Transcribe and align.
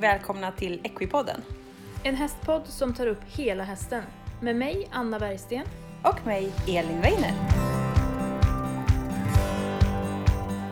välkomna 0.00 0.52
till 0.52 0.80
Equipodden. 0.84 1.40
En 2.04 2.14
hästpodd 2.16 2.66
som 2.66 2.94
tar 2.94 3.06
upp 3.06 3.20
hela 3.26 3.64
hästen. 3.64 4.02
Med 4.42 4.56
mig, 4.56 4.88
Anna 4.92 5.18
Bergsten. 5.18 5.64
Och 6.04 6.26
mig, 6.26 6.52
Elin 6.68 7.00
Weiner. 7.00 7.32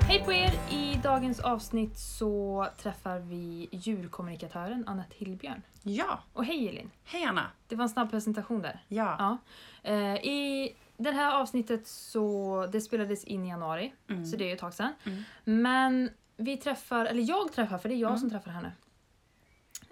Hej 0.08 0.24
på 0.24 0.32
er! 0.32 0.50
I 0.70 0.94
dagens 1.02 1.40
avsnitt 1.40 1.98
så 1.98 2.66
träffar 2.82 3.18
vi 3.18 3.68
djurkommunikatören 3.72 4.84
Annette 4.88 5.14
Hillbjörn. 5.18 5.62
Ja, 5.82 6.18
Och 6.32 6.44
hej 6.44 6.68
Elin! 6.68 6.90
hej 7.04 7.24
Anna. 7.24 7.46
Det 7.68 7.76
var 7.76 7.82
en 7.82 7.88
snabb 7.88 8.10
presentation 8.10 8.62
där. 8.62 8.80
Ja. 8.88 9.16
Ja. 9.18 9.38
Eh, 9.90 10.14
I 10.14 10.74
det 10.96 11.10
här 11.10 11.40
avsnittet 11.40 11.86
så, 11.86 12.66
det 12.72 12.80
spelades 12.80 13.24
in 13.24 13.44
i 13.44 13.48
januari, 13.48 13.92
Mm. 14.10 14.26
så 14.26 14.36
det 14.36 14.44
är 14.44 14.46
ju 14.48 14.52
ett 14.54 14.60
tag 14.60 14.74
sedan. 14.74 14.92
Mm. 15.04 15.22
Men 15.44 16.10
vi 16.36 16.56
träffar, 16.56 17.04
eller 17.06 17.22
jag 17.22 17.52
träffar, 17.52 17.78
för 17.78 17.88
det 17.88 17.94
är 17.94 17.98
jag 17.98 18.08
Mm. 18.10 18.20
som 18.20 18.30
träffar 18.30 18.50
henne. 18.50 18.72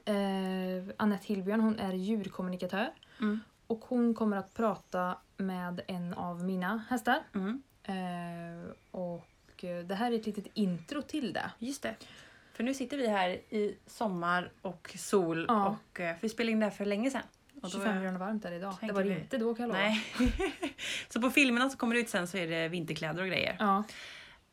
Eh, 0.06 0.95
Annette 0.96 1.27
Hillbjörn, 1.27 1.60
hon 1.60 1.78
är 1.78 1.92
djurkommunikatör. 1.92 2.91
Mm. 3.20 3.41
Och 3.66 3.84
hon 3.88 4.14
kommer 4.14 4.37
att 4.37 4.55
prata 4.55 5.16
med 5.37 5.80
en 5.87 6.14
av 6.14 6.45
mina 6.45 6.84
hästar. 6.91 7.19
Mm. 7.34 7.62
Eh, 7.83 8.70
och 8.91 9.64
eh, 9.64 9.84
det 9.84 9.95
här 9.95 10.12
är 10.12 10.16
ett 10.16 10.27
litet 10.27 10.47
intro 10.55 11.02
till 11.02 11.33
det. 11.33 11.50
Just 11.59 11.83
det. 11.83 11.95
För 12.52 12.64
nu 12.64 12.74
sitter 12.74 12.97
vi 12.97 13.06
här 13.09 13.28
i 13.30 13.77
sommar 13.87 14.52
och 14.62 14.92
sol 14.98 15.45
Ja. 15.48 15.67
och 15.92 16.00
eh, 16.00 16.14
för 16.14 16.23
vi 16.23 16.28
spelade 16.28 16.52
in 16.52 16.61
det 16.61 16.67
här 16.67 16.70
för 16.70 16.84
länge 16.84 17.11
sedan. 17.11 17.23
Och 17.55 17.62
då- 17.62 17.69
25 17.69 18.02
grader 18.02 18.19
varmt 18.19 18.45
är 18.45 18.50
det 18.50 18.56
idag. 18.56 18.75
Det 18.80 18.92
var 18.92 19.05
det 19.05 19.20
inte 19.20 19.39
då 19.39 19.55
kan 19.55 19.62
jag 19.62 19.69
lova. 19.69 19.78
Nej. 19.80 20.05
så 21.08 21.20
på 21.20 21.30
filmerna 21.30 21.69
som 21.70 21.78
kommer 21.78 21.97
ut 21.97 22.08
sen 22.08 22.28
så 22.28 22.36
är 22.36 22.47
det 22.47 22.69
vinterkläder 22.69 23.23
och 23.23 23.28
grejer. 23.28 23.56
Ja, 23.58 23.84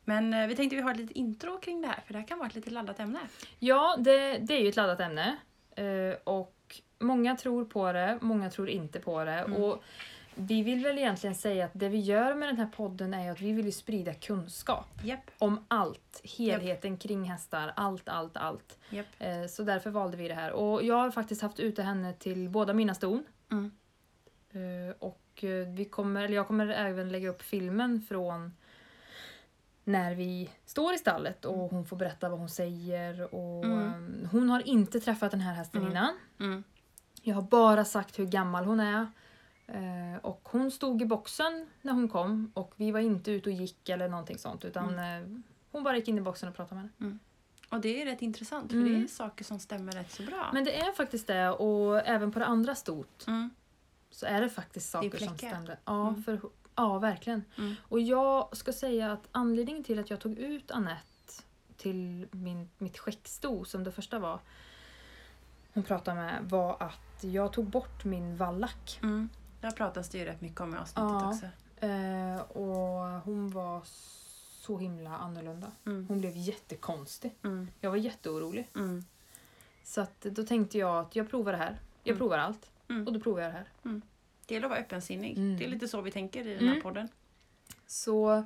Men 0.04 0.34
eh, 0.34 0.46
vi 0.46 0.56
tänkte 0.56 0.76
vi 0.76 0.82
har 0.82 0.90
ett 0.90 0.96
litet 0.96 1.16
intro 1.16 1.60
kring 1.60 1.80
det 1.82 1.88
här 1.88 2.00
för 2.06 2.12
det 2.12 2.18
här 2.18 2.26
kan 2.26 2.38
vara 2.38 2.48
ett 2.48 2.54
lite 2.54 2.70
laddat 2.70 3.00
ämne. 3.00 3.18
ja 3.58 3.96
det, 3.98 4.38
det 4.38 4.54
är 4.54 4.60
ju 4.60 4.68
ett 4.68 4.76
laddat 4.76 5.00
ämne. 5.00 5.36
Eh, 5.76 6.16
och 6.24 6.80
många 6.98 7.36
tror 7.36 7.64
på 7.64 7.92
det, 7.92 8.18
många 8.20 8.50
tror 8.50 8.68
inte 8.68 9.00
på 9.00 9.24
det. 9.24 9.32
Mm. 9.32 9.62
Och 9.62 9.82
vi 10.34 10.62
vill 10.62 10.84
väl 10.84 10.98
egentligen 10.98 11.34
säga 11.34 11.64
att 11.64 11.70
det 11.74 11.88
vi 11.88 11.98
gör 11.98 12.34
med 12.34 12.48
den 12.48 12.56
här 12.56 12.66
podden 12.66 13.14
är 13.14 13.30
att 13.30 13.40
vi 13.40 13.52
vill 13.52 13.66
ju 13.66 13.72
sprida 13.72 14.14
kunskap 14.14 14.88
Japp. 15.02 15.30
om 15.38 15.64
allt. 15.68 16.20
Helheten 16.38 16.96
kring 16.96 17.24
hästar, 17.24 17.72
allt, 17.76 18.08
allt, 18.08 18.36
allt. 18.36 18.78
Japp. 18.90 19.06
Eh, 19.18 19.46
så 19.46 19.62
därför 19.62 19.90
valde 19.90 20.16
vi 20.16 20.28
det 20.28 20.34
här. 20.34 20.52
Och 20.52 20.84
jag 20.84 20.94
har 20.94 21.10
faktiskt 21.10 21.42
haft 21.42 21.60
ute 21.60 21.82
henne 21.82 22.12
till 22.12 22.48
båda 22.48 22.72
mina 22.72 22.94
ston. 22.94 23.24
Mm. 23.50 23.70
Eh, 24.52 24.94
och 24.98 25.44
vi 25.76 25.84
kommer, 25.84 26.24
eller 26.24 26.34
jag 26.34 26.46
kommer 26.46 26.68
även 26.68 27.08
lägga 27.08 27.28
upp 27.28 27.42
filmen 27.42 28.00
från 28.08 28.52
när 29.84 30.14
vi 30.14 30.50
står 30.64 30.94
i 30.94 30.98
stallet 30.98 31.44
och 31.44 31.70
hon 31.70 31.86
får 31.86 31.96
berätta 31.96 32.28
vad 32.28 32.38
hon 32.38 32.48
säger. 32.48 33.34
Och, 33.34 33.64
Mm. 33.64 34.20
eh, 34.24 34.30
Hon 34.30 34.50
har 34.50 34.68
inte 34.68 35.00
träffat 35.00 35.30
den 35.30 35.40
här 35.40 35.54
hästen 35.54 35.80
Mm. 35.80 35.92
innan. 35.92 36.14
Mm. 36.40 36.64
Jag 37.22 37.34
har 37.34 37.42
bara 37.42 37.84
sagt 37.84 38.18
hur 38.18 38.26
gammal 38.26 38.64
hon 38.64 38.80
är. 38.80 39.06
Eh, 39.66 40.16
och 40.22 40.48
hon 40.52 40.70
stod 40.70 41.02
i 41.02 41.06
boxen 41.06 41.66
när 41.82 41.92
hon 41.92 42.08
kom 42.08 42.50
och 42.54 42.72
vi 42.76 42.90
var 42.90 43.00
inte 43.00 43.30
ute 43.30 43.48
och 43.50 43.54
gick 43.56 43.88
eller 43.88 44.08
någonting 44.08 44.38
sånt 44.38 44.64
utan 44.64 44.98
eh, 44.98 45.26
hon 45.70 45.82
bara 45.84 45.96
gick 45.96 46.08
in 46.08 46.18
i 46.18 46.20
boxen 46.20 46.48
och 46.48 46.54
pratade 46.56 46.80
med 46.80 46.90
henne. 47.00 47.18
Och 47.70 47.80
det 47.80 48.02
är 48.02 48.06
rätt 48.06 48.22
intressant 48.22 48.70
för 48.70 48.78
Mm. 48.78 48.92
det 48.92 49.04
är 49.04 49.08
saker 49.08 49.44
som 49.44 49.58
stämmer 49.58 49.92
rätt 49.92 50.12
så 50.12 50.22
bra. 50.22 50.50
Men 50.52 50.64
det 50.64 50.80
är 50.80 50.92
faktiskt 50.92 51.26
det 51.26 51.48
och 51.50 52.06
även 52.06 52.32
på 52.32 52.38
det 52.38 52.46
andra 52.46 52.74
stot 52.74 53.24
Mm. 53.26 53.50
så 54.10 54.26
är 54.26 54.40
det 54.40 54.48
faktiskt 54.48 54.86
Det 54.86 54.90
saker 54.98 55.18
som 55.18 55.28
fläckar. 55.38 55.48
stämde. 55.48 55.78
Ja, 55.84 56.08
Mm. 56.08 56.22
för, 56.22 56.40
ja 56.76 56.98
verkligen. 56.98 57.44
Mm. 57.58 57.74
Och 57.88 58.00
jag 58.00 58.56
ska 58.56 58.72
säga 58.72 59.12
att 59.12 59.28
anledningen 59.32 59.84
till 59.84 59.98
att 59.98 60.10
jag 60.10 60.20
tog 60.20 60.38
ut 60.38 60.70
Annette 60.70 61.42
till 61.76 62.28
min, 62.30 62.68
mitt 62.78 62.98
skäcksto 62.98 63.64
som 63.64 63.84
det 63.84 63.92
första 63.92 64.18
var 64.18 64.40
hon 65.72 65.82
pratade 65.84 66.16
med 66.16 66.44
var 66.50 66.76
att 66.82 67.24
jag 67.24 67.52
tog 67.52 67.66
bort 67.66 68.04
min 68.04 68.36
vallack. 68.36 68.98
Mm. 69.02 69.28
Där 69.60 69.70
pratas 69.70 70.08
det 70.08 70.18
ju 70.18 70.24
rätt 70.24 70.40
mycket 70.40 70.60
om 70.60 70.74
i 70.74 70.78
avsnittet 70.78 71.10
Ja. 71.10 71.28
också. 71.28 71.46
Eh, 71.86 72.40
och 72.40 73.20
hon 73.24 73.50
var 73.50 73.80
så 74.64 74.78
himla 74.78 75.16
annorlunda. 75.16 75.72
Mm. 75.86 76.06
Hon 76.08 76.20
blev 76.20 76.32
jättekonstig. 76.36 77.34
Mm. 77.44 77.68
Jag 77.80 77.90
var 77.90 77.96
jätteorolig. 77.96 78.68
Mm. 78.74 79.04
Så 79.84 80.00
att, 80.00 80.20
då 80.20 80.42
tänkte 80.42 80.78
jag 80.78 80.98
att 81.04 81.16
jag 81.16 81.30
provar 81.30 81.52
det 81.52 81.58
här. 81.58 81.78
Jag 82.02 82.12
Mm. 82.12 82.18
provar 82.18 82.38
allt. 82.38 82.70
Mm. 82.88 83.06
Och 83.06 83.12
då 83.12 83.20
provar 83.20 83.40
jag 83.42 83.52
det 83.52 83.56
här. 83.56 83.68
Det 84.46 84.54
gäller 84.54 84.66
att 84.66 84.70
vara 84.70 84.80
öppensinnig. 84.80 85.38
Mm. 85.38 85.58
Det 85.58 85.64
är 85.64 85.68
lite 85.68 85.88
så 85.88 86.00
vi 86.00 86.10
tänker 86.10 86.46
i 86.46 86.54
den 86.54 86.64
här 86.64 86.70
Mm. 86.70 86.82
podden. 86.82 87.08
Så 87.86 88.44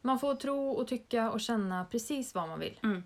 man 0.00 0.18
får 0.20 0.34
tro 0.34 0.70
och 0.70 0.88
tycka 0.88 1.30
och 1.30 1.40
känna 1.40 1.84
precis 1.84 2.34
vad 2.34 2.48
man 2.48 2.58
vill. 2.60 2.80
Mm. 2.82 3.04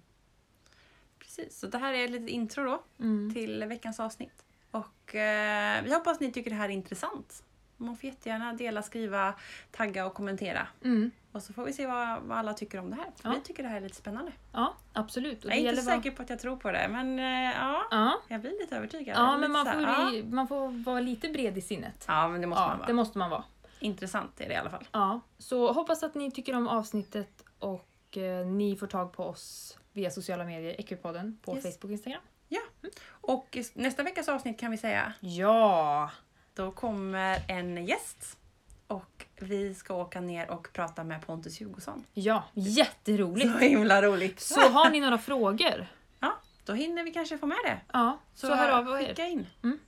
Precis, 1.19 1.59
så 1.59 1.67
det 1.67 1.79
här 1.79 1.93
är 1.95 2.05
ett 2.05 2.11
litet 2.11 2.29
intro 2.29 2.65
då 2.65 2.83
Mm. 2.99 3.35
till 3.35 3.65
veckans 3.65 4.01
avsnitt. 4.01 4.45
Och 4.71 5.15
eh, 5.15 5.83
vi 5.85 5.95
hoppas 5.95 6.21
ni 6.21 6.33
tycker 6.33 6.51
det 6.51 6.57
här 6.57 6.69
är 6.69 6.73
intressant. 6.73 7.45
Man 7.77 7.97
får 7.97 8.05
jättegärna 8.11 8.53
dela, 8.53 8.83
skriva, 8.83 9.35
tagga 9.71 10.07
och 10.07 10.15
kommentera. 10.15 10.67
Mm. 10.85 11.11
Och 11.33 11.43
så 11.43 11.53
får 11.53 11.65
vi 11.65 11.73
se 11.73 11.87
vad, 11.87 12.23
vad 12.23 12.39
alla 12.39 12.55
tycker 12.55 12.79
om 12.79 12.91
det 12.91 12.97
här. 12.97 13.07
Ja. 13.23 13.31
Vi 13.31 13.41
tycker 13.41 13.63
det 13.63 13.69
här 13.69 13.77
är 13.77 13.81
lite 13.81 13.97
spännande. 13.97 14.33
Ja, 14.53 14.75
absolut. 14.93 15.45
Och 15.45 15.51
Jag 15.51 15.59
är 15.59 15.71
inte 15.71 15.83
säker 15.83 16.11
på 16.11 16.23
att 16.23 16.31
jag 16.31 16.39
tror 16.39 16.57
på 16.57 16.73
det, 16.73 16.89
men 16.91 17.19
eh, 17.19 17.57
ja, 17.59 17.83
Ja, 17.91 18.21
jag 18.29 18.41
blir 18.41 18.51
lite 18.61 18.77
övertygad. 18.77 19.17
ja 19.17 19.37
men 19.39 19.53
man 19.53 19.67
får, 19.67 20.11
ju- 20.15 20.25
man 20.25 20.49
får 20.49 20.85
vara 20.85 21.01
lite 21.01 21.29
bred 21.29 21.59
i 21.59 21.61
sinnet. 21.61 22.05
ja. 22.09 22.23
ja, 22.23 22.29
men 22.29 22.41
det 22.41 22.47
måste 22.47 22.63
Ja, 22.63 22.69
man 22.69 22.79
vara. 22.79 22.87
det 22.87 22.93
måste 22.93 23.19
man 23.19 23.31
vara. 23.31 23.45
Intressant 23.81 24.41
är 24.41 24.49
det 24.49 24.55
i 24.55 24.57
alla 24.57 24.71
fall. 24.71 24.89
Ja, 24.93 25.21
så 25.39 25.73
hoppas 25.73 26.03
att 26.03 26.15
ni 26.15 26.31
tycker 26.31 26.55
om 26.57 26.69
avsnittet 26.69 27.45
och 27.59 28.17
eh, 28.19 28.47
ni 28.47 28.77
får 28.77 28.87
tag 28.87 29.13
på 29.13 29.25
oss 29.25 29.79
via 29.93 30.11
sociala 30.11 30.45
medier, 30.45 30.81
Equipodden, 30.81 31.39
på 31.45 31.55
Yes. 31.57 31.63
Facebook 31.65 31.85
och 31.85 31.91
Instagram. 31.91 32.21
Och 33.11 33.57
i 33.57 33.65
nästa 33.75 34.03
veckas 34.03 34.29
avsnitt 34.29 34.61
kan 34.61 34.71
vi 34.71 34.77
säga, 34.79 35.13
Ja! 35.21 36.11
då 36.55 36.71
kommer 36.71 37.39
en 37.49 37.85
gäst. 37.87 38.39
Och 38.93 39.27
vi 39.41 39.75
ska 39.75 39.95
åka 39.95 40.21
ner 40.21 40.51
och 40.51 40.69
prata 40.73 41.05
med 41.05 41.27
Pontus 41.27 41.61
Hugosson. 41.61 42.05
Ja, 42.15 42.45
jätteroligt! 42.55 43.53
Så 43.53 43.59
himla 43.59 44.03
roligt! 44.03 44.41
Så 44.41 44.61
har 44.61 44.91
ni 44.91 45.01
några 45.01 45.19
frågor, 45.19 45.87
Ja, 46.21 46.33
då 46.65 46.73
hinner 46.73 47.05
vi 47.05 47.11
kanske 47.13 47.39
få 47.39 47.47
med 47.47 47.59
det. 47.65 47.81
ja, 47.93 48.19
så, 48.35 48.55
hör 48.55 48.69
av 48.69 48.89
er. 49.03 49.07
skicka 49.07 49.27
in. 49.27 49.47
Mm. 49.63 49.79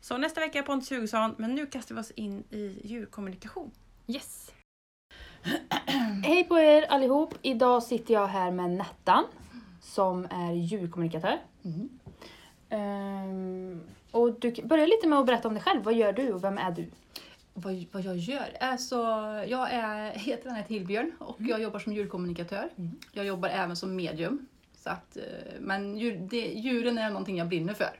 Så 0.00 0.16
nästa 0.18 0.40
vecka 0.40 0.58
är 0.58 0.62
Pontus 0.62 0.90
Hugosson, 0.90 1.34
men 1.38 1.54
nu 1.54 1.66
kastar 1.66 1.94
vi 1.94 2.00
oss 2.00 2.10
in 2.10 2.44
i 2.50 2.80
djurkommunikation. 2.84 3.70
Yes! 4.06 4.52
Hej 6.24 6.44
på 6.44 6.58
er 6.58 6.82
allihop! 6.82 7.34
Idag 7.42 7.82
sitter 7.82 8.14
jag 8.14 8.26
här 8.26 8.50
med 8.50 8.70
Nettan 8.70 9.24
som 9.82 10.24
är 10.30 10.52
djurkommunikatör. 10.52 11.38
Ehm, 12.68 13.80
och 14.10 14.32
du 14.40 14.52
kan 14.52 14.68
börja 14.68 14.86
lite 14.86 15.08
med 15.08 15.18
att 15.18 15.26
berätta 15.26 15.48
om 15.48 15.54
dig 15.54 15.62
själv. 15.62 15.82
Vad 15.82 15.94
gör 15.94 16.12
du 16.12 16.32
och 16.32 16.44
vem 16.44 16.58
är 16.58 16.70
du? 16.70 16.90
Vad, 17.60 17.84
vad 17.92 18.02
jag 18.02 18.16
gör? 18.16 18.56
Alltså, 18.60 18.96
jag 19.46 19.70
är, 19.72 20.10
heter 20.14 20.50
Anette 20.50 20.74
Hillbjörn 20.74 21.12
och 21.18 21.36
jag 21.40 21.62
jobbar 21.62 21.78
som 21.78 21.92
djurkommunikatör. 21.92 22.68
Mm. 22.78 22.90
Jag 23.12 23.24
jobbar 23.26 23.48
även 23.48 23.76
som 23.76 23.96
medium. 23.96 24.46
Så 24.76 24.90
att, 24.90 25.16
eh, 25.16 25.22
men 25.60 25.96
djur, 25.98 26.16
det, 26.30 26.36
djuren 26.52 26.98
är 26.98 27.08
någonting 27.10 27.36
jag 27.38 27.48
brinner 27.48 27.74
för. 27.74 27.90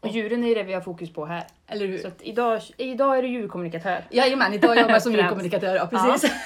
Och 0.00 0.08
djuren 0.08 0.44
är 0.44 0.54
det 0.54 0.62
vi 0.62 0.72
har 0.72 0.80
fokus 0.80 1.12
på 1.12 1.26
här. 1.26 1.44
Eller 1.66 1.86
hur? 1.86 1.98
Så 1.98 2.10
idag, 2.20 2.62
idag 2.76 3.18
är 3.18 3.22
du 3.22 3.28
djurkommunikatör. 3.28 4.04
Jajamän, 4.10 4.52
idag 4.54 4.76
jobbar 4.76 4.90
jag 4.90 5.02
som 5.02 5.12
djurkommunikatör. 5.14 5.74
Ja, 5.76 5.86
precis. 5.86 6.32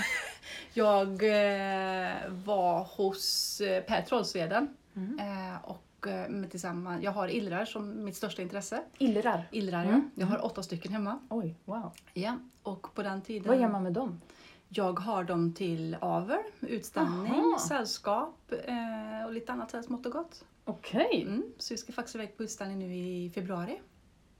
Jag 0.77 1.09
eh, 1.23 2.13
var 2.29 2.85
hos 2.97 3.61
eh, 3.61 3.83
Per 3.83 4.03
Trollsveden 4.03 4.77
Mm. 4.97 5.19
eh, 5.19 5.65
och 5.65 5.84
eh, 6.07 6.29
med 6.29 6.51
tillsammans, 6.51 7.03
jag 7.03 7.11
har 7.13 7.29
illrar 7.29 7.65
som 7.65 8.05
mitt 8.05 8.17
största 8.17 8.43
intresse. 8.43 8.83
Illrar. 8.99 9.49
Illrar, 9.51 9.85
Mm. 9.85 10.11
ja. 10.15 10.21
Jag 10.21 10.27
har 10.27 10.45
åtta 10.45 10.63
stycken 10.63 10.93
hemma. 10.93 11.19
Oj, 11.29 11.55
wow. 11.65 11.93
Ja. 12.15 12.39
Och 12.63 12.95
på 12.95 13.03
den 13.03 13.23
tiden... 13.23 13.49
Vad 13.49 13.61
gör 13.61 13.69
man 13.69 13.83
med 13.83 13.93
dem? 13.93 14.21
Jag 14.69 14.99
har 15.01 15.25
dem 15.25 15.53
till 15.53 15.97
avel, 16.01 16.39
utställning, 16.61 17.33
Aha. 17.33 17.59
sällskap 17.69 18.53
eh, 18.67 19.27
och 19.27 19.33
lite 19.33 19.53
annat 19.53 19.71
så 19.71 19.77
här 19.77 19.85
smått 19.85 20.07
och 20.07 20.13
gott. 20.13 20.45
Okej. 20.65 21.23
Mm. 21.23 21.43
Så 21.59 21.75
vi 21.75 21.79
ska 21.79 21.93
faktiskt 21.93 22.15
iväg 22.15 22.37
på 22.37 22.43
utställning 22.43 22.79
nu 22.79 22.95
i 22.95 23.31
februari. 23.35 23.81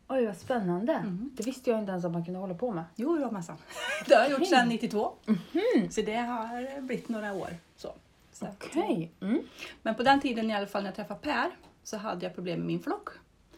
Oj, 0.09 0.27
vad 0.27 0.37
spännande. 0.37 0.93
Mm. 0.93 1.31
Det 1.35 1.43
visste 1.47 1.71
jag 1.71 1.79
inte 1.79 1.91
ens 1.93 2.05
att 2.05 2.13
man 2.13 2.25
kunde 2.25 2.41
hålla 2.41 2.55
på 2.55 2.73
med. 2.73 2.85
Jo, 2.97 3.19
jag 3.21 3.33
massan. 3.33 3.57
Det 4.09 4.15
har 4.15 4.23
jag 4.23 4.31
gjort 4.31 4.47
sedan 4.49 4.69
92. 4.69 5.13
Mhm. 5.27 5.91
Så 5.91 6.01
det 6.03 6.15
har 6.17 6.81
blivit 6.81 7.09
några 7.09 7.33
år. 7.35 7.49
Så. 7.77 7.95
Att- 8.43 8.65
Okej. 8.67 9.13
Mm. 9.21 9.43
Men 9.83 9.95
på 9.95 10.03
den 10.03 10.21
tiden 10.21 10.51
i 10.51 10.55
alla 10.55 10.67
fall 10.67 10.83
när 10.83 10.89
jag 10.89 10.97
träffade 10.97 11.21
Per 11.21 11.51
så 11.83 11.97
hade 11.97 12.27
jag 12.27 12.35
problem 12.35 12.59
med 12.59 12.67
min 12.67 12.83
flock. 12.83 13.09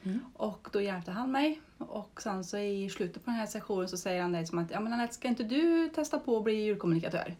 Mm. 0.05 0.20
Och 0.34 0.69
då 0.73 0.81
hjälpte 0.81 1.11
han 1.11 1.32
mig. 1.32 1.61
Och 1.78 2.23
sen 2.23 2.44
så 2.44 2.58
i 2.58 2.90
slutet 2.90 3.25
på 3.25 3.31
den 3.31 3.40
här 3.40 3.46
sessionen 3.46 3.88
så 3.88 3.96
säger 3.96 4.23
han 4.23 4.32
liksom 4.32 4.58
att 4.58 4.70
ja 4.70 4.81
men 4.81 4.93
Anette, 4.93 5.14
ska 5.14 5.28
inte 5.28 5.43
du 5.44 5.88
testa 5.88 6.19
på 6.19 6.37
att 6.37 6.44
bli 6.44 6.55
djurkommunikatör? 6.55 7.37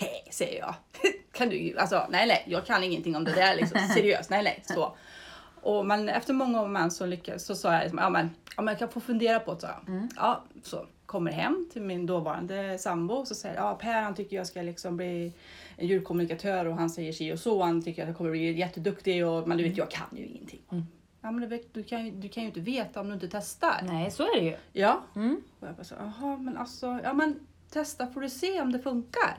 Nej, 0.00 0.28
säger 0.30 0.58
jag. 0.60 0.74
kan 1.32 1.48
du 1.48 1.78
Alltså 1.78 2.06
nej, 2.10 2.26
nej, 2.26 2.44
jag 2.46 2.66
kan 2.66 2.84
ingenting 2.84 3.16
om 3.16 3.24
det 3.24 3.32
där 3.32 3.56
liksom. 3.56 3.80
Seriöst, 3.94 4.30
nej, 4.30 4.42
nej. 4.42 4.62
Så. 4.64 4.96
Och 5.62 5.86
men 5.86 6.08
efter 6.08 6.34
många 6.34 6.60
om 6.60 6.76
och 6.76 6.92
så 6.92 7.06
lyckades 7.06 7.46
så 7.46 7.54
sa 7.54 7.72
jag 7.72 7.80
liksom, 7.82 7.98
ja 7.98 8.10
men, 8.10 8.30
ja 8.56 8.62
men 8.62 8.72
jag 8.72 8.78
kan 8.78 8.88
få 8.88 9.00
fundera 9.00 9.40
på 9.40 9.54
det, 9.54 9.60
sa 9.60 9.66
jag. 9.66 9.88
Mm. 9.88 10.08
Ja, 10.16 10.44
så 10.62 10.86
kommer 11.06 11.32
hem 11.32 11.68
till 11.72 11.82
min 11.82 12.06
dåvarande 12.06 12.78
sambo 12.78 13.14
och 13.14 13.28
så 13.28 13.34
säger 13.34 13.56
ja 13.56 13.74
Per 13.74 14.02
han 14.02 14.14
tycker 14.14 14.36
jag 14.36 14.46
ska 14.46 14.62
liksom 14.62 14.96
bli 14.96 15.32
en 15.80 15.86
djurkommunikatör 15.86 16.64
och 16.66 16.74
han 16.76 16.90
säger 16.90 17.12
si 17.12 17.32
och 17.32 17.38
så. 17.38 17.62
Han 17.62 17.82
tycker 17.82 18.02
att 18.02 18.08
jag 18.08 18.16
kommer 18.16 18.30
bli 18.30 18.52
jätteduktig 18.58 19.26
och 19.26 19.48
men 19.48 19.58
du 19.58 19.64
vet 19.64 19.76
jag 19.76 19.90
kan 19.90 20.16
ju 20.16 20.26
ingenting. 20.26 20.60
Ja, 21.22 21.30
men 21.30 21.40
du, 21.40 21.46
vet, 21.46 21.74
du, 21.74 21.82
kan, 21.82 22.04
ju- 22.06 22.10
du 22.12 22.28
kan 22.28 22.42
ju 22.42 22.46
inte 22.48 22.60
veta 22.60 23.00
om 23.00 23.08
du 23.08 23.14
inte 23.14 23.28
testar. 23.28 23.80
Nej, 23.86 24.10
så 24.10 24.22
är 24.22 24.40
det 24.40 24.44
ju. 24.46 24.56
Ja. 24.72 25.00
Mm. 25.16 25.40
Och 25.60 25.68
jag 25.68 25.74
bara 25.74 25.84
så, 25.84 25.94
jaha 25.98 26.36
men 26.36 26.56
alltså, 26.56 27.00
ja 27.04 27.12
men 27.12 27.40
testa 27.70 28.06
får 28.06 28.20
du 28.20 28.30
se 28.30 28.60
om 28.60 28.72
det 28.72 28.78
funkar. 28.78 29.38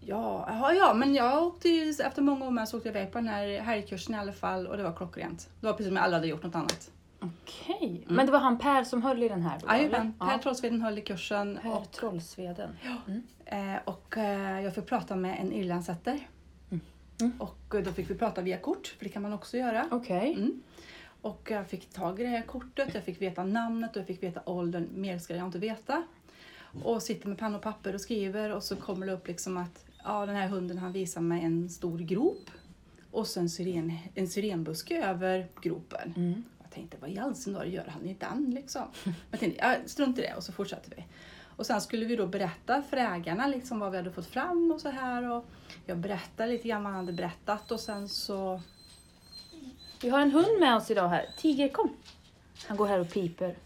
Ja, 0.00 0.46
ja, 0.50 0.72
ja, 0.74 0.94
men 0.94 1.14
jag 1.14 1.42
åkte 1.46 1.68
ju, 1.68 1.90
efter 1.90 2.22
många 2.22 2.46
år 2.46 2.50
med 2.50 2.68
så 2.68 2.76
åkte 2.76 2.88
jag 2.88 2.96
iväg 2.96 3.12
på 3.12 3.18
den 3.18 3.28
här 3.28 3.60
helgkursen 3.60 4.14
i 4.14 4.18
alla 4.18 4.32
fall 4.32 4.66
och 4.66 4.76
det 4.76 4.82
var 4.82 4.92
klockrent. 4.92 5.48
Det 5.60 5.66
var 5.66 5.72
precis 5.72 5.86
som 5.86 5.96
jag 5.96 6.04
aldrig 6.04 6.16
hade 6.18 6.28
gjort 6.28 6.42
något 6.42 6.54
annat. 6.54 6.90
Okej. 7.24 8.04
Men 8.08 8.26
det 8.26 8.32
var 8.32 8.38
han 8.38 8.58
Per 8.58 8.84
som 8.84 9.02
höll 9.02 9.22
i 9.22 9.28
den 9.28 9.42
här? 9.42 9.60
Jajamän? 9.68 10.14
Per 10.18 10.32
Ja. 10.32 10.38
Trollsveden 10.42 10.82
höll 10.82 10.98
i 10.98 11.00
kursen 11.00 11.58
Per 11.62 11.72
och, 11.72 11.90
Trollsveden. 11.92 12.76
eh, 13.44 13.76
och 13.84 14.16
eh, 14.18 14.60
jag 14.60 14.74
fick 14.74 14.86
prata 14.86 15.16
med 15.16 15.40
en 15.40 15.52
irlandsätter. 15.52 16.28
Mm. 17.20 17.32
Och 17.38 17.74
eh, 17.74 17.82
då 17.84 17.92
fick 17.92 18.10
vi 18.10 18.14
prata 18.14 18.40
via 18.40 18.58
kort, 18.58 18.86
för 18.98 19.04
det 19.04 19.10
kan 19.10 19.22
man 19.22 19.32
också 19.32 19.56
göra. 19.56 19.86
Okej. 19.90 20.32
Mm. 20.34 20.62
Och 21.20 21.48
jag 21.50 21.66
fick 21.68 21.90
tag 21.90 22.20
i 22.20 22.22
det 22.22 22.28
här 22.28 22.42
kortet, 22.42 22.94
jag 22.94 23.04
fick 23.04 23.22
veta 23.22 23.44
namnet 23.44 23.90
och 23.90 23.96
jag 23.96 24.06
fick 24.06 24.22
veta 24.22 24.40
åldern. 24.46 24.88
Mer 24.94 25.18
ska 25.18 25.36
jag 25.36 25.46
inte 25.46 25.58
veta. 25.58 26.02
Och 26.82 27.02
sitter 27.02 27.28
med 27.28 27.38
penna 27.38 27.56
och 27.56 27.62
papper 27.62 27.94
och 27.94 28.00
skriver 28.00 28.54
och 28.54 28.62
så 28.62 28.76
kommer 28.76 29.06
det 29.06 29.12
upp 29.12 29.28
liksom 29.28 29.56
att 29.56 29.84
ja, 30.04 30.26
den 30.26 30.36
här 30.36 30.48
hunden 30.48 30.78
han 30.78 30.92
visar 30.92 31.20
mig 31.20 31.44
en 31.44 31.68
stor 31.68 31.98
grop 31.98 32.50
och 33.10 33.26
så 33.26 33.40
en, 33.40 33.50
syren, 33.50 33.92
en 34.14 34.28
syrenbuske 34.28 35.04
över 35.04 35.46
gropen. 35.62 36.14
Mm. 36.16 36.44
Tänkte, 36.74 36.96
vad 37.00 37.10
i 37.10 37.18
all 37.18 37.34
sin 37.34 37.52
dar 37.52 37.64
gör 37.64 37.86
han 37.86 38.06
i 38.06 38.14
den 38.14 38.50
liksom? 38.54 38.82
Jag 39.30 39.40
tänkte, 39.40 39.82
strunt 39.86 40.18
i 40.18 40.22
det 40.22 40.34
och 40.34 40.42
så 40.42 40.52
fortsatte 40.52 40.90
vi. 40.96 41.04
Och 41.56 41.66
sen 41.66 41.80
skulle 41.80 42.06
vi 42.06 42.16
då 42.16 42.26
berätta 42.26 42.82
för 42.82 42.96
ägarna 42.96 43.46
liksom 43.46 43.78
vad 43.78 43.90
vi 43.90 43.96
hade 43.96 44.12
fått 44.12 44.26
fram 44.26 44.72
och 44.72 44.80
så 44.80 44.88
här. 44.88 45.30
Och 45.30 45.44
jag 45.86 45.98
berättade 45.98 46.52
lite 46.52 46.68
grann 46.68 46.82
vad 46.82 46.92
han 46.92 47.00
hade 47.06 47.12
berättat 47.16 47.70
och 47.70 47.80
sen 47.80 48.08
så 48.08 48.60
Vi 50.00 50.08
har 50.08 50.20
en 50.20 50.30
hund 50.30 50.60
med 50.60 50.76
oss 50.76 50.90
idag 50.90 51.08
här. 51.08 51.26
Tiger, 51.36 51.68
kom. 51.68 51.96
Han 52.66 52.76
går 52.76 52.86
här 52.86 53.00
och 53.00 53.12
piper. 53.12 53.56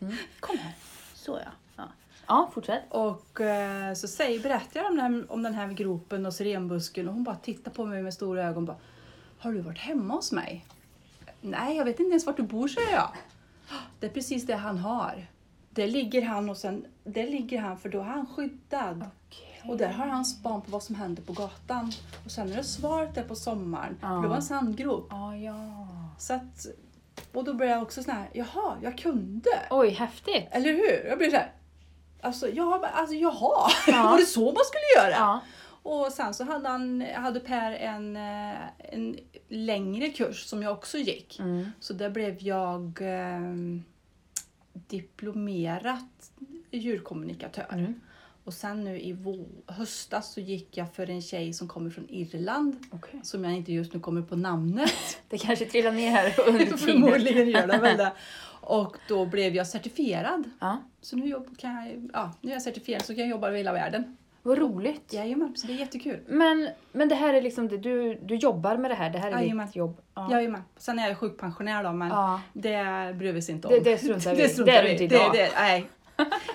Mm. 0.00 0.14
Kom 0.40 0.58
här. 0.58 0.72
Så 1.14 1.40
ja. 1.44 1.50
Ja, 1.76 1.88
ja 2.26 2.50
fortsätt. 2.54 2.82
Och 2.88 3.40
eh, 3.40 3.94
så 3.94 4.08
säger, 4.08 4.40
berättar 4.40 4.80
jag 4.80 4.90
om 4.90 4.96
den, 4.96 5.14
här, 5.14 5.32
om 5.32 5.42
den 5.42 5.54
här 5.54 5.72
gropen 5.72 6.26
och 6.26 6.34
syrenbusken 6.34 7.08
och 7.08 7.14
hon 7.14 7.24
bara 7.24 7.36
tittar 7.36 7.70
på 7.70 7.84
mig 7.84 8.02
med 8.02 8.14
stora 8.14 8.44
ögon 8.44 8.56
och 8.56 8.62
bara 8.62 8.78
Har 9.38 9.52
du 9.52 9.60
varit 9.60 9.78
hemma 9.78 10.14
hos 10.14 10.32
mig? 10.32 10.64
Nej, 11.44 11.76
jag 11.76 11.84
vet 11.84 12.00
inte 12.00 12.10
ens 12.10 12.26
vart 12.26 12.36
du 12.36 12.42
bor, 12.42 12.68
säger 12.68 12.92
jag. 12.92 13.08
Det 14.00 14.06
är 14.06 14.10
precis 14.10 14.46
det 14.46 14.54
han 14.56 14.78
har. 14.78 15.26
Där 15.70 15.86
ligger 15.88 16.22
han 16.22 16.50
och 16.50 16.56
sen, 16.56 16.86
där 17.04 17.26
ligger 17.26 17.60
han 17.60 17.78
för 17.78 17.88
då 17.88 18.00
är 18.00 18.04
han 18.04 18.26
skyddad. 18.26 19.04
Och 19.64 19.76
där 19.76 19.88
har 19.92 20.06
han 20.06 20.24
span 20.24 20.62
på 20.62 20.70
vad 20.70 20.82
som 20.82 20.94
händer 20.94 21.22
på 21.22 21.32
gatan. 21.32 21.92
Och 22.24 22.30
sen 22.30 22.52
är 22.52 22.56
det 22.56 22.64
svalt 22.64 23.14
där 23.14 23.22
på 23.22 23.34
sommaren. 23.34 23.96
Ja. 24.00 24.08
För 24.08 24.22
det 24.22 24.28
var 24.28 24.36
en 24.36 24.42
sandgrop. 24.42 25.06
Ja, 25.10 25.36
ja. 25.36 25.86
Så 26.18 26.34
att, 26.34 26.66
och 27.32 27.44
då 27.44 27.54
började 27.54 27.76
jag 27.76 27.82
också 27.82 28.02
sån 28.02 28.14
här, 28.14 28.28
jaha, 28.32 28.76
jag 28.82 28.98
kunde. 28.98 29.50
Oj, 29.70 29.88
häftigt. 29.90 30.48
Eller 30.50 30.72
hur? 30.72 31.08
Jag 31.08 31.18
blir 31.18 31.30
så 31.30 31.36
här, 31.36 31.52
alltså, 32.20 32.48
ja, 32.48 32.78
men 32.82 32.90
alltså 32.94 33.14
jaha, 33.14 33.70
Ja. 33.86 34.02
var 34.10 34.18
det 34.18 34.26
så 34.26 34.44
man 34.44 34.64
skulle 34.64 35.04
göra? 35.04 35.16
Ja. 35.20 35.40
Och 35.84 36.12
sen 36.12 36.34
så 36.34 36.44
hade, 36.44 36.68
han, 36.68 37.04
hade 37.14 37.40
Per 37.40 37.72
en, 37.72 38.16
eh, 38.16 38.60
en 38.78 39.18
längre 39.48 40.08
kurs 40.08 40.44
som 40.44 40.62
jag 40.62 40.72
också 40.72 40.98
gick. 40.98 41.38
Mm. 41.38 41.66
Så 41.80 41.92
där 41.92 42.10
blev 42.10 42.42
jag 42.42 42.98
eh, 43.02 43.40
diplomerat 44.72 46.32
djurkommunikatör. 46.70 47.66
Mm. 47.72 48.00
Och 48.44 48.54
sen 48.54 48.84
nu 48.84 49.00
i 49.00 49.16
höstas 49.66 50.32
så 50.32 50.40
gick 50.40 50.76
jag 50.76 50.94
för 50.94 51.10
en 51.10 51.22
tjej 51.22 51.52
som 51.52 51.68
kommer 51.68 51.90
från 51.90 52.06
Irland. 52.08 52.76
Okej. 52.90 53.20
Som 53.22 53.44
jag 53.44 53.52
inte 53.52 53.72
just 53.72 53.94
nu 53.94 54.00
kommer 54.00 54.22
på 54.22 54.36
namnet. 54.36 54.92
Det 55.28 55.38
kanske 55.38 55.64
trillar 55.64 55.92
ner 55.92 56.10
här 56.10 56.34
under 56.48 56.58
tiden. 56.64 56.78
Förmodligen 56.78 57.48
gör 57.48 57.66
det 57.66 57.78
väl 57.78 57.96
det. 57.96 58.12
Och 58.60 58.96
då 59.08 59.26
blev 59.26 59.54
jag 59.54 59.66
certifierad. 59.66 60.50
Ja. 60.60 60.82
Så 61.00 61.16
nu, 61.16 61.26
jobb, 61.26 61.58
kan 61.58 61.74
jag, 61.74 62.10
ja, 62.12 62.32
nu 62.40 62.50
är 62.50 62.54
jag 62.54 62.62
certifierad 62.62 63.04
så 63.04 63.14
kan 63.14 63.20
jag 63.20 63.28
jobba 63.28 63.48
över 63.48 63.58
hela 63.58 63.72
världen. 63.72 64.16
Vad 64.46 64.58
roligt. 64.58 65.12
Jajamän, 65.12 65.56
så 65.56 65.66
det 65.66 65.72
är 65.72 65.76
jättekul. 65.76 66.20
Men, 66.26 66.68
men 66.92 67.08
det 67.08 67.14
här 67.14 67.34
är 67.34 67.42
liksom 67.42 67.68
det, 67.68 67.76
du, 67.78 68.14
du 68.22 68.34
jobbar 68.36 68.76
med 68.76 68.90
det 68.90 68.94
här, 68.94 69.10
det 69.10 69.18
här 69.18 69.32
är 69.32 69.38
Jajamän. 69.38 69.66
ditt 69.66 69.76
jobb. 69.76 69.96
Ja. 70.14 70.28
Jajamän. 70.32 70.62
Sen 70.76 70.98
är 70.98 71.08
jag 71.08 71.18
sjukpensionär 71.18 71.84
då, 71.84 71.92
men 71.92 72.08
Ja. 72.08 72.40
det 72.52 72.84
bryr 73.18 73.32
vi 73.32 73.40
oss 73.40 73.48
inte 73.50 73.68
om. 73.68 73.74
Det, 73.74 73.80
det 73.80 73.98
struntar 73.98 74.34
vi 74.34 74.42
i. 74.44 74.48
struntar 74.48 74.72
Det 74.72 74.78
är 74.78 74.98
vi 74.98 75.06
det, 75.06 75.18
det, 75.32 75.50
nej. 75.56 75.86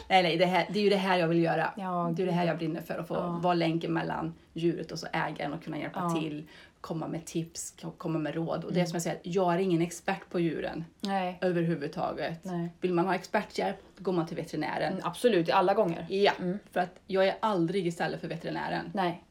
nej, 0.10 0.24
nej 0.24 0.38
det, 0.38 0.46
här, 0.46 0.66
det 0.70 0.80
är 0.80 0.84
ju 0.84 0.90
det 0.90 0.96
här 0.96 1.18
jag 1.18 1.28
vill 1.28 1.44
göra. 1.44 1.74
Ja, 1.78 2.12
det 2.16 2.22
är 2.24 2.26
det 2.28 2.32
här 2.32 2.46
jag 2.46 2.58
brinner 2.58 2.82
för, 2.82 2.98
att 3.00 3.08
få 3.08 3.14
Ja. 3.14 3.40
vara 3.44 3.54
länken 3.54 3.94
mellan 3.94 4.34
djuret 4.54 4.92
och 4.92 5.00
så 5.00 5.08
ägaren 5.14 5.54
och 5.54 5.64
kunna 5.64 5.78
hjälpa 5.80 6.10
till, 6.10 6.48
komma 6.82 7.08
med 7.08 7.26
tips, 7.26 7.76
komma 7.98 8.20
med 8.20 8.36
råd. 8.36 8.64
Och 8.64 8.74
det 8.74 8.80
är 8.80 8.82
Mm. 8.82 8.88
som 8.88 8.96
jag 8.96 9.02
säger, 9.04 9.20
jag 9.24 9.54
är 9.54 9.58
ingen 9.58 9.82
expert 9.82 10.30
på 10.30 10.40
djuren 10.40 10.86
Nej. 11.02 11.38
överhuvudtaget. 11.42 12.40
Nej. 12.46 12.70
Vill 12.82 12.94
man 12.94 13.06
ha 13.06 13.16
experthjälp, 13.16 13.78
då 13.98 14.04
går 14.04 14.12
man 14.12 14.28
till 14.28 14.38
veterinären. 14.38 14.94
Mm, 14.94 15.06
absolut, 15.06 15.50
alla 15.50 15.74
gånger. 15.74 16.06
Ja, 16.10 16.32
Mm. 16.40 16.60
för 16.72 16.80
att 16.80 17.00
jag 17.08 17.28
är 17.28 17.38
aldrig 17.40 17.88
istället 17.88 18.22
för 18.22 18.28
veterinären. 18.28 18.92
Nej. 18.94 19.24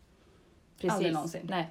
Precis. 0.81 0.93
Aldrig 0.93 1.13
någonsin. 1.13 1.47
Nej. 1.51 1.69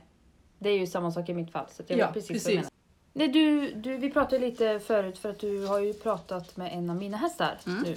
Det 0.59 0.69
är 0.69 0.79
ju 0.79 0.87
samma 0.87 1.11
sak 1.11 1.29
i 1.29 1.33
mitt 1.33 1.51
fall. 1.51 1.65
Så 1.69 1.83
jag 1.87 1.99
Ja, 1.99 2.05
vet 2.05 2.13
precis, 2.13 2.27
precis. 2.31 2.45
vad 2.45 2.53
du 2.53 2.57
menar. 2.57 2.71
Nej, 3.13 3.27
du, 3.27 3.71
du, 3.73 3.97
vi 3.97 4.09
pratade 4.11 4.39
lite 4.39 4.79
förut 4.79 5.17
för 5.17 5.29
att 5.29 5.39
du 5.39 5.65
har 5.65 5.79
ju 5.79 5.93
pratat 5.93 6.57
med 6.57 6.73
en 6.73 6.89
av 6.89 6.95
mina 6.95 7.17
hästar 7.17 7.57
Mm. 7.67 7.83
nu. 7.83 7.95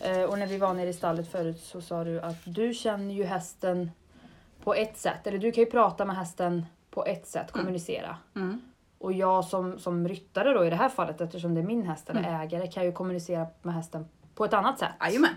Eh, 0.00 0.22
och 0.22 0.38
när 0.38 0.46
vi 0.46 0.58
var 0.58 0.74
nere 0.74 0.88
i 0.88 0.92
stallet 0.92 1.30
förut 1.30 1.60
så 1.60 1.80
sa 1.80 2.04
du 2.04 2.20
att 2.20 2.36
du 2.44 2.74
känner 2.74 3.14
ju 3.14 3.24
hästen 3.24 3.90
på 4.64 4.74
ett 4.74 4.98
sätt. 4.98 5.26
Eller 5.26 5.38
du 5.38 5.52
kan 5.52 5.64
ju 5.64 5.70
prata 5.70 6.04
med 6.04 6.16
hästen 6.16 6.66
på 6.96 7.04
ett 7.04 7.26
sätt, 7.26 7.52
kommunicera. 7.52 8.16
Mm. 8.36 8.60
Och 8.98 9.12
jag 9.12 9.44
som, 9.44 9.78
som 9.78 10.08
ryttare 10.08 10.52
då 10.52 10.64
i 10.64 10.70
det 10.70 10.76
här 10.76 10.88
fallet, 10.88 11.20
eftersom 11.20 11.54
det 11.54 11.60
är 11.60 11.64
min 11.64 11.82
häst 11.86 12.10
eller 12.10 12.20
Mm. 12.20 12.40
ägare, 12.40 12.66
kan 12.66 12.84
ju 12.84 12.92
kommunicera 12.92 13.46
med 13.62 13.74
hästen 13.74 14.06
på 14.34 14.44
ett 14.44 14.52
annat 14.54 14.78
sätt. 14.78 14.92
Jajamän, 15.00 15.30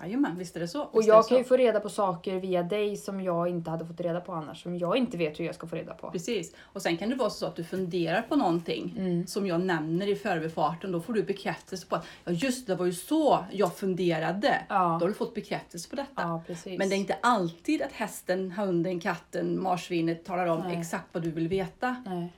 Jajamän, 0.00 0.38
visst 0.38 0.56
är 0.56 0.60
det 0.60 0.68
så. 0.68 0.82
Och 0.82 1.00
Visst 1.00 1.08
är 1.08 1.12
jag 1.14 1.28
kan 1.28 1.38
ju 1.38 1.44
få 1.44 1.56
reda 1.56 1.80
på 1.80 1.88
saker 1.88 2.40
via 2.40 2.62
dig 2.62 2.96
som 2.96 3.20
jag 3.20 3.48
inte 3.48 3.70
hade 3.70 3.86
fått 3.86 4.00
reda 4.00 4.20
på 4.20 4.32
annars. 4.32 4.62
Som 4.62 4.78
jag 4.78 4.96
inte 4.96 5.16
vet 5.16 5.40
hur 5.40 5.44
jag 5.44 5.54
ska 5.54 5.66
få 5.66 5.76
reda 5.76 5.94
på. 5.94 6.10
Precis. 6.10 6.54
Och 6.62 6.82
sen 6.82 6.96
kan 6.96 7.10
det 7.10 7.16
vara 7.16 7.30
så 7.30 7.46
att 7.46 7.56
du 7.56 7.64
funderar 7.64 8.22
på 8.22 8.36
någonting 8.36 8.94
Mm. 8.98 9.26
som 9.26 9.46
jag 9.46 9.60
nämner 9.60 10.06
i 10.08 10.14
förbifarten. 10.16 10.92
Då 10.92 11.00
får 11.00 11.12
du 11.12 11.22
bekräftelse 11.22 11.86
på 11.86 11.96
att 11.96 12.06
ja 12.24 12.32
just 12.32 12.66
det, 12.66 12.74
var 12.74 12.86
ju 12.86 12.92
så 12.92 13.44
jag 13.52 13.76
funderade. 13.76 14.60
Ja. 14.68 14.74
Då 15.00 15.04
har 15.04 15.08
du 15.08 15.14
fått 15.14 15.34
bekräftelse 15.34 15.90
på 15.90 15.96
detta. 15.96 16.22
Ja, 16.22 16.42
precis. 16.46 16.78
Men 16.78 16.88
det 16.88 16.94
är 16.94 16.98
inte 16.98 17.16
alltid 17.22 17.82
att 17.82 17.92
hästen, 17.92 18.50
hunden, 18.52 19.00
katten, 19.00 19.62
marsvinet 19.62 20.24
talar 20.24 20.46
om 20.46 20.60
Nej. 20.60 20.76
exakt 20.80 21.06
vad 21.12 21.22
du 21.22 21.30
vill 21.30 21.48
veta. 21.48 21.96
Nej. 22.06 22.32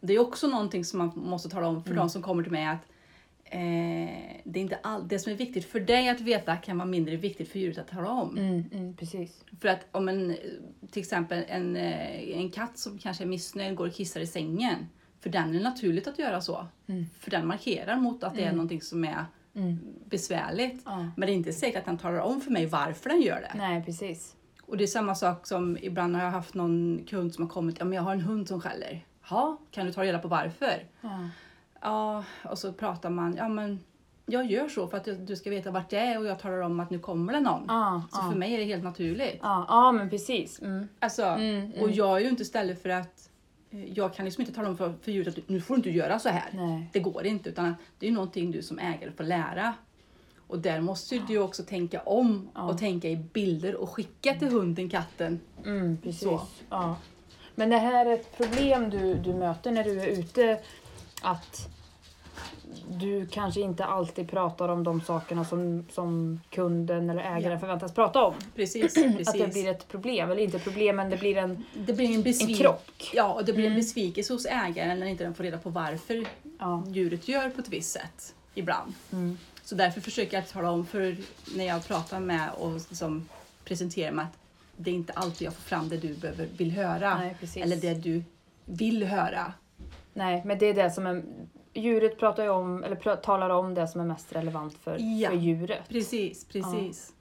Det 0.00 0.12
är 0.14 0.18
också 0.18 0.46
någonting 0.46 0.84
som 0.84 0.98
man 0.98 1.12
måste 1.14 1.48
tala 1.48 1.66
om 1.68 1.82
för 1.82 1.90
Mm. 1.90 1.98
de 2.02 2.10
som 2.10 2.22
kommer 2.22 2.42
till 2.42 2.52
mig 2.52 2.66
att 2.66 2.78
det, 4.44 4.58
är 4.60 4.62
inte 4.62 4.78
all, 4.82 5.08
det 5.08 5.18
som 5.18 5.32
är 5.32 5.36
viktigt 5.36 5.64
för 5.64 5.80
dig 5.80 6.08
att 6.08 6.20
veta 6.20 6.56
kan 6.56 6.78
vara 6.78 6.86
mindre 6.88 7.16
viktigt 7.16 7.48
för 7.48 7.58
djuret 7.58 7.78
att 7.78 7.88
tala 7.88 8.10
om. 8.10 8.36
Mm, 8.38 8.64
mm, 8.72 8.96
precis. 8.96 9.44
För 9.60 9.68
att 9.68 9.86
om 9.92 10.08
en, 10.08 10.36
till 10.90 11.00
exempel 11.00 11.44
en, 11.48 11.76
eh, 11.76 12.38
en 12.38 12.50
katt 12.50 12.78
som 12.78 12.98
kanske 12.98 13.24
är 13.24 13.28
missnöjd 13.28 13.76
går 13.76 13.86
och 13.86 13.94
kissar 13.94 14.20
i 14.20 14.26
sängen. 14.26 14.88
För 15.20 15.30
den 15.30 15.48
är 15.48 15.52
det 15.58 15.64
naturligt 15.64 16.06
att 16.08 16.18
göra 16.18 16.40
så. 16.40 16.66
Mm. 16.86 17.06
För 17.18 17.30
den 17.30 17.46
markerar 17.46 17.96
mot 17.96 18.24
att 18.24 18.34
det 18.34 18.40
är 18.40 18.44
Mm. 18.44 18.56
någonting 18.56 18.82
som 18.82 19.04
är 19.04 19.24
Mm. 19.54 19.78
besvärligt. 20.04 20.82
Ja. 20.84 21.10
Men 21.16 21.26
det 21.26 21.32
är 21.32 21.34
inte 21.34 21.52
säkert 21.52 21.78
att 21.78 21.84
den 21.84 21.98
talar 21.98 22.20
om 22.20 22.40
för 22.40 22.50
mig 22.50 22.66
varför 22.66 23.08
den 23.10 23.20
gör 23.22 23.40
det. 23.40 23.52
Nej, 23.58 23.84
precis. 23.84 24.34
Och 24.62 24.76
det 24.76 24.84
är 24.84 24.86
samma 24.86 25.14
sak 25.14 25.46
som 25.46 25.78
ibland 25.82 26.16
har 26.16 26.22
jag 26.24 26.30
haft 26.30 26.54
någon 26.54 27.04
kund 27.08 27.34
som 27.34 27.44
har 27.44 27.50
kommit. 27.50 27.76
Ja, 27.78 27.84
men 27.84 27.92
jag 27.96 28.02
har 28.02 28.12
en 28.12 28.20
hund 28.20 28.48
som 28.48 28.60
skäller. 28.60 29.04
Ja, 29.30 29.58
kan 29.70 29.86
du 29.86 29.92
ta 29.92 30.02
reda 30.02 30.18
på 30.18 30.28
varför? 30.28 30.86
Ja. 31.00 31.28
Ja, 31.80 32.24
och 32.44 32.58
så 32.58 32.72
pratar 32.72 33.10
man. 33.10 33.34
Ja, 33.36 33.48
men 33.48 33.80
jag 34.26 34.46
gör 34.50 34.68
så 34.68 34.88
för 34.88 34.96
att 34.96 35.08
du 35.26 35.36
ska 35.36 35.50
veta 35.50 35.70
vart 35.70 35.90
det 35.90 35.98
är 35.98 36.18
och 36.18 36.26
jag 36.26 36.38
talar 36.38 36.60
om 36.60 36.80
att 36.80 36.90
nu 36.90 36.98
kommer 36.98 37.32
det 37.32 37.40
någon. 37.40 37.64
Ja, 37.68 38.02
Så 38.12 38.18
ja. 38.22 38.30
för 38.30 38.38
mig 38.38 38.54
är 38.54 38.58
det 38.58 38.64
helt 38.64 38.84
naturligt. 38.84 39.38
Ja, 39.42 39.64
ja, 39.68 39.92
men 39.92 40.10
precis. 40.10 40.62
Mm. 40.62 40.88
Alltså, 40.98 41.22
Mm, 41.22 41.70
Och 41.72 41.78
mm. 41.78 41.92
jag 41.94 42.16
är 42.16 42.20
ju 42.20 42.28
inte 42.28 42.44
ställd 42.44 42.78
för 42.78 42.88
att 42.88 43.30
eh, 43.70 43.92
jag 43.92 44.14
kan 44.14 44.24
liksom 44.24 44.42
inte 44.42 44.54
tala 44.54 44.68
om 44.68 44.76
för, 44.76 44.94
för 45.02 45.12
djuret 45.12 45.38
att 45.38 45.48
nu 45.48 45.60
får 45.60 45.74
du 45.74 45.78
inte 45.78 45.90
göra 45.90 46.18
så 46.18 46.28
här. 46.28 46.50
Nej. 46.52 46.90
Det 46.92 47.00
går 47.00 47.26
inte 47.26 47.48
utan 47.48 47.74
det 47.98 48.06
är 48.06 48.10
ju 48.10 48.14
någonting 48.14 48.50
du 48.50 48.62
som 48.62 48.78
ägare 48.78 49.10
får 49.16 49.24
lära. 49.24 49.74
Och 50.46 50.58
där 50.58 50.80
måste 50.80 51.14
ju 51.16 51.20
du 51.28 51.38
också 51.38 51.62
tänka 51.62 52.00
om 52.00 52.48
Ja. 52.54 52.62
och 52.62 52.78
tänka 52.78 53.08
i 53.08 53.16
bilder 53.16 53.74
och 53.74 53.90
skicka 53.90 54.34
till 54.34 54.48
hunden, 54.48 54.88
katten. 54.90 55.40
Mm, 55.64 55.98
precis. 56.02 56.20
Så. 56.20 56.40
Men 57.54 57.70
det 57.70 57.76
här 57.78 58.06
är 58.06 58.12
ett 58.14 58.36
problem 58.36 58.90
du, 58.90 59.14
du 59.14 59.34
möter 59.34 59.70
när 59.70 59.84
du 59.84 60.00
är 60.00 60.06
ute. 60.06 60.60
Att 61.22 61.68
du 62.90 63.26
kanske 63.26 63.60
inte 63.60 63.84
alltid 63.84 64.30
pratar 64.30 64.68
om 64.68 64.84
de 64.84 65.00
sakerna 65.00 65.44
som, 65.44 65.84
som 65.92 66.40
kunden 66.50 67.10
eller 67.10 67.22
ägaren 67.22 67.52
Ja. 67.52 67.58
förväntas 67.58 67.94
prata 67.94 68.22
om. 68.24 68.34
Precis, 68.56 68.94
precis. 68.94 69.28
Att 69.28 69.38
det 69.38 69.48
blir 69.52 69.68
ett 69.68 69.88
problem. 69.88 70.30
Eller 70.30 70.42
inte 70.42 70.58
problem, 70.58 70.96
men 70.96 71.10
det 71.10 71.16
blir 71.16 71.36
en, 71.36 71.64
det 71.74 71.92
blir 71.92 72.06
en, 72.06 72.14
en 72.14 72.22
besvik- 72.22 72.58
krock. 72.58 73.10
Ja, 73.14 73.32
och 73.32 73.44
det 73.44 73.52
blir 73.52 73.64
Mm. 73.64 73.72
en 73.72 73.78
besvikelse 73.80 74.32
hos 74.32 74.46
ägaren 74.46 74.98
när 75.00 75.06
inte 75.06 75.24
den 75.24 75.34
får 75.34 75.44
reda 75.44 75.58
på 75.58 75.70
varför 75.70 76.24
Ja. 76.58 76.84
djuret 76.88 77.28
gör 77.28 77.50
på 77.50 77.60
ett 77.60 77.68
visst 77.68 77.90
sätt 77.92 78.34
ibland. 78.54 78.94
Mm. 79.12 79.38
Så 79.64 79.74
därför 79.74 80.00
försöker 80.00 80.36
jag 80.36 80.48
tala 80.48 80.70
om 80.70 80.86
för 80.86 81.16
när 81.56 81.64
jag 81.64 81.86
pratar 81.86 82.20
med 82.20 82.50
och 82.58 82.72
liksom 82.72 83.28
presenterar 83.64 84.12
mig 84.12 84.24
att 84.24 84.38
det 84.76 84.90
är 84.90 84.94
inte 84.94 85.12
alltid 85.12 85.46
jag 85.46 85.54
får 85.54 85.62
fram 85.62 85.88
det 85.88 85.96
du 85.96 86.14
behöver, 86.14 86.48
vill 86.56 86.70
höra. 86.70 87.18
Nej, 87.18 87.36
eller 87.56 87.76
det 87.76 87.94
du 87.94 88.24
vill 88.64 89.04
höra. 89.04 89.52
Nej, 90.18 90.42
men 90.44 90.58
det 90.58 90.66
är 90.66 90.74
det 90.74 90.90
som 90.90 91.06
är... 91.06 91.22
Djuret 91.74 92.18
pratar 92.18 92.42
ju 92.42 92.48
om, 92.48 92.84
eller 92.84 92.96
pr- 92.96 93.16
talar 93.16 93.50
om 93.50 93.74
det 93.74 93.88
som 93.88 94.00
är 94.00 94.04
mest 94.04 94.32
relevant 94.32 94.74
för, 94.74 94.96
Ja. 95.00 95.30
för 95.30 95.36
djuret. 95.36 95.88
Precis, 95.88 96.44
precis. 96.44 97.12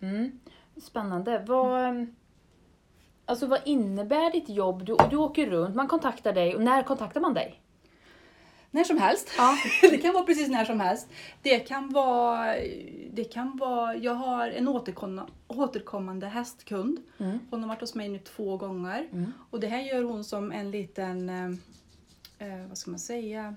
Mm. 0.00 0.38
Spännande. 0.76 1.44
Vad, 1.46 2.06
alltså, 3.24 3.46
vad 3.46 3.60
innebär 3.64 4.32
ditt 4.32 4.48
jobb? 4.48 4.84
Du, 4.84 4.96
du 5.10 5.16
åker 5.16 5.46
runt, 5.46 5.74
man 5.74 5.88
kontaktar 5.88 6.32
dig. 6.32 6.54
Och 6.54 6.62
när 6.62 6.82
kontaktar 6.82 7.20
man 7.20 7.34
dig? 7.34 7.60
När 8.70 8.84
som 8.84 8.98
helst. 8.98 9.30
Ja. 9.38 9.56
det 9.90 9.98
kan 9.98 10.14
vara 10.14 10.24
precis 10.24 10.48
när 10.48 10.64
som 10.64 10.80
helst. 10.80 11.08
Det 11.42 11.58
kan 11.58 11.92
vara, 11.92 12.54
det 13.12 13.24
kan 13.24 13.56
vara 13.56 13.96
jag 13.96 14.14
har 14.14 14.48
en 14.48 14.68
återkommande, 14.68 15.32
återkommande 15.48 16.26
hästkund. 16.26 16.98
Mm. 17.18 17.38
Hon 17.50 17.60
har 17.62 17.68
varit 17.68 17.80
hos 17.80 17.94
mig 17.94 18.08
nu 18.08 18.18
två 18.18 18.56
gånger. 18.56 19.08
Mm. 19.12 19.32
Och 19.50 19.60
det 19.60 19.66
här 19.66 19.80
gör 19.80 20.02
hon 20.02 20.24
som 20.24 20.52
en 20.52 20.70
liten, 20.70 21.28
eh, 22.38 22.66
vad 22.68 22.78
ska 22.78 22.90
man 22.90 23.00
säga, 23.00 23.54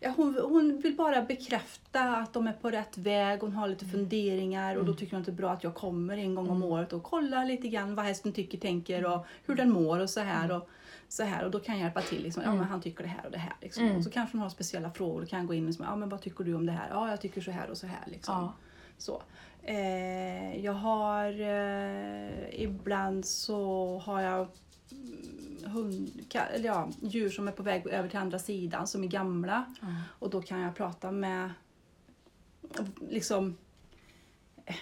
ja, 0.00 0.12
hon, 0.16 0.38
hon 0.48 0.80
vill 0.80 0.96
bara 0.96 1.22
bekräfta 1.22 2.16
att 2.16 2.32
de 2.32 2.46
är 2.46 2.52
på 2.52 2.70
rätt 2.70 2.98
väg. 2.98 3.40
Hon 3.40 3.52
har 3.52 3.68
lite 3.68 3.84
funderingar 3.84 4.76
och 4.76 4.84
då 4.84 4.94
tycker 4.94 5.12
hon 5.12 5.20
att 5.20 5.26
det 5.26 5.32
är 5.32 5.36
bra 5.36 5.50
att 5.50 5.64
jag 5.64 5.74
kommer 5.74 6.16
en 6.16 6.34
gång 6.34 6.50
om 6.50 6.62
året 6.62 6.92
och 6.92 7.02
kollar 7.02 7.44
lite 7.44 7.68
grann 7.68 7.94
vad 7.94 8.04
hästen 8.04 8.32
tycker, 8.32 8.58
tänker 8.58 9.06
och 9.06 9.26
hur 9.46 9.54
den 9.54 9.70
mår 9.70 9.98
och 9.98 10.10
så 10.10 10.20
här. 10.20 10.52
Och, 10.52 10.68
så 11.08 11.22
här 11.22 11.44
och 11.44 11.50
då 11.50 11.60
kan 11.60 11.74
jag 11.74 11.82
hjälpa 11.82 12.02
till. 12.02 12.22
Liksom. 12.22 12.42
Ja, 12.42 12.54
men 12.54 12.64
han 12.64 12.80
tycker 12.80 13.04
det 13.04 13.10
här 13.10 13.24
och 13.24 13.30
det 13.30 13.38
här. 13.38 13.56
Liksom. 13.60 13.84
Mm. 13.84 13.96
Och 13.96 14.04
så 14.04 14.10
kanske 14.10 14.36
hon 14.36 14.42
har 14.42 14.48
speciella 14.48 14.90
frågor 14.90 15.22
och 15.22 15.28
kan 15.28 15.46
gå 15.46 15.54
in 15.54 15.68
och 15.68 15.74
säga, 15.74 15.88
ja, 15.88 15.96
men 15.96 16.08
vad 16.08 16.20
tycker 16.20 16.44
du 16.44 16.54
om 16.54 16.66
det 16.66 16.72
här? 16.72 16.88
Ja, 16.90 17.10
jag 17.10 17.20
tycker 17.20 17.40
så 17.40 17.50
här 17.50 17.70
och 17.70 17.76
så 17.76 17.86
här. 17.86 18.04
Liksom. 18.06 18.34
Ja. 18.34 18.52
Så. 18.98 19.22
Eh, 19.62 20.64
jag 20.64 20.72
har 20.72 21.40
eh, 21.40 22.62
ibland 22.62 23.26
så 23.26 23.98
har 24.04 24.20
jag 24.20 24.38
mm, 24.40 24.48
hund, 25.64 26.10
eller 26.54 26.64
ja, 26.64 26.88
djur 27.00 27.30
som 27.30 27.48
är 27.48 27.52
på 27.52 27.62
väg 27.62 27.86
över 27.86 28.08
till 28.08 28.18
andra 28.18 28.38
sidan 28.38 28.86
som 28.86 29.04
är 29.04 29.08
gamla. 29.08 29.64
Och 30.18 30.30
då 30.30 30.42
kan 30.42 30.60
jag 30.60 30.76
prata 30.76 31.10
med 31.10 31.50
liksom 33.08 33.56
eh, 34.66 34.76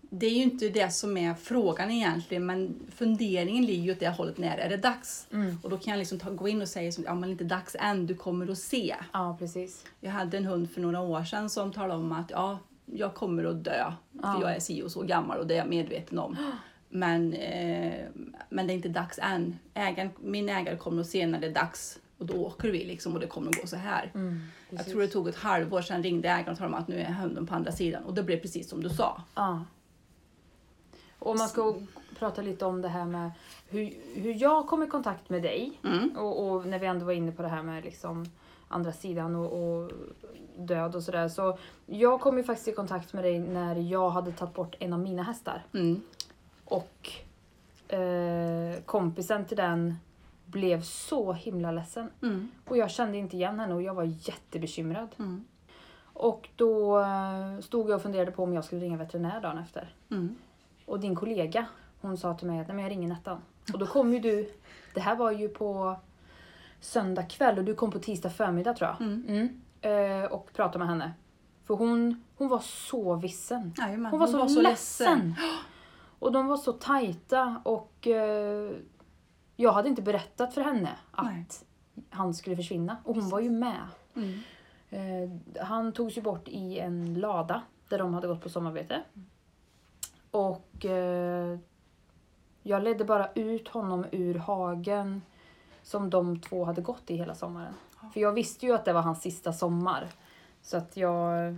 det 0.00 0.26
är 0.26 0.30
ju 0.30 0.42
inte 0.42 0.68
det 0.68 0.90
som 0.90 1.16
är 1.16 1.34
frågan 1.34 1.90
egentligen 1.90 2.46
men 2.46 2.74
funderingen 2.94 3.66
ligger 3.66 3.82
ju 3.82 3.92
åt 3.92 4.00
det 4.00 4.08
hållet 4.08 4.38
när 4.38 4.58
är 4.58 4.68
det 4.68 4.76
dags? 4.76 5.26
Mm. 5.32 5.56
Och 5.62 5.70
då 5.70 5.78
kan 5.78 5.90
jag 5.90 5.98
liksom 5.98 6.18
ta, 6.18 6.30
gå 6.30 6.48
in 6.48 6.62
och 6.62 6.68
säga 6.68 6.92
ja 7.04 7.14
men 7.14 7.30
inte 7.30 7.44
dags 7.44 7.76
än, 7.78 8.06
du 8.06 8.14
kommer 8.14 8.50
att 8.50 8.58
se. 8.58 8.96
Ja, 9.12 9.36
precis. 9.38 9.84
Jag 10.00 10.10
hade 10.10 10.36
en 10.36 10.44
hund 10.44 10.70
för 10.70 10.80
några 10.80 11.00
år 11.00 11.24
sedan 11.24 11.50
som 11.50 11.72
talade 11.72 12.00
om 12.00 12.12
att 12.12 12.30
ja, 12.30 12.58
jag 12.86 13.14
kommer 13.14 13.44
att 13.44 13.64
dö. 13.64 13.92
Ja. 14.12 14.34
För 14.34 14.40
jag 14.42 14.56
är 14.56 14.60
si 14.60 14.82
och 14.82 14.92
så 14.92 15.02
gammal 15.02 15.38
och 15.38 15.46
det 15.46 15.54
är 15.54 15.58
jag 15.58 15.68
medveten 15.68 16.18
om. 16.18 16.36
Men, 16.90 17.32
eh, 17.32 18.04
men 18.48 18.66
det 18.66 18.72
är 18.72 18.74
inte 18.74 18.88
dags 18.88 19.18
än. 19.22 19.58
Ägaren, 19.74 20.10
min 20.20 20.48
ägare 20.48 20.76
kommer 20.76 21.00
att 21.00 21.06
se 21.06 21.26
när 21.26 21.40
det 21.40 21.46
är 21.46 21.54
dags. 21.54 21.98
Och 22.18 22.26
då 22.26 22.34
åker 22.34 22.70
vi 22.70 22.84
liksom 22.84 23.14
och 23.14 23.20
det 23.20 23.26
kommer 23.26 23.48
att 23.48 23.60
gå 23.60 23.66
så 23.66 23.76
här. 23.76 24.10
Mm, 24.14 24.40
jag 24.70 24.86
tror 24.86 25.00
det 25.00 25.08
tog 25.08 25.28
ett 25.28 25.36
halvår 25.36 25.82
sedan 25.82 26.02
ringde 26.02 26.28
ägaren 26.28 26.52
och 26.52 26.58
talade 26.58 26.76
om 26.76 26.82
att 26.82 26.88
nu 26.88 27.00
är 27.00 27.12
hunden 27.12 27.46
på 27.46 27.54
andra 27.54 27.72
sidan. 27.72 28.04
Och 28.04 28.14
det 28.14 28.22
blev 28.22 28.40
precis 28.40 28.68
som 28.68 28.82
du 28.82 28.88
sa. 28.88 29.22
Ja. 29.34 29.64
Och 31.18 31.36
man 31.36 31.48
ska 31.48 31.74
prata 32.18 32.42
lite 32.42 32.64
om 32.64 32.82
det 32.82 32.88
här 32.88 33.04
med 33.04 33.30
hur, 33.68 33.94
hur 34.14 34.42
jag 34.42 34.66
kom 34.66 34.82
i 34.82 34.86
kontakt 34.86 35.30
med 35.30 35.42
dig. 35.42 35.72
Mm. 35.84 36.10
Och, 36.16 36.50
och 36.50 36.66
när 36.66 36.78
vi 36.78 36.86
ändå 36.86 37.06
var 37.06 37.12
inne 37.12 37.32
på 37.32 37.42
det 37.42 37.48
här 37.48 37.62
med 37.62 37.84
liksom 37.84 38.26
andra 38.68 38.92
sidan 38.92 39.36
och, 39.36 39.62
och 39.62 39.92
död 40.56 40.96
och 40.96 41.02
sådär. 41.02 41.28
Så 41.28 41.58
jag 41.86 42.20
kom 42.20 42.38
ju 42.38 42.44
faktiskt 42.44 42.68
i 42.68 42.72
kontakt 42.72 43.12
med 43.12 43.24
dig 43.24 43.38
när 43.38 43.76
jag 43.76 44.10
hade 44.10 44.32
tagit 44.32 44.54
bort 44.54 44.74
en 44.78 44.92
av 44.92 44.98
mina 44.98 45.22
hästar. 45.22 45.64
Mm. 45.72 46.00
Och 46.70 47.10
eh, 47.94 48.82
kompisen 48.84 49.44
till 49.44 49.56
den 49.56 49.94
blev 50.46 50.82
så 50.82 51.32
himla 51.32 51.72
ledsen. 51.72 52.10
Mm. 52.22 52.50
Och 52.64 52.76
jag 52.76 52.90
kände 52.90 53.18
inte 53.18 53.36
igen 53.36 53.60
henne 53.60 53.74
och 53.74 53.82
jag 53.82 53.94
var 53.94 54.04
jättebekymrad. 54.04 55.08
Mm. 55.18 55.44
Och 56.02 56.48
då 56.56 57.00
eh, 57.00 57.60
stod 57.60 57.90
jag 57.90 57.96
och 57.96 58.02
funderade 58.02 58.30
på 58.30 58.42
om 58.42 58.54
jag 58.54 58.64
skulle 58.64 58.80
ringa 58.80 58.96
veterinär 58.96 59.40
dagen 59.40 59.58
efter. 59.58 59.94
Mm. 60.10 60.36
Och 60.86 61.00
din 61.00 61.16
kollega, 61.16 61.66
hon 62.00 62.16
sa 62.16 62.34
till 62.34 62.46
mig 62.46 62.60
att 62.60 62.66
Nej, 62.66 62.74
men 62.74 62.84
jag 62.84 62.90
ringer 62.90 63.08
Nettan. 63.08 63.40
Och 63.72 63.78
då 63.78 63.86
kom 63.86 64.14
ju 64.14 64.20
du, 64.20 64.52
det 64.94 65.00
här 65.00 65.16
var 65.16 65.30
ju 65.30 65.48
på 65.48 65.96
söndag 66.80 67.22
kväll 67.22 67.58
och 67.58 67.64
du 67.64 67.74
kom 67.74 67.90
på 67.90 67.98
tisdag 67.98 68.30
förmiddag 68.30 68.74
tror 68.74 68.90
jag. 68.90 69.00
Mm. 69.00 69.24
Mm. 69.28 69.60
Eh, 70.22 70.32
och 70.32 70.52
pratade 70.52 70.78
med 70.78 70.88
henne. 70.88 71.12
För 71.66 71.74
hon, 71.74 72.24
hon 72.36 72.48
var 72.48 72.58
så 72.58 73.14
vissen. 73.14 73.74
Jajamän, 73.78 74.10
Hon 74.10 74.20
var 74.20 74.48
så 74.48 74.62
ledsen. 74.62 75.34
Och 76.20 76.32
de 76.32 76.46
var 76.46 76.56
så 76.56 76.72
tajta 76.72 77.62
och 77.64 78.06
eh, 78.06 78.72
jag 79.56 79.72
hade 79.72 79.88
inte 79.88 80.02
berättat 80.02 80.54
för 80.54 80.60
henne 80.60 80.96
att 81.10 81.24
Nej. 81.24 81.46
han 82.10 82.34
skulle 82.34 82.56
försvinna. 82.56 82.96
Och 83.04 83.14
hon 83.14 83.28
var 83.28 83.40
ju 83.40 83.50
med. 83.50 83.86
Mm. 84.16 84.40
Eh, 84.90 85.62
han 85.64 85.92
togs 85.92 86.18
ju 86.18 86.22
bort 86.22 86.48
i 86.48 86.78
en 86.78 87.14
lada 87.14 87.62
där 87.88 87.98
de 87.98 88.14
hade 88.14 88.28
gått 88.28 88.42
på 88.42 88.48
sommarbete. 88.48 89.02
Och 90.30 90.84
eh, 90.84 91.58
jag 92.62 92.82
ledde 92.82 93.04
bara 93.04 93.28
ut 93.34 93.68
honom 93.68 94.04
ur 94.12 94.34
hagen 94.34 95.22
som 95.82 96.10
de 96.10 96.40
två 96.40 96.64
hade 96.64 96.82
gått 96.82 97.10
i 97.10 97.16
hela 97.16 97.34
sommaren. 97.34 97.74
För 98.12 98.20
jag 98.20 98.32
visste 98.32 98.66
ju 98.66 98.74
att 98.74 98.84
det 98.84 98.92
var 98.92 99.02
hans 99.02 99.22
sista 99.22 99.52
sommar. 99.52 100.08
Så 100.62 100.76
att 100.76 100.96
jag, 100.96 101.56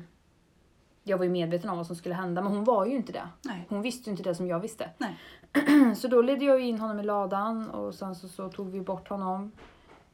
jag 1.02 1.18
var 1.18 1.24
ju 1.24 1.30
medveten 1.30 1.70
om 1.70 1.76
vad 1.76 1.86
som 1.86 1.96
skulle 1.96 2.14
hända, 2.14 2.42
men 2.42 2.52
hon 2.52 2.64
var 2.64 2.86
ju 2.86 2.96
inte 2.96 3.12
det. 3.12 3.28
Nej. 3.42 3.66
Hon 3.68 3.82
visste 3.82 4.10
ju 4.10 4.12
inte 4.12 4.22
det 4.22 4.34
som 4.34 4.46
jag 4.46 4.60
visste. 4.60 4.90
Nej. 4.98 5.16
Så 5.96 6.08
då 6.08 6.22
ledde 6.22 6.44
jag 6.44 6.60
in 6.60 6.78
honom 6.78 7.00
i 7.00 7.02
ladan 7.02 7.70
och 7.70 7.94
sen 7.94 8.14
så, 8.14 8.28
så 8.28 8.48
tog 8.48 8.70
vi 8.70 8.80
bort 8.80 9.08
honom. 9.08 9.52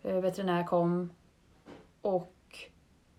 Eh, 0.03 0.21
veterinär 0.21 0.67
kom. 0.67 1.11
Och 2.03 2.35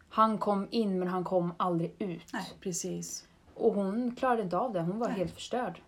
han 0.10 0.38
kom 0.38 0.68
in 0.72 1.00
men 1.00 1.08
han 1.08 1.24
kom 1.24 1.54
aldrig 1.58 1.96
ut. 2.00 2.34
Nej, 2.34 2.54
precis. 2.60 3.28
Och 3.54 3.74
hon 3.74 4.16
klarade 4.16 4.42
inte 4.42 4.58
av 4.58 4.74
det, 4.74 4.82
hon 4.82 5.00
var 5.00 5.08
Nej. 5.08 5.18
helt 5.18 5.34
förstörd. 5.34 5.82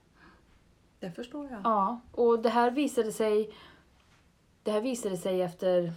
Det 0.99 1.11
förstår 1.11 1.49
jag. 1.51 1.61
Ja, 1.63 1.99
och 2.11 2.39
det 2.39 2.49
här 2.49 2.71
visade 2.71 3.11
sig 3.11 3.53
Det 4.63 4.71
här 4.71 4.81
visade 4.81 5.17
sig 5.17 5.41
efter 5.41 5.93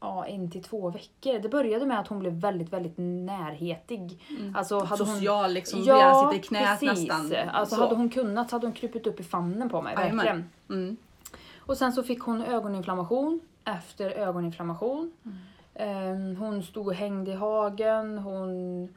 ja, 0.00 0.26
en 0.26 0.50
till 0.50 0.62
två 0.62 0.90
veckor. 0.90 1.38
Det 1.38 1.48
började 1.48 1.86
med 1.86 2.00
att 2.00 2.08
hon 2.08 2.18
blev 2.18 2.32
väldigt, 2.32 2.72
väldigt 2.72 2.94
närhetig. 2.98 4.18
Alltså, 4.54 4.78
hade 4.78 5.04
hon, 5.04 5.14
Social 5.14 5.52
liksom, 5.52 5.82
ja, 5.84 6.30
sitta 6.32 6.44
i 6.44 6.48
knät 6.48 6.80
precis. 6.80 7.08
nästan. 7.08 7.48
Alltså 7.48 7.74
Så. 7.76 7.82
hade 7.82 7.94
hon 7.94 8.08
kunnat 8.10 8.50
så 8.50 8.56
hade 8.56 8.66
hon 8.66 8.74
krupit 8.74 9.06
upp 9.06 9.20
i 9.20 9.24
famnen 9.24 9.68
på 9.68 9.82
mig, 9.82 9.96
verkligen. 9.96 10.50
Mm. 10.70 10.96
Och 11.58 11.76
sen 11.76 11.92
så 11.92 12.02
fick 12.02 12.20
hon 12.22 12.42
ögoninflammation 12.42 13.40
efter 13.64 14.10
ögoninflammation. 14.10 15.12
Mm. 15.24 15.36
Ehm, 15.74 16.36
Hon 16.36 16.62
stod 16.62 16.86
och 16.86 16.94
hängde 16.94 17.30
i 17.30 17.34
hagen. 17.34 18.18
Hon, 18.18 18.88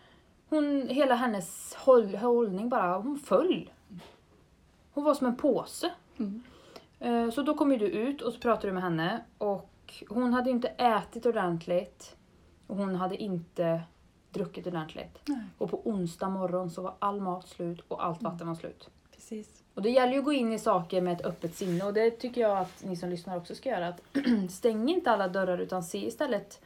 hon, 0.50 0.88
hela 0.90 1.16
hennes 1.16 1.76
håll, 1.76 2.16
hållning 2.16 2.70
bara, 2.70 2.98
hon 2.98 3.20
föll. 3.20 3.70
Hon 4.94 5.04
var 5.04 5.14
som 5.14 5.28
en 5.28 5.36
påse. 5.36 5.92
Mm. 6.18 6.44
Eh, 7.00 7.30
Så 7.32 7.42
då 7.42 7.54
kom 7.54 7.72
ju 7.72 7.78
du 7.78 7.86
ut 7.86 8.22
och 8.22 8.34
så 8.34 8.40
pratade 8.40 8.68
du 8.68 8.74
med 8.74 8.84
henne 8.84 9.24
och 9.38 9.69
hon 10.10 10.34
hade 10.34 10.50
inte 10.50 10.68
ätit 10.68 11.26
ordentligt 11.26 12.16
och 12.68 12.76
hon 12.78 12.96
hade 12.96 13.18
inte 13.18 13.82
druckit 14.32 14.68
ordentligt. 14.68 15.20
Nej. 15.26 15.44
Och 15.58 15.70
på 15.70 15.82
onsdag 15.90 16.30
morgon 16.30 16.70
så 16.70 16.82
var 16.82 16.96
all 17.00 17.22
mat 17.22 17.48
slut 17.48 17.82
och 17.88 18.06
allt 18.06 18.22
vatten 18.22 18.48
var 18.48 18.56
slut. 18.56 18.90
Precis. 19.16 19.64
Och 19.74 19.82
det 19.82 19.90
gäller 19.90 20.14
ju 20.14 20.20
att 20.20 20.26
gå 20.26 20.34
in 20.34 20.54
i 20.54 20.60
saker 20.60 21.02
med 21.02 21.14
ett 21.14 21.26
öppet 21.26 21.56
sinne 21.56 21.86
och 21.86 21.94
det 21.94 22.12
tycker 22.12 22.42
jag 22.42 22.58
att 22.58 22.84
ni 22.84 22.96
som 22.96 23.10
lyssnar 23.10 23.38
också 23.38 23.56
ska 23.56 23.70
göra. 23.70 23.88
Att 23.88 24.02
stäng 24.50 24.90
inte 24.90 25.12
alla 25.12 25.28
dörrar 25.28 25.58
utan 25.58 25.84
se 25.84 26.08
istället, 26.08 26.62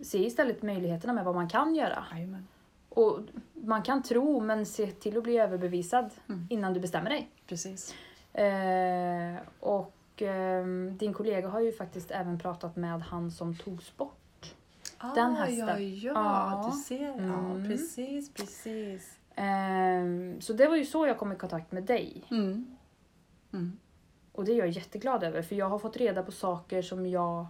se 0.00 0.18
istället 0.26 0.62
möjligheterna 0.62 1.12
med 1.12 1.24
vad 1.24 1.34
man 1.34 1.48
kan 1.48 1.74
göra. 1.74 2.04
Jajamän. 2.12 2.46
Och 2.88 3.18
man 3.54 3.82
kan 3.82 4.02
tro 4.02 4.40
men 4.40 4.66
se 4.66 4.86
till 4.86 5.16
att 5.16 5.22
bli 5.24 5.38
överbevisad 5.38 6.10
Mm. 6.28 6.46
innan 6.50 6.74
du 6.74 6.80
bestämmer 6.80 7.10
dig. 7.10 7.30
Precis. 7.46 7.94
Eh, 8.32 9.36
och 9.60 9.94
ehm, 10.22 10.96
din 10.98 11.12
kollega 11.14 11.48
har 11.48 11.60
ju 11.60 11.72
faktiskt 11.72 12.10
även 12.10 12.38
pratat 12.38 12.76
med 12.76 13.02
han 13.02 13.30
som 13.30 13.56
togs 13.56 13.96
bort. 13.96 14.54
Den 15.14 15.32
ah, 15.32 15.34
hästen. 15.34 15.66
Ja, 15.68 15.78
ja, 15.78 16.12
Ja. 16.14 16.70
du 16.70 16.78
ser. 16.78 17.12
Mm. 17.12 17.28
Ja, 17.30 17.68
precis, 17.68 18.34
precis. 18.34 19.18
Ehm, 19.34 20.40
så 20.40 20.52
det 20.52 20.66
var 20.68 20.76
ju 20.76 20.84
så 20.84 21.06
jag 21.06 21.18
kom 21.18 21.32
i 21.32 21.36
kontakt 21.36 21.72
med 21.72 21.82
dig. 21.84 22.24
Mm. 22.30 22.76
Mm. 23.52 23.78
Och 24.32 24.44
det 24.44 24.52
är 24.52 24.56
jag 24.56 24.68
jätteglad 24.68 25.22
över 25.24 25.42
för 25.42 25.56
jag 25.56 25.68
har 25.68 25.78
fått 25.78 25.96
reda 25.96 26.22
på 26.22 26.32
saker 26.32 26.82
som 26.82 27.06
jag 27.06 27.46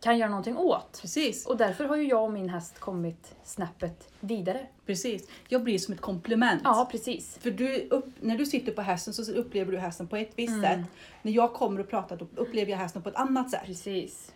kan 0.00 0.18
göra 0.18 0.28
någonting 0.30 0.56
åt. 0.56 0.98
Precis, 1.02 1.46
Och 1.46 1.56
därför 1.56 1.84
har 1.84 1.96
ju 1.96 2.08
jag 2.08 2.24
och 2.24 2.32
min 2.32 2.48
häst 2.48 2.78
kommit 2.78 3.34
snäppet 3.44 4.12
vidare. 4.20 4.66
precis. 4.86 5.28
Jag 5.48 5.62
blir 5.64 5.78
som 5.78 5.94
ett 5.94 6.00
komplement. 6.00 6.60
Ja, 6.64 6.88
precis. 6.90 7.38
För 7.40 7.50
du 7.50 7.88
upp, 7.90 8.06
när 8.20 8.38
du 8.38 8.46
sitter 8.46 8.72
på 8.72 8.82
hästen 8.82 9.14
så 9.14 9.32
upplever 9.32 9.72
du 9.72 9.78
hästen 9.78 10.06
på 10.08 10.16
ett 10.16 10.30
visst 10.36 10.52
Mm. 10.56 10.62
sätt. 10.62 10.90
När 11.22 11.32
jag 11.32 11.52
kommer 11.54 11.80
och 11.80 11.88
pratar 11.88 12.16
då 12.16 12.26
upplever 12.36 12.70
jag 12.70 12.78
hästen 12.78 13.02
på 13.02 13.08
ett 13.08 13.14
annat 13.16 13.50
sätt. 13.50 13.62
Precis. 13.64 14.32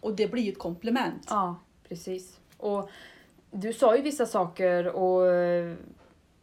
Och 0.00 0.16
det 0.16 0.26
blir 0.28 0.42
ju 0.42 0.52
ett 0.52 0.58
komplement. 0.58 1.26
Ja, 1.28 1.56
precis. 1.88 2.38
Och 2.56 2.90
du 3.50 3.72
sa 3.72 3.96
ju 3.96 4.02
vissa 4.02 4.26
saker 4.26 4.86
och 4.86 5.26
eh, 5.34 5.74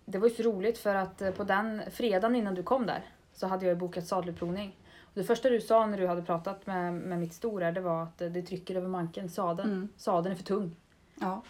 det 0.05 0.17
var 0.17 0.27
ju 0.29 0.35
så 0.35 0.43
roligt 0.43 0.77
för 0.77 0.95
att 0.95 1.21
eh, 1.21 1.31
på 1.31 1.43
den 1.43 1.81
fredagen 1.91 2.35
innan 2.35 2.55
du 2.55 2.63
kom 2.63 2.85
där 2.85 3.05
så 3.33 3.47
hade 3.47 3.65
jag 3.65 3.77
bokat 3.77 4.07
sadelprovning. 4.07 4.75
Det 5.13 5.23
första 5.23 5.49
du 5.49 5.61
sa 5.61 5.85
när 5.85 5.97
du 5.97 6.07
hade 6.07 6.21
pratat 6.21 6.67
med, 6.67 6.93
med 6.93 7.19
mitt 7.19 7.33
stor 7.33 7.61
här, 7.61 7.71
det 7.71 7.81
var 7.81 8.03
att 8.03 8.17
det 8.17 8.41
trycker 8.41 8.75
över 8.75 8.87
manken, 8.87 9.29
sadeln. 9.29 9.69
Mm. 9.71 9.87
Sadeln 9.97 10.31
är 10.33 10.37
för 10.37 10.43
tung. 10.43 10.75
Ja, 11.21 11.41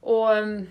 Och 0.00 0.36
ehm, 0.36 0.66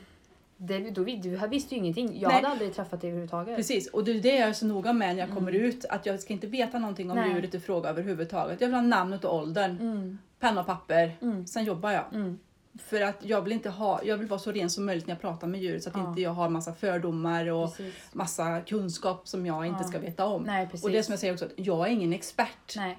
det, 0.57 0.89
då, 0.89 1.03
du 1.03 1.39
visste 1.49 1.75
ju 1.75 1.81
ingenting. 1.81 2.19
Jag 2.19 2.27
Nej. 2.27 2.35
hade 2.35 2.47
aldrig 2.47 2.73
träffat 2.75 3.01
dig 3.01 3.09
överhuvudtaget. 3.09 3.55
precis. 3.55 3.87
Och 3.87 4.03
det 4.03 4.11
är 4.11 4.21
det 4.21 4.35
jag 4.35 4.49
är 4.49 4.53
så 4.53 4.65
noga 4.65 4.93
med 4.93 5.15
när 5.15 5.27
jag 5.27 5.33
kommer 5.35 5.51
ut. 5.51 5.85
Att 5.85 6.05
jag 6.05 6.19
ska 6.19 6.33
inte 6.33 6.47
veta 6.47 6.79
någonting 6.79 7.11
om 7.11 7.17
Nej. 7.17 7.33
djuret 7.33 7.55
i 7.55 7.59
fråga 7.59 7.89
överhuvudtaget. 7.89 8.61
Jag 8.61 8.67
vill 8.67 8.75
ha 8.75 8.81
namnet 8.81 9.25
och 9.25 9.35
åldern, 9.35 9.71
Mm, 9.81 10.17
penna 10.39 10.61
och 10.61 10.67
papper. 10.67 11.17
Mm. 11.21 11.47
Sen 11.47 11.63
jobbar 11.63 11.91
jag. 11.91 12.03
mm, 12.13 12.39
För 12.79 13.01
att 13.01 13.15
jag 13.25 13.41
vill 13.41 13.53
inte 13.53 13.69
ha, 13.69 14.03
jag 14.03 14.17
vill 14.17 14.27
vara 14.27 14.39
så 14.39 14.51
ren 14.51 14.69
som 14.69 14.85
möjligt 14.85 15.07
när 15.07 15.13
jag 15.13 15.21
pratar 15.21 15.47
med 15.47 15.61
djuret 15.61 15.83
så 15.83 15.89
att 15.89 15.97
Ja. 15.97 16.09
inte 16.09 16.21
jag 16.21 16.31
har 16.31 16.49
massa 16.49 16.73
fördomar 16.73 17.45
och 17.51 17.77
precis. 17.77 17.93
massa 18.13 18.61
kunskap 18.61 19.27
som 19.27 19.45
jag 19.45 19.65
inte 19.65 19.79
Ja. 19.83 19.87
ska 19.87 19.99
veta 19.99 20.25
om. 20.25 20.43
Nej. 20.43 20.69
Och 20.83 20.91
det 20.91 21.03
som 21.03 21.11
jag 21.11 21.19
säger 21.19 21.33
också, 21.33 21.45
att 21.45 21.51
jag 21.55 21.87
är 21.87 21.91
ingen 21.91 22.13
expert. 22.13 22.73
Nej. 22.75 22.97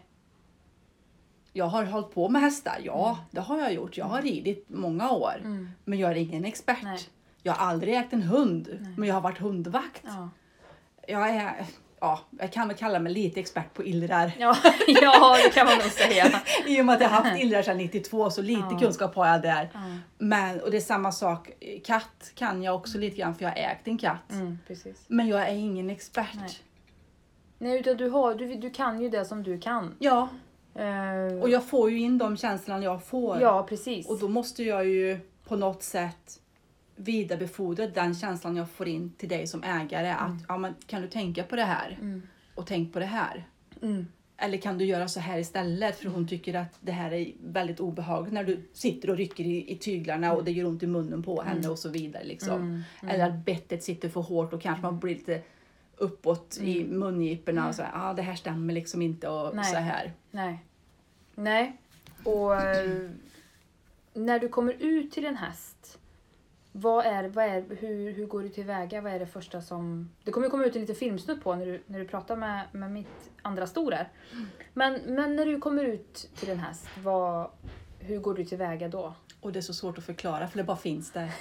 Jag 1.53 1.65
har 1.67 1.85
hållit 1.85 2.15
på 2.15 2.29
med 2.29 2.43
hästar, 2.43 2.77
ja 2.85 3.19
det 3.31 3.41
har 3.41 3.59
jag 3.59 3.73
gjort. 3.73 3.97
Jag 3.97 4.07
har 4.07 4.23
ridit 4.23 4.65
många 4.69 5.11
år. 5.11 5.35
Mm. 5.45 5.71
Men 5.85 5.99
jag 5.99 6.11
är 6.11 6.15
ingen 6.15 6.45
expert. 6.45 6.83
Nej. 6.83 6.99
Jag 7.43 7.53
har 7.53 7.67
aldrig 7.67 7.95
ägt 7.95 8.13
en 8.13 8.23
hund, 8.23 8.95
men 8.97 9.09
jag 9.09 9.15
har 9.15 9.21
varit 9.23 9.39
hundvakt. 9.39 10.03
Ja. 10.05 10.31
Jag 11.09 11.29
är, 11.31 11.67
ja, 12.01 12.21
jag 12.39 12.53
kan 12.53 12.69
väl 12.69 12.77
kalla 12.77 12.99
mig 12.99 13.13
lite 13.13 13.41
expert 13.41 13.75
på 13.75 13.85
illrar. 13.85 14.33
Ja, 14.39 14.57
ja, 14.87 15.37
det 15.45 15.51
kan 15.55 15.67
man 15.67 15.75
nog 15.79 15.87
säga. 15.87 16.41
I 16.67 16.81
och 16.81 16.85
med 16.85 16.95
att 16.95 17.01
jag 17.01 17.09
har 17.09 17.23
haft 17.23 17.43
illrar 17.43 17.63
sedan 17.63 17.77
92 17.79 18.31
så 18.31 18.43
lite 18.43 18.63
Ja. 18.71 18.79
kunskap 18.79 19.15
har 19.15 19.27
jag 19.27 19.43
där. 19.43 19.71
Ja. 19.73 19.81
Men, 20.19 20.61
och 20.61 20.71
det 20.71 20.77
är 20.77 20.81
samma 20.81 21.13
sak, 21.13 21.51
katt 21.85 22.33
kan 22.35 22.63
jag 22.63 22.75
också 22.75 22.99
lite 22.99 23.17
grann 23.17 23.35
för 23.35 23.43
jag 23.43 23.51
har 23.51 23.57
ägt 23.57 23.89
en 23.89 23.99
katt. 23.99 24.33
Mm. 24.33 24.59
Men 25.09 25.29
jag 25.29 25.49
är 25.49 25.55
ingen 25.55 25.91
expert. 25.91 26.35
Nej. 26.35 26.51
Nej, 27.59 27.79
utan 27.81 27.97
du, 27.97 28.09
har, 28.09 28.35
du, 28.35 28.55
du 28.55 28.71
kan 28.71 29.01
ju 29.01 29.09
det 29.09 29.25
som 29.25 29.43
du 29.43 29.59
kan. 29.61 29.95
Ja, 29.99 30.29
Eh, 30.79 31.43
och 31.43 31.51
jag 31.51 31.65
får 31.65 31.91
ju 31.91 31.99
in 31.99 32.19
de 32.19 32.37
känslorna 32.37 32.85
jag 32.85 33.05
får. 33.05 33.41
Ja, 33.41 33.67
precis. 33.69 34.09
Och 34.09 34.19
då 34.19 34.29
måste 34.29 34.63
jag 34.63 34.87
ju 34.87 35.19
på 35.49 35.57
något 35.57 35.83
sätt 35.83 36.41
vidarebefordra 36.97 37.87
den 37.87 38.15
känslan 38.15 38.57
jag 38.57 38.71
får 38.71 38.89
in 38.89 39.13
till 39.13 39.29
dig 39.29 39.47
som 39.47 39.63
ägare. 39.63 40.11
Att 40.11 40.45
ja, 40.49 40.59
men, 40.59 40.75
kan 40.87 41.03
du 41.03 41.09
tänka 41.09 41.43
på 41.43 41.57
det 41.57 41.65
här? 41.65 41.99
Mm. 42.01 42.23
Och 42.55 42.67
tänk 42.67 42.93
på 42.93 42.99
det 42.99 43.07
här. 43.07 43.47
Mm. 43.83 44.07
Eller 44.39 44.59
kan 44.59 44.79
du 44.79 44.85
göra 44.85 45.09
så 45.09 45.21
här 45.21 45.39
istället? 45.39 45.99
För 45.99 46.09
hon 46.09 46.29
tycker 46.29 46.55
att 46.55 46.79
det 46.81 46.93
här 46.93 47.13
är 47.13 47.33
väldigt 47.45 47.81
obehagligt 47.81 48.33
när 48.33 48.45
du 48.45 48.69
sitter 48.73 49.11
och 49.11 49.17
rycker 49.17 49.45
i, 49.45 49.73
i 49.73 49.77
tyglarna 49.77 50.33
och 50.33 50.45
det 50.45 50.53
gör 50.53 50.67
ont 50.67 50.83
i 50.83 50.87
munnen 50.87 51.23
på 51.23 51.43
henne 51.43 51.69
och 51.69 51.79
så 51.79 51.89
vidare. 51.89 52.25
Liksom. 52.25 52.61
Mm. 52.61 52.83
Eller 53.15 53.27
att 53.27 53.45
bettet 53.45 53.83
sitter 53.83 54.09
för 54.09 54.21
hårt 54.21 54.53
och 54.53 54.63
kanske 54.63 54.83
man 54.83 54.99
blir 54.99 55.15
lite 55.15 55.43
uppåt 55.97 56.59
i 56.61 56.85
mungiporna 56.85 57.69
och 57.69 57.75
så 57.75 57.83
här, 57.83 57.91
ah, 57.95 58.15
det 58.15 58.23
här 58.23 58.35
stämmer 58.35 58.75
liksom 58.75 59.03
inte 59.03 59.29
och 59.29 59.57
Nej. 59.57 59.65
så 59.65 59.77
här. 59.77 60.13
Nej. 60.31 60.65
Nej. 61.35 61.77
Och 62.25 62.57
eh, 62.57 63.11
när 64.15 64.39
du 64.39 64.49
kommer 64.49 64.73
ut 64.73 65.13
till 65.13 65.27
en 65.27 65.37
häst, 65.37 65.99
vad 66.79 67.07
är, 67.07 67.29
vad 67.29 67.45
är, 67.45 67.65
hur, 67.81 68.13
hur 68.13 68.27
går 68.27 68.43
du 68.43 68.49
tillväga? 68.49 69.01
Vad 69.01 69.13
är 69.13 69.19
det 69.19 69.27
första 69.27 69.61
som... 69.63 70.11
Det 70.25 70.31
kommer 70.31 70.47
ju 70.47 70.51
komma 70.51 70.65
ut 70.65 70.75
en 70.75 70.81
liten 70.81 70.97
filmsnutt 70.97 71.45
på 71.45 71.55
när 71.55 71.67
du, 71.67 71.83
när 71.87 71.99
du 71.99 72.05
pratar 72.09 72.37
med, 72.37 72.65
med 72.73 72.91
mitt 72.91 73.31
andra 73.43 73.67
stor 73.67 73.93
här. 73.93 74.09
Men, 74.73 75.01
men 75.07 75.37
när 75.37 75.47
du 75.47 75.61
kommer 75.61 75.85
ut 75.85 76.31
till 76.35 76.51
en 76.51 76.59
häst, 76.59 76.87
vad, 77.03 77.51
hur 77.99 78.19
går 78.19 78.35
du 78.35 78.45
tillväga 78.45 78.89
då? 78.89 79.15
Och 79.41 79.53
det 79.53 79.59
är 79.59 79.61
så 79.61 79.75
svårt 79.75 79.99
att 79.99 80.05
förklara 80.05 80.49
för 80.49 80.59
det 80.59 80.65
bara 80.65 80.77
finns 80.77 81.11
där. 81.11 81.31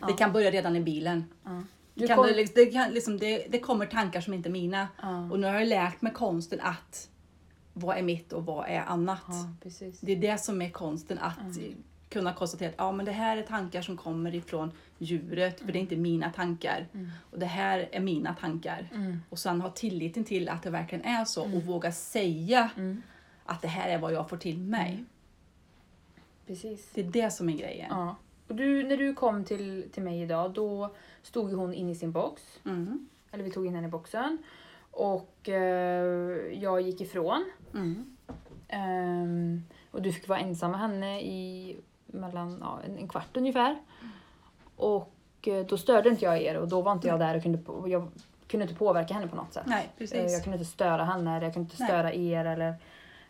Ja. 0.00 0.06
Det 0.06 0.12
kan 0.12 0.32
börja 0.32 0.50
redan 0.50 0.76
i 0.76 0.80
bilen. 0.80 1.24
Ja. 1.44 1.62
Du 1.94 2.06
kan, 2.06 2.16
kom- 2.16 2.26
det, 2.26 2.54
det, 2.54 2.66
kan, 2.66 2.90
liksom, 2.90 3.18
det, 3.18 3.46
det 3.48 3.58
kommer 3.58 3.86
tankar 3.86 4.20
som 4.20 4.34
inte 4.34 4.48
är 4.48 4.50
mina. 4.50 4.88
Ja. 5.02 5.30
Och 5.30 5.40
nu 5.40 5.46
har 5.46 5.54
jag 5.54 5.68
lärt 5.68 6.02
mig 6.02 6.12
konsten 6.12 6.60
att 6.60 7.08
vad 7.72 7.98
är 7.98 8.02
mitt 8.02 8.32
och 8.32 8.46
vad 8.46 8.68
är 8.68 8.80
annat. 8.80 9.20
Det 10.00 10.12
är 10.12 10.16
det 10.16 10.38
som 10.38 10.62
är 10.62 10.70
konsten 10.70 11.18
att 11.18 11.56
kunna 12.16 12.32
konstatera 12.32 12.68
att 12.68 12.74
ja, 12.78 12.92
men 12.92 13.06
det 13.06 13.12
här 13.12 13.36
är 13.36 13.42
tankar 13.42 13.82
som 13.82 13.96
kommer 13.96 14.34
ifrån 14.34 14.72
djuret 14.98 15.60
för 15.60 15.72
det 15.72 15.78
är 15.78 15.80
inte 15.80 15.96
mina 15.96 16.30
tankar. 16.32 16.86
Och 17.30 17.38
det 17.38 17.46
här 17.46 17.88
är 17.92 18.00
mina 18.00 18.34
tankar. 18.34 18.88
Mm. 18.94 19.20
Och 19.30 19.38
sen 19.38 19.60
ha 19.60 19.70
tilliten 19.70 20.24
till 20.24 20.48
att 20.48 20.62
det 20.62 20.70
verkligen 20.70 21.04
är 21.04 21.24
så 21.24 21.42
och 21.42 21.62
våga 21.62 21.92
säga 21.92 22.70
Mm. 22.76 23.02
att 23.44 23.62
det 23.62 23.68
här 23.68 23.88
är 23.88 23.98
vad 23.98 24.12
jag 24.12 24.28
får 24.30 24.36
till 24.36 24.58
mig. 24.58 25.04
Precis. 26.46 26.90
Det 26.94 27.00
är 27.00 27.04
det 27.04 27.30
som 27.30 27.48
är 27.48 27.56
grejen. 27.56 27.86
Ja. 27.90 28.16
Och 28.48 28.54
du, 28.54 28.82
när 28.82 28.96
du 28.96 29.14
kom 29.14 29.44
till, 29.44 29.88
till 29.92 30.02
mig 30.02 30.22
idag, 30.22 30.52
då 30.52 30.94
stod 31.22 31.52
hon 31.52 31.74
inne 31.74 31.92
i 31.92 31.94
sin 31.94 32.12
box. 32.12 32.42
Mm. 32.64 33.08
Eller 33.32 33.44
vi 33.44 33.50
tog 33.50 33.66
in 33.66 33.74
henne 33.74 33.86
i 33.86 33.90
boxen. 33.90 34.38
Och 34.90 35.48
eh, 35.48 36.52
jag 36.62 36.80
gick 36.80 37.00
ifrån. 37.00 37.50
Mm. 37.74 38.16
Ehm, 38.68 39.62
och 39.90 40.02
du 40.02 40.12
fick 40.12 40.28
vara 40.28 40.38
ensam 40.38 40.70
med 40.70 40.80
henne 40.80 41.20
i 41.20 41.76
mellan 42.06 42.58
ja, 42.60 42.80
en, 42.98 43.08
kvart 43.08 43.36
ungefär. 43.36 43.78
Och 44.76 45.12
eh, 45.42 45.66
då 45.66 45.78
störde 45.78 46.08
inte 46.08 46.24
jag 46.24 46.42
er 46.42 46.56
och 46.56 46.68
då 46.68 46.82
var 46.82 46.92
inte 46.92 47.08
jag 47.08 47.18
där 47.20 47.36
och 47.36 47.42
kunde, 47.42 47.58
jag 47.90 48.08
kunde 48.46 48.64
inte 48.64 48.74
påverka 48.78 49.14
henne 49.14 49.28
på 49.28 49.36
något 49.36 49.52
sätt. 49.54 49.66
Nej, 49.66 49.84
Eh, 49.84 49.98
precis. 49.98 50.32
Jag 50.32 50.42
kunde 50.44 50.58
inte 50.58 50.70
störa 50.70 51.04
henne 51.04 51.36
eller 51.36 51.46
jag 51.46 51.54
kunde 51.54 51.64
inte 51.72 51.82
Nej. 51.82 51.88
störa 51.88 52.12
er 52.14 52.44
eller, 52.44 52.74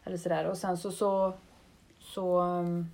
eller 0.04 0.16
sådär. 0.16 0.44
Och 0.46 0.56
sen 0.58 0.78
så, 0.78 0.90
så, 0.90 1.32
så, 2.00 2.40
um, 2.40 2.90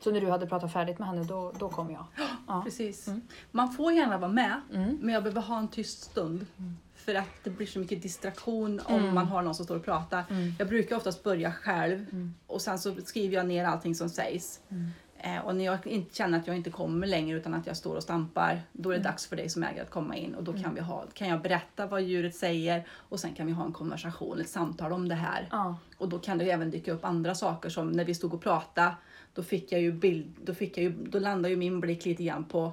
så 0.00 0.10
när 0.10 0.20
du 0.20 0.30
hade 0.30 0.46
pratat 0.46 0.72
färdigt 0.72 0.98
med 0.98 1.08
henne 1.08 1.24
då, 1.24 1.52
då 1.58 1.68
kom 1.68 1.90
jag. 1.90 2.04
Ja. 2.46 2.60
Precis. 2.64 3.08
Mm. 3.08 3.20
Man 3.50 3.72
får 3.72 3.92
gärna 3.92 4.18
vara 4.18 4.32
med, 4.32 4.60
Mm. 4.74 4.98
men 5.02 5.14
jag 5.14 5.22
behöver 5.22 5.40
ha 5.42 5.58
en 5.58 5.68
tyst 5.68 6.02
stund. 6.02 6.46
För 7.04 7.14
att 7.14 7.28
det 7.44 7.50
blir 7.50 7.66
så 7.66 7.78
mycket 7.78 8.02
distraktion 8.02 8.80
om 8.84 9.00
Mm. 9.00 9.14
man 9.14 9.26
har 9.26 9.42
någon 9.42 9.54
som 9.54 9.64
står 9.64 9.76
och 9.76 9.84
pratar. 9.84 10.24
Mm. 10.30 10.52
Jag 10.58 10.68
brukar 10.68 10.96
oftast 10.96 11.22
börja 11.22 11.52
själv 11.52 12.06
Mm. 12.12 12.34
och 12.46 12.60
sen 12.62 12.78
så 12.78 12.94
skriver 13.04 13.34
jag 13.36 13.46
ner 13.46 13.64
allting 13.64 13.94
som 13.94 14.08
sägs. 14.08 14.60
Mm. 14.70 14.86
Eh, 15.18 15.38
och 15.46 15.56
när 15.56 15.64
jag 15.64 15.86
inte 15.86 16.14
känner 16.16 16.38
att 16.38 16.46
jag 16.46 16.56
inte 16.56 16.70
kommer 16.70 17.06
längre 17.06 17.36
utan 17.36 17.54
att 17.54 17.66
jag 17.66 17.76
står 17.76 17.96
och 17.96 18.02
stampar, 18.02 18.62
då 18.72 18.90
är 18.90 18.96
det 18.98 19.02
dags 19.04 19.26
för 19.26 19.36
dig 19.36 19.48
som 19.48 19.62
ägare 19.62 19.80
att 19.80 19.90
komma 19.90 20.16
in 20.16 20.34
och 20.34 20.44
då 20.44 20.52
kan, 20.52 20.74
vi 20.74 20.80
ha, 20.80 21.04
kan 21.14 21.28
jag 21.28 21.42
berätta 21.42 21.86
vad 21.86 22.02
djuret 22.02 22.34
säger 22.34 22.86
och 22.90 23.20
sen 23.20 23.34
kan 23.34 23.46
vi 23.46 23.52
ha 23.52 23.64
en 23.64 23.72
konversation, 23.72 24.40
ett 24.40 24.48
samtal 24.48 24.92
om 24.92 25.08
det 25.08 25.14
här. 25.14 25.48
Ja. 25.50 25.76
Och 25.98 26.08
då 26.08 26.18
kan 26.18 26.38
det 26.38 26.50
även 26.50 26.70
dyka 26.70 26.92
upp 26.92 27.04
andra 27.04 27.34
saker 27.34 27.68
som 27.68 27.92
när 27.92 28.04
vi 28.04 28.14
stod 28.14 28.34
och 28.34 28.42
pratade, 28.42 28.94
då 29.34 29.42
fick 29.42 29.72
jag 29.72 29.80
ju 29.80 29.92
bild, 29.92 30.34
då, 30.44 30.54
fick 30.54 30.76
jag 30.78 30.84
ju, 30.84 30.90
då 31.06 31.18
landade 31.18 31.48
ju 31.50 31.56
min 31.56 31.80
blick 31.80 32.04
lite 32.04 32.24
grann 32.24 32.44
på 32.44 32.72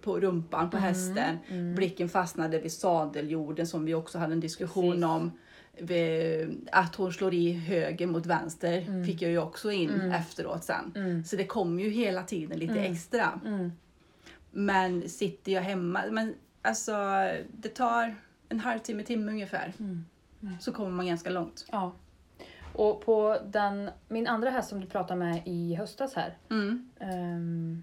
på 0.00 0.20
rumpan 0.20 0.70
på 0.70 0.76
hästen. 0.76 1.38
Blicken 1.76 2.08
fastnade 2.08 2.58
vid 2.58 2.72
sadeljorden 2.72 3.66
som 3.66 3.84
vi 3.84 3.94
också 3.94 4.18
hade 4.18 4.32
en 4.32 4.40
diskussion 4.40 4.90
Precis. 4.90 5.04
om. 5.04 5.30
Att 6.72 6.94
hon 6.94 7.12
slår 7.12 7.34
i 7.34 7.52
höger 7.52 8.06
mot 8.06 8.26
vänster 8.26 9.04
fick 9.04 9.22
jag 9.22 9.30
ju 9.30 9.38
också 9.38 9.70
in 9.70 9.90
efteråt 10.00 10.64
sen. 10.64 10.92
Mm. 10.96 11.24
Så 11.24 11.36
det 11.36 11.46
kommer 11.46 11.82
ju 11.82 11.90
hela 11.90 12.22
tiden 12.22 12.58
lite 12.58 12.80
extra. 12.80 13.40
Mm. 13.46 13.72
Men 14.50 15.08
sitter 15.08 15.52
jag 15.52 15.62
hemma, 15.62 16.02
men 16.10 16.34
alltså 16.62 16.92
det 17.52 17.68
tar 17.68 18.14
en 18.48 18.60
halvtimme, 18.60 19.02
timme 19.02 19.32
ungefär. 19.32 19.72
Mm. 19.78 20.04
Så 20.60 20.72
kommer 20.72 20.90
man 20.90 21.06
ganska 21.06 21.30
långt. 21.30 21.66
ja. 21.72 21.92
Och 22.72 23.00
på 23.00 23.38
den, 23.46 23.90
min 24.08 24.26
andra 24.26 24.50
häst 24.50 24.68
som 24.68 24.80
du 24.80 24.86
pratade 24.86 25.20
med 25.20 25.42
i 25.44 25.74
höstas 25.74 26.14
här. 26.14 26.36
Mm. 26.50 27.82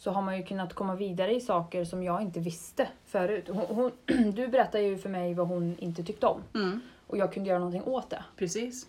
Så 0.00 0.10
har 0.10 0.22
man 0.22 0.36
ju 0.36 0.42
kunnat 0.42 0.74
komma 0.74 0.94
vidare 0.94 1.34
i 1.34 1.40
saker 1.40 1.84
som 1.84 2.02
jag 2.02 2.22
inte 2.22 2.40
visste 2.40 2.88
förut. 3.06 3.48
Hon, 3.48 3.66
hon, 3.68 3.92
du 4.34 4.48
berättade 4.48 4.84
ju 4.84 4.98
för 4.98 5.08
mig 5.08 5.34
vad 5.34 5.48
hon 5.48 5.76
inte 5.78 6.02
tyckte 6.02 6.26
om. 6.26 6.42
Mm. 6.54 6.80
Och 7.06 7.16
jag 7.16 7.32
kunde 7.32 7.48
göra 7.48 7.58
någonting 7.58 7.84
åt 7.84 8.10
det. 8.10 8.24
Precis. 8.36 8.88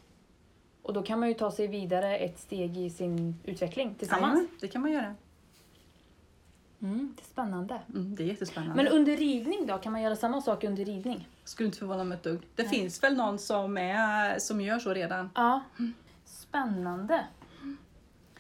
Och 0.82 0.94
då 0.94 1.02
kan 1.02 1.20
man 1.20 1.30
ju 1.30 1.34
ta 1.34 1.52
sig 1.52 1.68
vidare 1.68 2.18
ett 2.18 2.40
steg 2.40 2.78
i 2.78 2.90
sin 2.90 3.36
utveckling 3.44 3.96
tillsammans. 3.96 4.34
Jajamän, 4.34 4.58
det 4.62 4.68
kan 4.68 4.82
man 4.82 4.92
göra. 4.92 5.16
Mm, 6.82 7.14
det 7.18 7.22
är 7.22 7.26
spännande. 7.26 7.82
Mm, 7.90 8.16
det 8.16 8.24
är 8.24 8.28
jättespännande. 8.28 8.84
Men 8.84 8.88
under 8.88 9.18
ridning 9.18 9.68
då? 9.68 9.78
Kan 9.78 9.92
man 9.92 10.02
göra 10.02 10.16
samma 10.16 10.42
sak 10.42 10.64
under 10.64 10.86
ridning? 10.86 11.28
Skulle 11.44 11.68
inte 11.68 11.80
förvåna 11.80 12.04
mig 12.04 12.16
ett 12.16 12.24
dugg. 12.24 12.42
Det 12.56 12.64
finns 12.64 13.04
väl 13.04 13.16
någon 13.16 13.40
som, 13.40 13.78
är, 13.78 14.40
som 14.40 14.62
gör 14.62 14.80
så 14.80 14.94
redan. 14.94 15.30
Ja. 15.36 15.62
Spännande. 16.26 17.26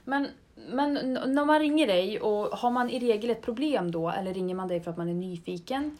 Men, 0.03 0.27
men 0.69 0.93
när 1.33 1.45
man 1.45 1.59
ringer 1.59 1.87
dig, 1.87 2.19
och 2.19 2.57
har 2.57 2.71
man 2.71 2.89
i 2.89 2.99
regel 2.99 3.29
ett 3.29 3.41
problem 3.41 3.91
då? 3.91 4.09
Eller 4.09 4.33
ringer 4.33 4.55
man 4.55 4.67
dig 4.67 4.81
för 4.81 4.91
att 4.91 4.97
man 4.97 5.09
är 5.09 5.13
nyfiken? 5.13 5.97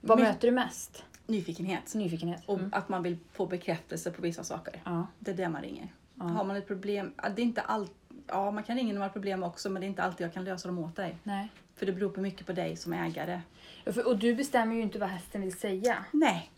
Vad 0.00 0.18
My- 0.18 0.24
möter 0.24 0.48
du 0.48 0.52
mest? 0.54 1.04
Nyfikenhet. 1.26 1.94
Nyfikenhet. 1.94 2.42
Och 2.46 2.58
Mm. 2.58 2.70
att 2.74 2.88
man 2.88 3.02
vill 3.02 3.16
få 3.32 3.46
bekräftelse 3.46 4.10
på 4.10 4.22
vissa 4.22 4.44
saker. 4.44 4.82
Ja. 4.84 5.06
Det 5.18 5.30
är 5.30 5.34
det 5.34 5.48
man 5.48 5.62
ringer. 5.62 5.88
Ja. 6.14 6.24
Har 6.24 6.44
man 6.44 6.56
ett 6.56 6.66
problem, 6.66 7.12
det 7.36 7.42
är 7.42 7.46
inte 7.46 7.60
allt, 7.60 7.92
ja 8.26 8.50
man 8.50 8.62
kan 8.62 8.76
ringa 8.76 8.88
när 8.92 8.98
man 9.00 9.02
har 9.08 9.12
problem 9.12 9.42
också 9.42 9.70
men 9.70 9.80
det 9.80 9.86
är 9.86 9.88
inte 9.88 10.02
alltid 10.02 10.24
jag 10.26 10.34
kan 10.34 10.44
lösa 10.44 10.68
dem 10.68 10.78
åt 10.78 10.96
dig. 10.96 11.16
Nej. 11.22 11.48
För 11.76 11.86
det 11.86 11.92
beror 11.92 12.10
på 12.10 12.20
mycket 12.20 12.46
på 12.46 12.52
dig 12.52 12.76
som 12.76 12.92
ägare. 12.92 13.40
Och 13.86 13.94
för- 13.94 14.06
Och 14.06 14.18
du 14.18 14.34
bestämmer 14.34 14.74
ju 14.74 14.82
inte 14.82 14.98
vad 14.98 15.08
hästen 15.08 15.40
vill 15.40 15.58
säga. 15.58 16.04
Nej. 16.12 16.50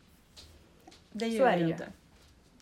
Det 1.12 1.24
Så 1.24 1.26
gör 1.30 1.46
är 1.46 1.50
jag 1.50 1.60
det 1.60 1.64
ju. 1.66 1.72
inte. 1.72 1.86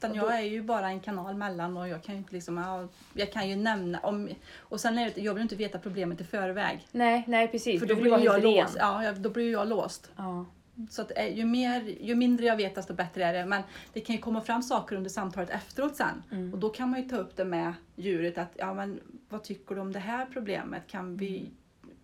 Utan 0.00 0.14
jag 0.14 0.38
är 0.38 0.42
ju 0.42 0.62
bara 0.62 0.88
en 0.88 1.00
kanal 1.00 1.34
mellan 1.34 1.76
och 1.76 1.88
jag 1.88 2.02
kan 2.02 2.14
ju 2.14 2.18
inte 2.18 2.34
liksom, 2.34 2.56
ja, 2.56 2.88
jag 3.14 3.32
kan 3.32 3.48
ju 3.48 3.56
nämna 3.56 3.98
om, 3.98 4.28
och 4.58 4.80
sen 4.80 4.98
är 4.98 5.12
det, 5.14 5.20
jag 5.20 5.34
vill 5.34 5.42
inte 5.42 5.56
veta 5.56 5.78
problemet 5.78 6.20
i 6.20 6.24
förväg. 6.24 6.86
Nej, 6.92 7.24
nej 7.26 7.48
precis. 7.48 7.80
För 7.80 7.86
då 7.86 7.96
blir 7.96 8.24
jag 8.24 8.42
låst. 8.42 8.76
Ja, 8.78 9.12
då 9.12 9.30
blir 9.30 9.52
jag 9.52 9.68
låst. 9.68 10.10
Ja. 10.16 10.46
Så 10.90 11.02
att, 11.02 11.12
eh, 11.16 11.36
ju, 11.38 11.44
mer, 11.44 11.80
ju 12.00 12.14
mindre 12.14 12.46
jag 12.46 12.56
vet 12.56 12.74
desto 12.74 12.94
bättre 12.94 13.24
är 13.24 13.32
det. 13.32 13.46
Men 13.46 13.62
det 13.92 14.00
kan 14.00 14.16
ju 14.16 14.22
komma 14.22 14.40
fram 14.40 14.62
saker 14.62 14.96
under 14.96 15.10
samtalet 15.10 15.50
efteråt 15.50 15.96
sen. 15.96 16.22
Mm. 16.30 16.52
Och 16.52 16.58
då 16.58 16.68
kan 16.68 16.90
man 16.90 17.02
ju 17.02 17.08
ta 17.08 17.16
upp 17.16 17.36
det 17.36 17.44
med 17.44 17.72
djuret. 17.96 18.38
att 18.38 18.52
ja, 18.54 18.74
men 18.74 19.00
Vad 19.28 19.42
tycker 19.42 19.74
du 19.74 19.80
om 19.80 19.92
det 19.92 19.98
här 19.98 20.26
problemet? 20.32 20.82
Kan 20.86 21.16
vi, 21.16 21.50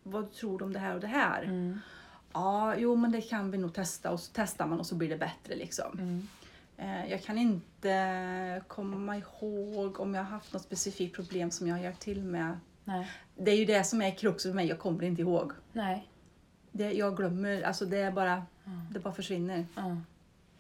Vad 0.03 0.33
tror 0.33 0.59
du 0.59 0.65
om 0.65 0.73
det 0.73 0.79
här 0.79 0.95
och 0.95 1.01
det 1.01 1.07
här? 1.07 1.43
Mm. 1.43 1.81
Ja, 2.33 2.77
jo 2.77 2.97
men 2.97 3.13
det 3.13 3.21
kan 3.21 3.51
vi 3.51 3.59
nog 3.59 3.75
testa. 3.75 4.11
Och 4.11 4.21
så 4.21 4.33
testar 4.35 4.67
man 4.67 4.81
och 4.81 4.87
så 4.87 4.95
blir 4.95 5.09
det 5.09 5.17
bättre. 5.19 5.57
liksom. 5.57 5.99
Mm. 5.99 6.29
Eh, 6.79 7.11
Jag 7.11 7.23
kan 7.23 7.39
inte 7.39 8.63
komma 8.69 9.17
ihåg 9.17 10.01
om 10.01 10.15
jag 10.15 10.23
har 10.23 10.31
haft 10.31 10.53
något 10.53 10.63
specifikt 10.63 11.17
problem 11.17 11.51
som 11.51 11.67
jag 11.69 11.75
har 11.75 11.83
hjälpt 11.83 12.01
till 12.01 12.25
med. 12.25 12.59
Nej. 12.85 13.11
Det 13.37 13.51
är 13.51 13.57
ju 13.57 13.65
det 13.65 13.85
som 13.85 14.03
är 14.03 14.11
kruxet 14.11 14.51
för 14.53 14.57
mig. 14.57 14.67
Jag 14.67 14.79
kommer 14.79 15.05
inte 15.05 15.23
ihåg. 15.23 15.53
Nej. 15.73 16.09
Det, 16.73 16.93
jag 16.93 17.17
glömmer. 17.17 17.63
Alltså 17.63 17.85
det 17.87 17.99
är 17.99 18.11
bara, 18.11 18.43
det 18.91 18.99
bara 19.01 19.15
försvinner. 19.15 19.67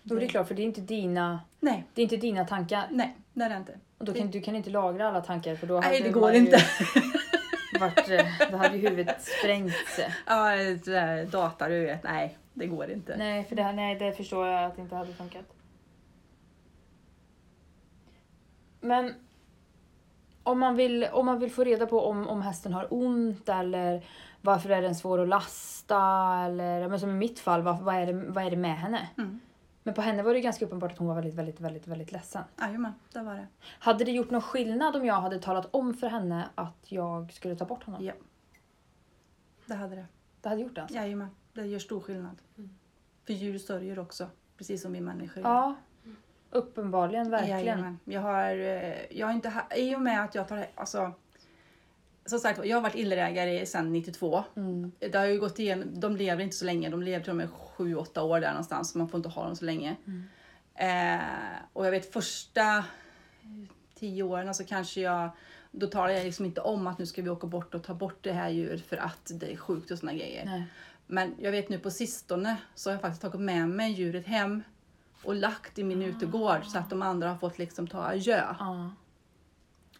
Då 0.02 0.16
är 0.16 0.20
det 0.20 0.28
klart, 0.28 0.48
för 0.48 0.54
det 0.54 0.62
är 0.62 0.64
inte 0.66 0.80
dina, 0.80 1.40
Nej, 1.60 1.84
det 1.94 2.00
är 2.00 2.02
inte 2.02 2.16
dina 2.16 2.44
tankar. 2.44 2.86
nej, 2.90 3.16
det 3.32 3.44
är 3.44 3.48
det 3.50 3.56
inte. 3.56 3.78
Och 3.98 4.04
då 4.04 4.12
kan, 4.14 4.30
du 4.30 4.40
kan 4.40 4.56
inte 4.56 4.70
lagra 4.70 5.08
alla 5.08 5.20
tankar 5.20 5.56
för 5.56 5.66
då 5.66 5.80
Nej, 5.80 5.84
hade 5.84 6.00
det 6.00 6.10
går 6.10 6.32
inte. 6.32 6.58
Varit, 7.80 8.10
eh, 8.10 8.26
då 8.50 8.56
hade 8.56 8.76
ju 8.76 8.88
huvudet 8.88 9.22
sprängt 9.22 9.72
sig. 9.96 10.14
Ja, 10.26 10.56
det 10.56 10.84
där 10.84 11.26
data 11.26 11.68
du 11.68 11.84
vet. 11.84 12.02
Nej, 12.02 12.38
det 12.54 12.66
går 12.66 12.90
inte. 12.90 13.16
Nej, 13.16 13.44
för 13.44 13.56
det, 13.56 13.72
nej, 13.72 13.94
det 13.94 14.12
förstår 14.12 14.46
jag 14.46 14.64
att 14.64 14.76
det 14.76 14.82
inte 14.82 14.96
hade 14.96 15.12
funkat. 15.12 15.44
Men 18.86 19.14
om 20.42 20.58
man 20.58 20.76
vill, 20.76 21.08
om 21.12 21.26
man 21.26 21.38
vill 21.38 21.50
få 21.50 21.64
reda 21.64 21.86
på 21.86 22.00
om, 22.00 22.28
om 22.28 22.42
hästen 22.42 22.72
har 22.72 22.86
ont 22.90 23.48
eller 23.48 24.04
varför 24.40 24.70
är 24.70 24.82
den 24.82 24.94
svår 24.94 25.18
att 25.22 25.28
lasta 25.28 25.98
eller 26.44 26.88
men 26.88 27.00
som 27.00 27.10
i 27.10 27.14
mitt 27.14 27.38
fall, 27.38 27.62
vad, 27.62 27.80
vad, 27.80 27.94
är, 27.94 28.06
det, 28.06 28.12
vad 28.12 28.44
är 28.44 28.50
det 28.50 28.56
med 28.56 28.78
henne? 28.78 29.08
Mm. 29.18 29.40
Men 29.82 29.94
på 29.94 30.00
henne 30.00 30.22
var 30.22 30.34
det 30.34 30.40
ganska 30.40 30.64
uppenbart 30.64 30.92
att 30.92 30.98
hon 30.98 31.08
var 31.08 31.14
väldigt, 31.14 31.34
väldigt, 31.34 31.60
väldigt, 31.60 31.86
väldigt 31.86 32.12
ledsen. 32.12 32.42
Jajamän, 32.60 32.92
det 33.12 33.22
var 33.22 33.34
det. 33.34 33.46
Hade 33.78 34.04
det 34.04 34.12
gjort 34.12 34.30
någon 34.30 34.42
skillnad 34.42 34.96
om 34.96 35.04
jag 35.04 35.14
hade 35.14 35.38
talat 35.38 35.68
om 35.70 35.94
för 35.94 36.08
henne 36.08 36.48
att 36.54 36.92
jag 36.92 37.32
skulle 37.32 37.56
ta 37.56 37.64
bort 37.64 37.84
honom? 37.84 38.04
Ja. 38.04 38.12
Det 39.66 39.74
hade 39.74 39.96
det. 39.96 40.06
Det 40.40 40.48
hade 40.48 40.60
gjort 40.60 40.74
det 40.74 40.82
alltså? 40.82 40.96
Jajamän, 40.96 41.30
det 41.52 41.66
gör 41.66 41.78
stor 41.78 42.00
skillnad. 42.00 42.42
För 43.26 43.32
djur 43.32 43.58
sörjer 43.58 43.98
också, 43.98 44.26
precis 44.56 44.82
som 44.82 44.92
vi 44.92 45.00
människor 45.00 45.42
gör. 45.42 45.50
Ja, 45.50 45.74
uppenbarligen, 46.56 47.30
verkligen. 47.30 47.58
Jajamän. 47.58 47.98
Jag 48.04 48.20
har, 48.20 48.50
eh, 48.50 49.18
jag 49.18 49.26
har 49.26 49.34
inte 49.34 49.52
I 49.76 49.96
och 49.96 50.00
med 50.00 50.24
att 50.24 50.34
jag 50.34 50.48
tar... 50.48 50.66
Alltså, 50.74 51.12
som 52.26 52.38
sagt 52.38 52.64
jag 52.64 52.76
har 52.76 52.82
varit 52.82 52.94
illrägare 52.94 53.66
sedan 53.66 53.92
92. 53.92 54.44
Mm. 54.56 54.92
Det 54.98 55.18
har 55.18 55.26
ju 55.26 55.40
gått 55.40 55.58
igenom, 55.58 56.00
de 56.00 56.16
lever 56.16 56.42
inte 56.42 56.56
så 56.56 56.64
länge, 56.64 56.90
de 56.90 57.02
lever 57.02 57.24
till 57.24 57.30
och 57.30 57.36
med 57.36 57.48
7-8 57.76 58.20
år 58.20 58.40
där 58.40 58.50
någonstans, 58.50 58.90
så 58.90 58.98
man 58.98 59.08
får 59.08 59.18
inte 59.18 59.28
ha 59.28 59.44
dem 59.44 59.56
så 59.56 59.64
länge. 59.64 59.96
Eh, 60.74 61.20
och 61.72 61.86
jag 61.86 61.90
vet 61.90 62.12
första 62.12 62.84
tio 63.94 64.22
åren 64.22 64.54
så 64.54 64.64
kanske 64.64 65.00
jag, 65.00 65.30
då 65.70 65.86
talar 65.86 66.10
jag 66.10 66.24
liksom 66.24 66.44
inte 66.44 66.60
om 66.60 66.86
att 66.86 66.98
nu 66.98 67.06
ska 67.06 67.22
vi 67.22 67.30
åka 67.30 67.46
bort 67.46 67.74
och 67.74 67.84
ta 67.84 67.94
bort 67.94 68.18
det 68.20 68.32
här 68.32 68.48
djuret 68.48 68.86
för 68.86 68.96
att 68.96 69.30
det 69.34 69.52
är 69.52 69.56
sjukt 69.56 69.90
och 69.90 69.98
såna 69.98 70.12
grejer. 70.12 70.44
Nej. 70.44 70.64
Men 71.06 71.34
jag 71.38 71.52
vet 71.52 71.68
nu 71.68 71.78
på 71.78 71.90
sistone 71.90 72.56
så 72.74 72.90
har 72.90 72.94
jag 72.94 73.00
faktiskt 73.00 73.22
tagit 73.22 73.40
med 73.40 73.68
mig 73.68 73.92
djuret 73.92 74.26
hem 74.26 74.62
och 75.26 75.34
lagt 75.34 75.78
i 75.78 75.84
min 75.84 76.02
utegård 76.02 76.64
så 76.64 76.78
att 76.78 76.90
de 76.90 77.02
andra 77.02 77.28
har 77.28 77.36
fått 77.36 77.58
liksom 77.58 77.86
ta 77.86 78.02
adjö. 78.02 78.44
Ja. 78.58 78.90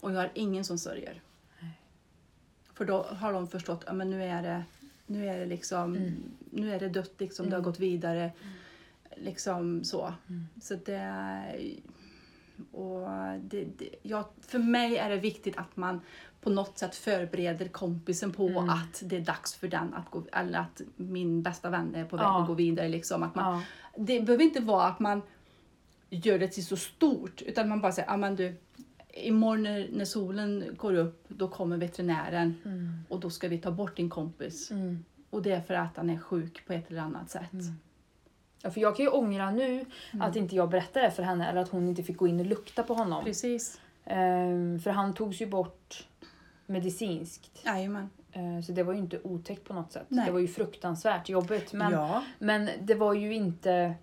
Och 0.01 0.12
jag 0.12 0.17
har 0.17 0.31
ingen 0.35 0.65
som 0.65 0.79
sörjer. 0.79 1.21
För 2.75 2.85
då 2.85 3.03
har 3.03 3.33
de 3.33 3.49
förstått 3.49 3.85
att 3.85 3.97
men 3.97 4.11
nu 4.11 4.23
är 4.25 4.43
det, 4.43 4.65
nu 5.07 5.27
är 5.29 5.39
det 5.39 5.47
liksom, 5.47 5.97
Mm. 5.97 6.15
nu 6.51 6.75
är 6.75 6.81
det 6.81 6.89
dött 6.89 7.12
liksom, 7.19 7.51
det 7.51 7.57
har 7.57 7.62
gått 7.62 7.81
vidare. 7.81 8.33
Liksom 9.17 9.85
så. 9.85 10.15
Mm. 10.29 10.47
Så 10.62 10.75
det, 10.75 11.15
och 12.73 13.09
det, 13.40 13.64
det, 13.79 13.88
ja, 14.03 14.31
för 14.40 14.59
mig 14.59 14.97
är 14.97 15.11
det 15.11 15.16
viktigt 15.16 15.57
att 15.57 15.77
man 15.77 16.01
på 16.40 16.51
något 16.51 16.79
sätt 16.79 16.95
förbereder 16.95 17.69
kompisen 17.69 18.33
på 18.33 18.49
Mm. 18.49 18.71
att 18.71 19.03
det 19.05 19.16
är 19.16 19.21
dags 19.21 19.55
för 19.55 19.69
den 19.69 19.95
att 19.95 20.11
gå, 20.11 20.25
eller 20.33 20.59
att 20.59 20.81
min 20.97 21.42
bästa 21.42 21.71
vän 21.71 21.95
är 21.95 22.05
på 22.05 22.16
väg 22.16 22.25
Ja. 22.25 22.40
att 22.42 22.47
gå 22.49 22.55
vidare. 22.55 22.88
Liksom. 22.88 23.23
Att 23.23 23.35
man, 23.35 23.55
Ja. 23.55 23.62
det 24.05 24.21
behöver 24.21 24.45
inte 24.45 24.61
vara 24.61 24.85
att 24.85 25.01
man 25.01 25.23
gör 26.11 26.38
det 26.38 26.49
till 26.49 26.66
så 26.66 26.77
stort 26.77 27.42
utan 27.42 27.69
man 27.69 27.81
bara 27.81 27.92
säger, 27.92 28.11
ah, 28.11 28.16
men 28.16 28.37
du, 28.37 28.57
imorgon 29.14 29.62
när, 29.62 29.88
när 29.92 30.05
solen 30.05 30.64
går 30.77 30.95
upp 30.95 31.25
då 31.29 31.49
kommer 31.49 31.77
veterinären 31.77 32.55
Mm. 32.64 32.92
och 33.09 33.21
då 33.21 33.31
ska 33.31 33.49
vi 33.49 33.59
ta 33.59 33.71
bort 33.71 33.97
din 33.97 34.11
kompis. 34.11 34.71
Mm. 34.71 35.05
Och 35.31 35.42
det 35.42 35.53
är 35.53 35.61
för 35.61 35.75
att 35.75 35.97
han 35.97 36.11
är 36.11 36.19
sjuk 36.19 36.66
på 36.66 36.73
ett 36.73 36.90
eller 36.90 37.01
annat 37.01 37.31
sätt. 37.31 37.51
Ja, 38.66 38.70
för 38.70 38.81
jag 38.81 38.96
kan 38.96 39.05
ju 39.05 39.11
ångra 39.11 39.50
nu 39.50 39.70
Mm. 40.12 40.29
att 40.29 40.37
inte 40.37 40.57
jag 40.57 40.68
berättade 40.70 41.07
det 41.07 41.11
för 41.11 41.22
henne 41.22 41.48
eller 41.50 41.61
att 41.61 41.68
hon 41.68 41.88
inte 41.88 42.02
fick 42.02 42.16
gå 42.16 42.29
in 42.29 42.40
och 42.40 42.46
lukta 42.46 42.83
på 42.83 42.94
honom. 42.94 43.24
Precis. 43.24 43.81
Ehm, 44.05 44.81
för 44.81 44.90
han 44.90 45.14
togs 45.14 45.40
ju 45.40 45.46
bort 45.46 46.07
medicinskt. 46.66 47.62
Jajamän. 47.64 48.11
Ehm, 48.33 48.62
så 48.62 48.72
det 48.72 48.83
var 48.83 48.92
ju 48.92 48.98
inte 48.98 49.18
otäckt 49.22 49.64
på 49.64 49.74
något 49.74 49.92
sätt. 49.92 50.07
Nej. 50.09 50.26
Det 50.26 50.33
var 50.33 50.40
ju 50.40 50.48
fruktansvärt 50.48 51.29
jobbigt. 51.29 51.72
Men, 51.72 51.92
ja. 51.92 52.22
men 52.38 52.68
det 52.81 52.94
var 52.94 53.14
ju 53.14 53.35
inte 53.35 53.94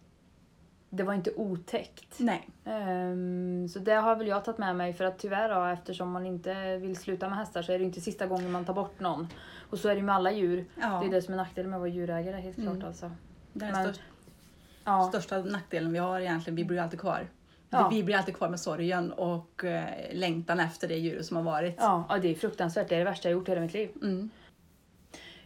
det 0.89 1.03
var 1.03 1.13
inte 1.13 1.31
otäckt. 1.35 2.19
Nej. 2.19 2.49
Ehm, 2.65 3.67
så 3.69 3.79
det 3.79 3.93
har 3.93 4.15
väl 4.15 4.27
jag 4.27 4.45
tagit 4.45 4.57
med 4.57 4.75
mig 4.75 4.93
för 4.93 5.03
att 5.05 5.19
tyvärr 5.19 5.49
då, 5.55 5.63
eftersom 5.65 6.11
man 6.11 6.25
inte 6.25 6.77
vill 6.77 6.95
sluta 6.95 7.29
med 7.29 7.37
hästar 7.37 7.61
så 7.61 7.71
är 7.71 7.79
det 7.79 7.85
inte 7.85 8.01
sista 8.01 8.27
gången 8.27 8.51
man 8.51 8.65
tar 8.65 8.73
bort 8.73 8.99
någon. 8.99 9.27
Och 9.69 9.79
så 9.79 9.87
är 9.89 9.93
det 9.93 9.99
ju 9.99 10.05
med 10.05 10.15
alla 10.15 10.31
djur. 10.31 10.65
Ja. 10.81 10.99
Det 11.01 11.07
är 11.07 11.11
det 11.11 11.21
som 11.21 11.33
är 11.33 11.37
nackdelen 11.37 11.69
med 11.69 11.77
att 11.77 11.81
vara 11.81 11.89
djurägare 11.89 12.41
helt 12.41 12.57
Mm. 12.57 12.73
klart 12.73 12.87
alltså. 12.87 13.05
Är 13.05 13.11
Men- 13.53 13.73
den 13.73 13.83
största, 13.83 14.03
Ja. 14.83 15.03
största 15.09 15.37
nackdelen 15.37 15.93
vi 15.93 15.99
har 15.99 16.19
egentligen. 16.19 16.55
Vi 16.55 16.65
blir 16.65 16.79
alltid 16.79 16.99
kvar. 16.99 17.27
Ja. 17.69 17.89
Vi 17.91 18.03
blir 18.03 18.15
alltid 18.17 18.35
kvar 18.37 18.49
med 18.49 18.59
sorgen 18.59 19.11
och 19.11 19.63
eh, 19.63 19.83
längtan 20.11 20.59
efter 20.59 20.87
det 20.87 20.95
djuret 20.97 21.25
som 21.25 21.37
har 21.37 21.43
varit. 21.43 21.75
Ja, 21.79 22.03
ja, 22.09 22.17
det 22.19 22.27
är 22.27 22.35
fruktansvärt. 22.35 22.89
Det 22.89 22.95
är 22.95 22.99
det 22.99 23.05
värsta 23.05 23.29
jag 23.29 23.33
gjort 23.37 23.47
i 23.47 23.51
hela 23.51 23.61
mitt 23.61 23.73
liv. 23.73 23.89
Mm. 24.01 24.29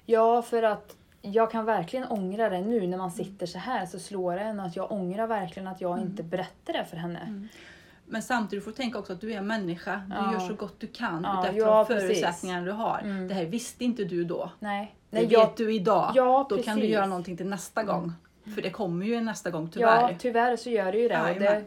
Ja, 0.06 0.42
för 0.42 0.64
att 0.64 0.96
jag 1.22 1.52
kan 1.52 1.66
verkligen 1.66 2.08
ångra 2.08 2.50
det 2.50 2.62
nu 2.62 2.88
när 2.88 2.98
man 2.98 3.12
sitter 3.12 3.46
så 3.46 3.58
här 3.60 3.86
så 3.86 4.00
slår 4.00 4.34
det 4.36 4.42
en 4.42 4.60
att 4.60 4.76
jag 4.76 4.92
ångrar 4.92 5.28
verkligen 5.28 5.68
att 5.68 5.82
jag 5.82 6.00
inte 6.00 6.24
berättade 6.24 6.78
det 6.80 6.86
för 6.86 6.98
henne. 6.98 7.48
Men 8.06 8.22
samtidigt 8.22 8.64
får 8.66 8.72
du 8.72 8.78
tänka 8.78 9.00
också 9.00 9.14
att 9.14 9.22
du 9.22 9.34
är 9.34 9.42
människa. 9.42 10.02
Du 10.08 10.16
Ja. 10.16 10.32
gör 10.34 10.40
så 10.40 10.54
gott 10.54 10.80
du 10.80 10.88
kan 10.88 11.24
Ja, 11.24 11.42
utefter 11.42 11.60
ja, 11.62 11.78
de 11.78 11.86
precis. 11.86 12.08
förutsättningar 12.22 12.66
du 12.66 12.72
har. 12.72 13.00
Mm. 13.04 13.28
Det 13.28 13.34
här 13.34 13.46
visste 13.46 13.84
inte 13.86 14.04
du 14.04 14.24
då. 14.24 14.52
Nej. 14.60 14.96
Det 15.10 15.16
Nej, 15.18 15.24
vet 15.24 15.32
jag, 15.32 15.54
du 15.58 15.76
idag. 15.76 16.12
Ja, 16.16 16.46
då 16.50 16.56
kan 16.56 16.58
du 16.58 16.64
precis. 16.64 16.78
Mm. 16.78 16.90
göra 16.92 17.06
någonting 17.06 17.38
till 17.38 17.48
nästa 17.48 17.84
gång. 17.84 18.14
För 18.56 18.62
det 18.62 18.70
kommer 18.70 19.06
ju 19.06 19.22
nästa 19.22 19.50
gång 19.52 19.70
tyvärr. 19.70 20.10
Ja, 20.10 20.16
tyvärr 20.20 20.56
så 20.56 20.70
gör 20.70 20.92
det 20.92 20.98
ju 20.98 21.08
det. 21.08 21.22
Och 21.22 21.40
det 21.40 21.66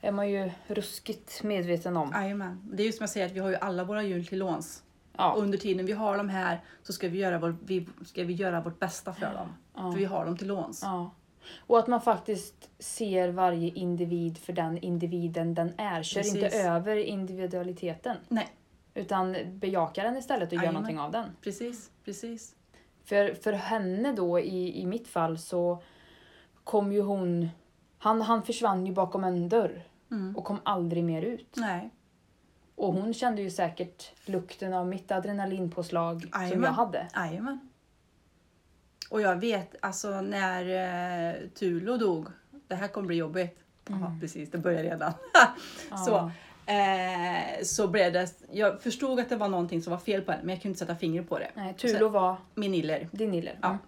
är 0.00 0.12
man 0.12 0.30
ju 0.30 0.50
ruskigt 0.66 1.42
medveten 1.42 1.96
om. 1.96 2.12
Jajamän. 2.14 2.60
Det 2.72 2.82
är 2.82 2.86
ju 2.86 2.92
som 2.92 3.02
jag 3.02 3.10
säger 3.10 3.26
att 3.26 3.32
vi 3.32 3.38
har 3.38 3.48
ju 3.50 3.56
alla 3.56 3.84
våra 3.84 4.02
djur 4.02 4.22
till 4.24 4.38
låns. 4.38 4.82
Ja. 5.16 5.32
Och 5.32 5.42
under 5.42 5.58
tiden 5.58 5.86
vi 5.86 5.92
har 5.92 6.16
dem 6.16 6.28
här 6.28 6.60
så 6.82 6.92
ska 6.92 7.08
vi 7.08 7.18
göra, 7.18 7.38
vår, 7.38 7.56
vi, 7.64 7.88
ska 8.04 8.24
vi 8.24 8.32
göra 8.32 8.60
vårt 8.60 8.78
bästa 8.78 9.12
för 9.12 9.34
dem. 9.34 9.56
Ja. 9.74 9.92
För 9.92 9.98
vi 9.98 10.04
har 10.04 10.24
dem 10.24 10.36
till 10.36 10.48
låns. 10.48 10.80
Ja. 10.84 11.10
Och 11.58 11.78
att 11.78 11.86
man 11.86 12.00
faktiskt 12.00 12.70
ser 12.78 13.28
varje 13.28 13.68
individ 13.68 14.38
för 14.38 14.52
den 14.52 14.78
individen 14.78 15.54
den 15.54 15.72
är. 15.78 16.02
Kör 16.02 16.20
Precis. 16.20 16.34
inte 16.44 16.58
över 16.58 16.96
individualiteten. 16.96 18.16
Nej, 18.28 18.48
Utan 18.94 19.36
bejakar 19.52 20.04
den 20.04 20.16
istället 20.16 20.48
och 20.48 20.52
gör 20.52 20.60
Jajamän. 20.62 20.74
någonting 20.74 21.00
av 21.00 21.12
den. 21.12 21.30
precis, 21.42 21.90
precis. 22.04 22.54
För, 23.04 23.34
för 23.34 23.52
henne 23.52 24.12
då 24.12 24.40
i, 24.40 24.80
i 24.80 24.86
mitt 24.86 25.08
fall 25.08 25.38
så 25.38 25.82
kom 26.66 26.92
ju 26.92 27.00
hon... 27.02 27.48
Han, 27.98 28.22
han 28.22 28.42
försvann 28.42 28.86
ju 28.86 28.92
bakom 28.92 29.24
en 29.24 29.48
dörr 29.48 29.82
Mm. 30.10 30.36
och 30.36 30.44
kom 30.44 30.58
aldrig 30.62 31.04
mer 31.04 31.22
ut. 31.22 31.54
Nej, 31.56 31.90
Och 32.74 32.92
hon 32.94 33.14
kände 33.14 33.42
ju 33.42 33.50
säkert 33.50 34.12
lukten 34.24 34.72
av 34.74 34.86
mitt 34.86 35.10
adrenalinpåslag 35.12 36.22
som 36.32 36.42
Jajamän. 36.42 36.64
jag 36.64 36.72
hade. 36.72 37.06
jajamän. 37.14 37.68
Och 39.10 39.20
jag 39.20 39.36
vet, 39.36 39.74
alltså 39.80 40.20
när 40.20 40.62
eh, 41.34 41.48
Tulo 41.48 41.96
dog, 41.96 42.26
det 42.68 42.74
här 42.74 42.88
kommer 42.88 43.06
bli 43.06 43.16
jobbigt. 43.16 43.58
Ja, 43.88 44.16
precis, 44.20 44.50
det 44.50 44.58
börjar 44.58 44.82
redan. 44.82 45.12
så, 46.06 46.30
eh, 46.72 47.64
så 47.64 47.88
blev 47.88 48.12
det, 48.12 48.28
jag 48.52 48.80
förstod 48.82 49.20
att 49.20 49.28
det 49.28 49.36
var 49.36 49.48
någonting 49.48 49.82
som 49.82 49.90
var 49.90 49.98
fel 50.00 50.22
på 50.22 50.32
henne, 50.32 50.44
men 50.44 50.54
jag 50.54 50.62
kunde 50.62 50.70
inte 50.72 50.78
sätta 50.78 50.96
fingret 50.96 51.28
på 51.28 51.38
det. 51.38 51.50
Nej, 51.54 51.74
Tulo 51.74 52.08
var 52.08 52.36
Min 52.54 52.74
iller. 52.74 53.08
din 53.12 53.34
iller. 53.34 53.58
Ja. 53.62 53.78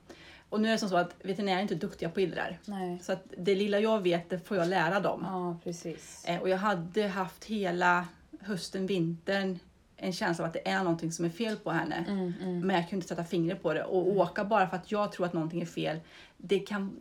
Och 0.50 0.60
nu 0.60 0.68
är 0.68 0.72
det 0.72 0.78
som 0.78 0.88
så 0.88 0.96
att 0.96 1.14
veterinärer 1.22 1.58
är 1.58 1.62
inte 1.62 1.74
duktiga 1.74 2.08
på 2.08 2.20
illrar. 2.20 2.58
Så 3.02 3.12
att 3.12 3.24
det 3.38 3.54
lilla 3.54 3.80
jag 3.80 4.02
vet, 4.02 4.30
det 4.30 4.38
får 4.38 4.56
jag 4.56 4.68
lära 4.68 5.00
dem. 5.00 5.20
Ja, 5.24 5.58
precis. 5.64 6.24
Eh, 6.24 6.40
och 6.40 6.48
jag 6.48 6.58
hade 6.58 7.06
haft 7.06 7.44
hela 7.44 8.06
hösten, 8.40 8.86
vintern 8.86 9.58
en 10.00 10.12
känsla 10.12 10.44
av 10.44 10.48
att 10.48 10.54
det 10.54 10.68
är 10.68 10.78
någonting 10.78 11.12
som 11.12 11.24
är 11.24 11.30
fel 11.30 11.56
på 11.56 11.70
henne. 11.70 12.04
Mm, 12.08 12.32
mm. 12.42 12.60
Men 12.60 12.76
jag 12.76 12.88
kunde 12.88 12.96
inte 12.96 13.08
sätta 13.08 13.24
fingret 13.24 13.62
på 13.62 13.74
det. 13.74 13.84
Och 13.84 14.08
åka 14.08 14.44
bara 14.44 14.68
för 14.68 14.76
att 14.76 14.92
jag 14.92 15.12
tror 15.12 15.26
att 15.26 15.32
någonting 15.32 15.60
är 15.62 15.66
fel, 15.66 16.00
det 16.36 16.58
kan 16.58 16.96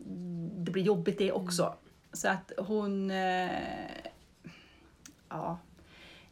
det 0.63 0.71
blir 0.71 0.83
jobbigt 0.83 1.17
det 1.17 1.31
också. 1.31 1.63
Mm. 1.63 1.77
Så 2.13 2.29
att 2.29 2.51
hon... 2.57 3.11
Eh, 3.11 3.49
ja, 5.29 5.59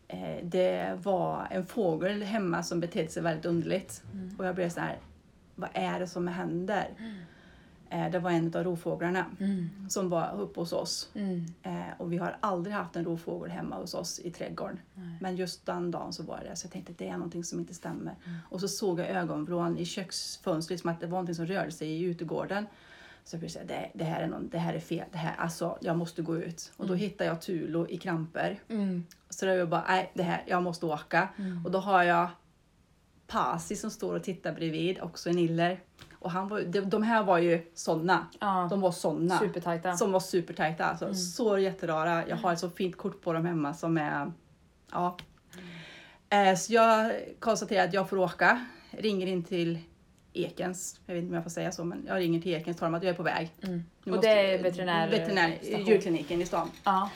eh, 0.08 0.44
det 0.44 1.00
var 1.04 1.48
en 1.52 1.66
fågel 1.66 2.24
hemma 2.24 2.64
som 2.64 2.80
betedde 2.80 3.10
sig 3.10 3.24
väldigt 3.24 3.46
underligt. 3.46 4.04
Mm. 4.14 4.36
Och 4.40 4.46
jag 4.46 4.56
blev 4.56 4.70
så 4.70 4.80
här, 4.80 4.98
vad 5.56 5.70
är 5.74 6.00
det 6.00 6.08
som 6.08 6.28
händer? 6.28 6.88
Eh, 7.90 8.12
det 8.12 8.20
var 8.20 8.32
en 8.32 8.56
av 8.56 8.64
rovfåglarna 8.64 9.26
Mm. 9.40 9.70
som 9.90 10.10
var 10.10 10.42
uppe 10.42 10.60
hos 10.60 10.74
oss. 10.74 11.10
Mm. 11.16 11.46
Eh, 11.64 11.94
och 11.98 12.14
vi 12.14 12.18
har 12.18 12.38
aldrig 12.40 12.76
haft 12.76 12.96
en 12.96 13.06
rovfågel 13.06 13.52
hemma 13.52 13.76
hos 13.76 13.94
oss 13.94 14.20
i 14.20 14.32
trädgården. 14.32 14.80
Nej. 14.94 15.18
Men 15.22 15.36
just 15.36 15.66
den 15.66 15.92
dagen 15.92 16.14
så 16.14 16.24
var 16.24 16.40
det 16.50 16.56
så 16.56 16.66
jag 16.66 16.72
tänkte 16.72 16.92
att 16.92 16.98
det 16.98 17.08
är 17.08 17.14
någonting 17.18 17.44
som 17.44 17.60
inte 17.60 17.74
stämmer. 17.74 18.16
Mm. 18.26 18.38
Och 18.50 18.60
så 18.60 18.68
såg 18.68 19.00
jag 19.00 19.10
ögonvrån 19.10 19.78
i 19.78 19.86
köksfönstret 19.86 20.80
som 20.80 20.90
att 20.90 21.00
det 21.00 21.06
var 21.06 21.12
någonting 21.12 21.36
som 21.36 21.46
rörde 21.46 21.72
sig 21.72 21.90
i 21.90 22.02
utegården. 22.02 22.66
Så 23.24 23.36
jag 23.36 23.42
här, 23.42 23.66
det, 23.68 23.92
det, 23.94 24.04
här 24.04 24.22
är 24.22 24.28
någon, 24.28 24.50
det 24.50 24.58
här 24.58 24.74
är 24.74 24.80
fel, 24.80 25.06
det 25.12 25.18
här, 25.18 25.36
alltså 25.38 25.78
jag 25.82 25.98
måste 25.98 26.22
gå 26.22 26.38
ut. 26.38 26.72
Och 26.78 26.88
då 26.88 26.94
hittade 26.94 27.30
jag 27.30 27.42
Tulo 27.42 27.88
i 27.88 27.98
kramper. 27.98 28.60
Mm. 28.70 29.06
Så 29.30 29.46
då 29.46 29.52
var 29.52 29.58
jag 29.58 29.70
bara, 29.70 29.86
nej 29.88 30.12
det 30.14 30.24
här, 30.24 30.44
jag 30.48 30.64
måste 30.64 30.86
åka. 30.86 31.30
Mm. 31.38 31.66
Och 31.66 31.72
då 31.72 31.80
har 31.80 32.04
jag 32.04 32.30
Pasi 33.28 33.76
som 33.76 33.92
står 33.92 34.16
och 34.16 34.24
tittar 34.24 34.54
bredvid, 34.54 35.00
också 35.02 35.30
en 35.30 35.40
iller. 35.40 35.80
Och 36.20 36.32
han 36.32 36.48
var, 36.48 36.62
de, 36.62 36.82
de 36.82 37.04
här 37.04 37.24
var 37.24 37.38
ju 37.38 37.72
såna. 37.74 38.28
Ja. 38.40 38.68
De 38.70 38.82
var 38.82 38.92
såna. 38.92 39.40
Supertajta. 39.40 39.98
Som 39.98 40.12
var 40.12 40.20
supertajta. 40.20 40.86
Alltså. 40.86 41.14
Så 41.14 41.58
jätterara. 41.58 42.28
Jag 42.28 42.36
har 42.38 42.54
ett 42.54 42.60
så 42.60 42.70
fint 42.70 42.98
kort 42.98 43.22
på 43.22 43.34
dem 43.34 43.46
hemma 43.46 43.74
som 43.74 43.98
är... 43.98 44.32
Ja. 44.92 45.18
Eh, 46.30 46.56
så 46.56 46.74
jag 46.74 47.12
konstaterar 47.40 47.88
att 47.88 47.94
jag 47.94 48.10
får 48.10 48.18
åka. 48.18 48.66
Ringer 48.92 49.28
in 49.28 49.44
till 49.44 49.80
Ekens. 50.34 51.00
Jag 51.06 51.14
vet 51.16 51.22
inte 51.22 51.30
om 51.30 51.36
jag 51.36 51.44
får 51.44 51.50
säga 51.50 51.72
så, 51.72 51.84
men 51.84 52.04
jag 52.08 52.20
ringer 52.20 52.42
till 52.42 52.54
Ekens. 52.54 52.78
Talar 52.78 52.90
om 52.90 52.96
att 52.96 53.04
jag 53.04 53.10
är 53.10 53.18
på 53.18 53.24
väg. 53.24 53.52
Mm. 53.64 53.84
Och 54.02 54.08
måste- 54.08 54.28
det 54.28 54.54
är 54.54 54.64
veterinär- 54.64 55.10
veterinär 55.10 55.58
djurkliniken 55.88 56.42
i 56.42 56.46
stan. 56.46 56.72
Ja. 56.84 57.10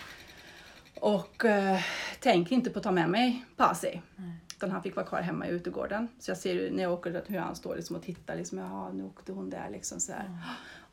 Och 1.01 1.45
eh, 1.45 1.79
tänker 2.19 2.55
inte 2.55 2.69
på 2.69 2.79
att 2.79 2.83
ta 2.83 2.91
med 2.91 3.09
mig 3.09 3.45
Pasi. 3.57 4.01
Nej. 4.15 4.33
Utan 4.59 4.71
han 4.71 4.83
fick 4.83 4.95
vara 4.95 5.05
kvar 5.05 5.21
hemma 5.21 5.47
i 5.47 5.49
utegården. 5.49 6.07
Så 6.19 6.31
jag 6.31 6.37
ser 6.37 6.53
ju 6.53 6.71
när 6.71 6.83
jag 6.83 6.93
åker 6.93 7.23
hur 7.27 7.39
han 7.39 7.55
står 7.55 7.75
liksom 7.75 7.95
och 7.95 8.01
tittar. 8.01 8.35
Liksom, 8.35 8.57
Jaha, 8.57 8.91
nu 8.91 9.03
åkte 9.03 9.31
hon 9.31 9.49
där. 9.49 9.69
Liksom, 9.69 9.99
så 9.99 10.11
här. 10.11 10.29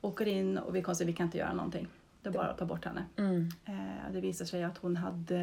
Åker 0.00 0.26
in 0.26 0.58
och 0.58 0.76
vi 0.76 0.82
konstaterar 0.82 1.06
vi 1.12 1.16
kan 1.16 1.26
inte 1.26 1.38
göra 1.38 1.52
någonting. 1.52 1.88
Det 2.22 2.28
är 2.28 2.32
bara 2.32 2.48
att 2.48 2.58
ta 2.58 2.64
bort 2.64 2.84
henne. 2.84 3.04
Mm. 3.16 3.48
Eh, 3.64 4.12
det 4.12 4.20
visar 4.20 4.44
sig 4.44 4.64
att 4.64 4.78
hon 4.78 4.96
hade, 4.96 5.40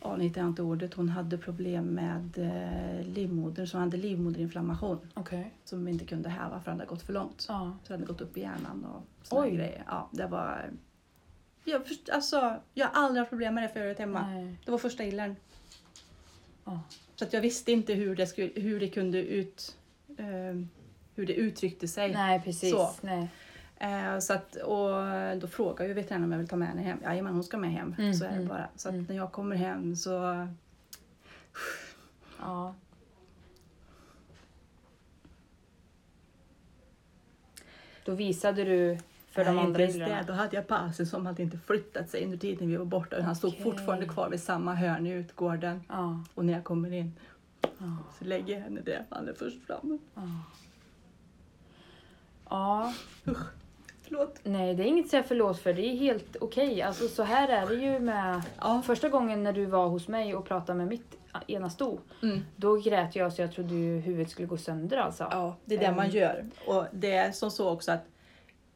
ja 0.00 0.16
nu 0.16 0.24
hittar 0.24 0.40
jag 0.40 0.50
inte 0.50 0.62
ordet, 0.62 0.94
hon 0.94 1.08
hade 1.08 1.38
problem 1.38 1.84
med 1.86 2.38
eh, 2.38 3.06
livmodern. 3.06 3.66
Så 3.66 3.76
hon 3.76 3.82
hade 3.84 3.96
livmoderinflammation 3.96 4.98
Okej. 5.14 5.54
som 5.64 5.84
vi 5.84 5.92
inte 5.92 6.04
kunde 6.04 6.28
häva 6.28 6.60
för 6.60 6.70
det 6.70 6.76
hade 6.76 6.86
gått 6.86 7.02
för 7.02 7.12
långt. 7.12 7.46
Ja. 7.48 7.76
Så 7.82 7.88
det 7.88 7.94
hade 7.94 8.06
gått 8.06 8.20
upp 8.20 8.36
i 8.36 8.40
hjärnan 8.40 8.84
och 8.84 9.26
såna 9.26 9.42
Oj. 9.42 9.50
grejer. 9.50 9.84
Ja, 9.86 10.08
det 10.10 10.26
var... 10.26 10.70
Jag, 11.64 11.82
alltså, 12.12 12.56
jag 12.74 12.86
har 12.86 13.02
aldrig 13.02 13.20
haft 13.20 13.30
problem 13.30 13.54
med 13.54 13.64
det 13.64 13.68
förut 13.68 13.98
hemma. 13.98 14.26
Nej. 14.26 14.58
Det 14.64 14.70
var 14.70 14.78
första 14.78 15.04
illern. 15.04 15.36
Ja. 16.64 16.80
Så 17.16 17.24
att 17.24 17.32
jag 17.32 17.40
visste 17.40 17.72
inte 17.72 17.94
hur 17.94 18.16
det, 18.16 18.26
skulle, 18.26 18.50
hur 18.54 18.80
det 18.80 18.88
kunde 18.88 19.18
ut... 19.18 19.76
Eh, 20.18 20.66
hur 21.16 21.26
det 21.26 21.34
uttryckte 21.34 21.88
sig. 21.88 22.12
Nej, 22.12 22.42
precis. 22.44 22.70
Så. 22.70 22.90
Nej. 23.00 23.28
Eh, 23.76 24.18
så 24.18 24.32
att, 24.32 24.56
och 24.56 24.90
då 25.40 25.46
frågar 25.46 25.86
ju 25.86 25.92
veterinären 25.92 26.24
om 26.24 26.32
jag 26.32 26.38
vill 26.38 26.48
ta 26.48 26.56
med 26.56 26.68
henne 26.68 26.82
hem. 26.82 26.98
Jajamän, 27.02 27.34
hon 27.34 27.44
ska 27.44 27.56
med 27.56 27.72
hem. 27.72 27.94
Mm, 27.98 28.14
så 28.14 28.24
är 28.24 28.28
det 28.28 28.34
mm, 28.34 28.48
bara. 28.48 28.68
Så 28.76 28.88
att 28.88 28.94
mm. 28.94 29.06
när 29.08 29.16
jag 29.16 29.32
kommer 29.32 29.56
hem 29.56 29.96
så... 29.96 30.48
Ja. 32.40 32.74
Då 38.04 38.14
visade 38.14 38.64
du 38.64 38.98
för 39.34 39.44
de 39.44 39.56
Nej, 39.56 39.64
andra 39.64 39.80
ens 39.80 39.96
illarna. 39.96 40.14
det. 40.16 40.24
Då 40.26 40.32
hade 40.32 40.56
jag 40.56 40.64
Basen 40.66 41.06
som 41.06 41.26
hade 41.26 41.42
inte 41.42 41.58
flyttat 41.58 42.10
sig 42.10 42.24
under 42.24 42.36
tiden 42.38 42.68
vi 42.68 42.76
var 42.76 42.84
borta. 42.84 43.22
Han 43.22 43.36
stod 43.36 43.58
fortfarande 43.62 44.06
kvar 44.06 44.28
vid 44.30 44.40
samma 44.42 44.74
hörn 44.74 45.06
i 45.06 45.10
utgården. 45.10 45.80
Ja. 45.88 46.24
Och 46.34 46.44
när 46.44 46.52
jag 46.52 46.64
kommer 46.64 46.92
in 46.92 47.12
så 48.18 48.24
lägger 48.24 48.54
jag 48.54 48.60
henne 48.60 48.80
där. 48.80 49.04
Han 49.10 49.28
är 49.28 49.32
först 49.32 49.66
fram. 49.66 49.98
Ja. 50.14 50.22
Ja. 52.50 52.92
Förlåt. 54.02 54.40
Nej, 54.42 54.74
det 54.74 54.82
är 54.82 54.86
inget 54.86 55.04
att 55.04 55.10
säga 55.10 55.22
förlåt 55.22 55.58
för. 55.60 55.72
Det 55.72 55.82
är 55.86 55.96
helt 55.96 56.36
okej. 56.40 56.82
Alltså 56.82 57.08
så 57.08 57.22
här 57.22 57.48
är 57.48 57.66
det 57.66 57.74
ju 57.74 57.98
med... 58.00 58.42
Ja. 58.60 58.82
Första 58.86 59.08
gången 59.08 59.42
när 59.42 59.52
du 59.52 59.64
var 59.66 59.88
hos 59.88 60.08
mig 60.08 60.34
och 60.34 60.44
pratade 60.44 60.78
med 60.78 60.86
mitt 60.88 61.16
ena 61.46 61.70
sto, 61.70 62.00
Mm. 62.22 62.40
då 62.56 62.76
grät 62.76 63.16
jag 63.16 63.32
så 63.32 63.42
jag 63.42 63.52
trodde 63.52 63.74
ju 63.74 63.98
huvudet 64.00 64.30
skulle 64.30 64.48
gå 64.48 64.56
sönder 64.56 64.96
alltså. 64.96 65.28
Ja, 65.30 65.56
det 65.64 65.74
är 65.74 65.78
det 65.78 65.92
man 65.92 66.04
Ehm. 66.04 66.10
gör. 66.10 66.44
Och 66.66 66.84
det 66.92 67.12
är 67.12 67.32
som 67.32 67.50
så 67.50 67.70
också 67.70 67.92
att 67.92 68.04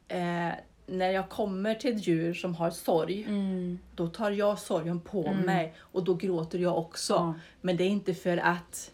eh, 0.09 0.49
när 0.87 1.11
jag 1.11 1.29
kommer 1.29 1.75
till 1.75 1.95
ett 1.97 2.07
djur 2.07 2.35
som 2.35 2.55
har 2.55 2.71
sorg, 2.71 3.25
Mm. 3.29 3.79
då 3.95 4.07
tar 4.07 4.31
jag 4.31 4.59
sorgen 4.59 5.01
på 5.01 5.27
Mm. 5.27 5.41
mig 5.47 5.75
och 5.79 6.05
då 6.05 6.15
gråter 6.15 6.59
jag 6.59 6.79
också. 6.79 7.13
Ja. 7.15 7.35
Men 7.61 7.77
det 7.77 7.85
är 7.85 7.89
inte 7.89 8.15
för 8.15 8.37
att 8.37 8.91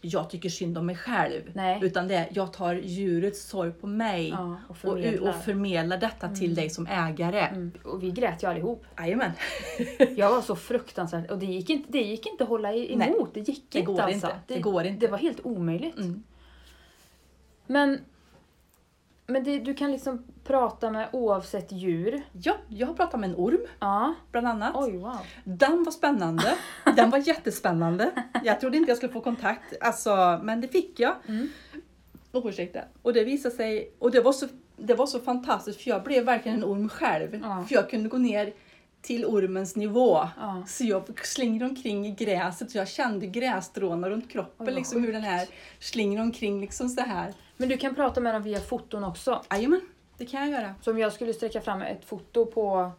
jag 0.00 0.30
tycker 0.30 0.48
synd 0.48 0.78
om 0.78 0.86
mig 0.86 0.96
själv. 0.96 1.42
Nej. 1.54 1.78
Utan 1.82 2.08
det 2.08 2.14
är 2.14 2.28
jag 2.32 2.52
tar 2.52 2.74
djurets 2.74 3.42
sorg 3.48 3.72
på 3.72 3.86
mig 3.86 4.28
Ja, 4.28 4.56
och 4.64 4.70
och, 4.70 4.76
förmedlar. 4.76 5.28
och 5.38 5.44
förmedlar 5.44 5.98
detta 5.98 6.28
till 6.28 6.54
dig 6.54 6.70
som 6.70 6.86
ägare. 6.86 7.40
Mm. 7.40 7.72
Och 7.84 8.02
vi 8.02 8.10
grät 8.10 8.42
ju 8.42 8.46
allihop. 8.50 8.84
Jajamän. 8.98 9.30
Jag 10.16 10.30
var 10.30 10.42
så 10.42 10.56
fruktansvärt 10.56 11.30
och 11.30 11.38
det 11.38 11.46
gick 11.46 11.70
inte, 11.70 11.92
det 11.92 12.02
gick 12.02 12.26
inte 12.26 12.42
att 12.44 12.50
hålla 12.50 12.72
i- 12.74 12.96
Nej, 12.96 13.08
emot. 13.08 13.34
det 13.34 13.40
gick 13.40 13.64
det 13.70 13.78
inte 13.78 13.92
går 13.92 14.00
alltså. 14.00 14.14
inte. 14.26 14.38
Det 14.46 14.60
går 14.60 14.84
inte. 14.84 15.06
Det 15.06 15.10
var 15.12 15.18
helt 15.18 15.40
omöjligt. 15.46 15.96
Mm. 15.96 16.22
Men, 17.66 18.00
men 19.26 19.44
det, 19.44 19.58
du 19.58 19.74
kan 19.74 19.92
liksom 19.92 20.24
prata 20.44 20.90
med 20.90 21.08
oavsett 21.12 21.72
djur. 21.72 22.22
Ja, 22.32 22.54
jag 22.68 22.86
har 22.86 22.94
pratat 22.94 23.20
med 23.20 23.30
en 23.30 23.36
orm 23.36 23.66
Ja. 23.80 24.14
bland 24.32 24.46
annat. 24.46 24.72
Oj, 24.76 24.96
wow. 24.96 25.16
Den 25.44 25.84
var 25.84 25.92
spännande. 25.92 26.54
Den 26.96 27.10
var 27.10 27.18
jättespännande. 27.18 28.10
Jag 28.44 28.60
trodde 28.60 28.76
inte 28.76 28.90
jag 28.90 28.96
skulle 28.96 29.12
få 29.12 29.20
kontakt, 29.20 29.74
alltså, 29.80 30.40
men 30.42 30.60
det 30.60 30.68
fick 30.68 31.00
jag. 31.00 31.14
Mm. 31.28 31.48
Oh, 32.32 32.48
ursäkta. 32.48 32.80
Och 33.02 33.12
det 33.12 33.24
visade 33.24 33.54
sig, 33.54 33.94
och 33.98 34.10
det 34.10 34.20
var, 34.20 34.32
så, 34.32 34.46
det 34.76 34.94
var 34.94 35.06
så 35.06 35.20
fantastiskt 35.20 35.80
för 35.80 35.90
jag 35.90 36.02
blev 36.02 36.24
verkligen 36.24 36.58
en 36.58 36.64
orm 36.64 36.88
själv. 36.88 37.40
Ja. 37.42 37.64
För 37.68 37.74
jag 37.74 37.90
kunde 37.90 38.08
gå 38.08 38.18
ner 38.18 38.52
till 39.04 39.24
ormens 39.26 39.76
nivå. 39.76 40.28
Ja. 40.40 40.62
Så 40.66 40.84
jag 40.84 41.26
slänger 41.26 41.64
omkring 41.64 42.06
i 42.06 42.10
gräset 42.10 42.68
och 42.68 42.74
jag 42.74 42.88
kände 42.88 43.26
grässtråna 43.26 44.10
runt 44.10 44.30
kroppen. 44.30 44.68
Oj, 44.68 44.74
liksom 44.74 45.04
hur 45.04 45.12
den 45.12 45.22
här 45.22 45.48
slänger 45.78 46.22
omkring 46.22 46.60
liksom 46.60 46.88
så 46.88 47.00
här. 47.00 47.34
Men 47.56 47.68
du 47.68 47.76
kan 47.76 47.94
prata 47.94 48.20
med 48.20 48.34
dem 48.34 48.42
via 48.42 48.60
foton 48.60 49.04
också. 49.04 49.42
Jajamän, 49.50 49.80
det 50.18 50.26
kan 50.26 50.40
jag 50.40 50.50
göra. 50.60 50.74
Så 50.80 50.90
om 50.90 50.98
jag 50.98 51.12
skulle 51.12 51.34
sträcka 51.34 51.60
fram 51.60 51.82
ett 51.82 52.04
foto 52.04 52.46
på 52.46 52.90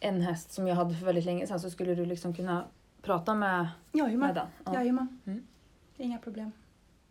en 0.00 0.20
häst 0.20 0.52
som 0.52 0.68
jag 0.68 0.74
hade 0.76 0.94
för 0.94 1.06
väldigt 1.06 1.24
länge 1.24 1.46
sedan 1.46 1.60
så 1.60 1.70
skulle 1.70 1.94
du 1.94 2.06
liksom 2.06 2.34
kunna 2.34 2.64
prata 3.02 3.34
med, 3.34 3.58
med 3.92 4.00
Jajamän. 4.00 4.34
den. 4.34 4.46
Ja. 4.64 4.74
Jajamän. 4.74 5.20
Mm. 5.26 5.46
Inga 5.96 6.18
problem. 6.18 6.52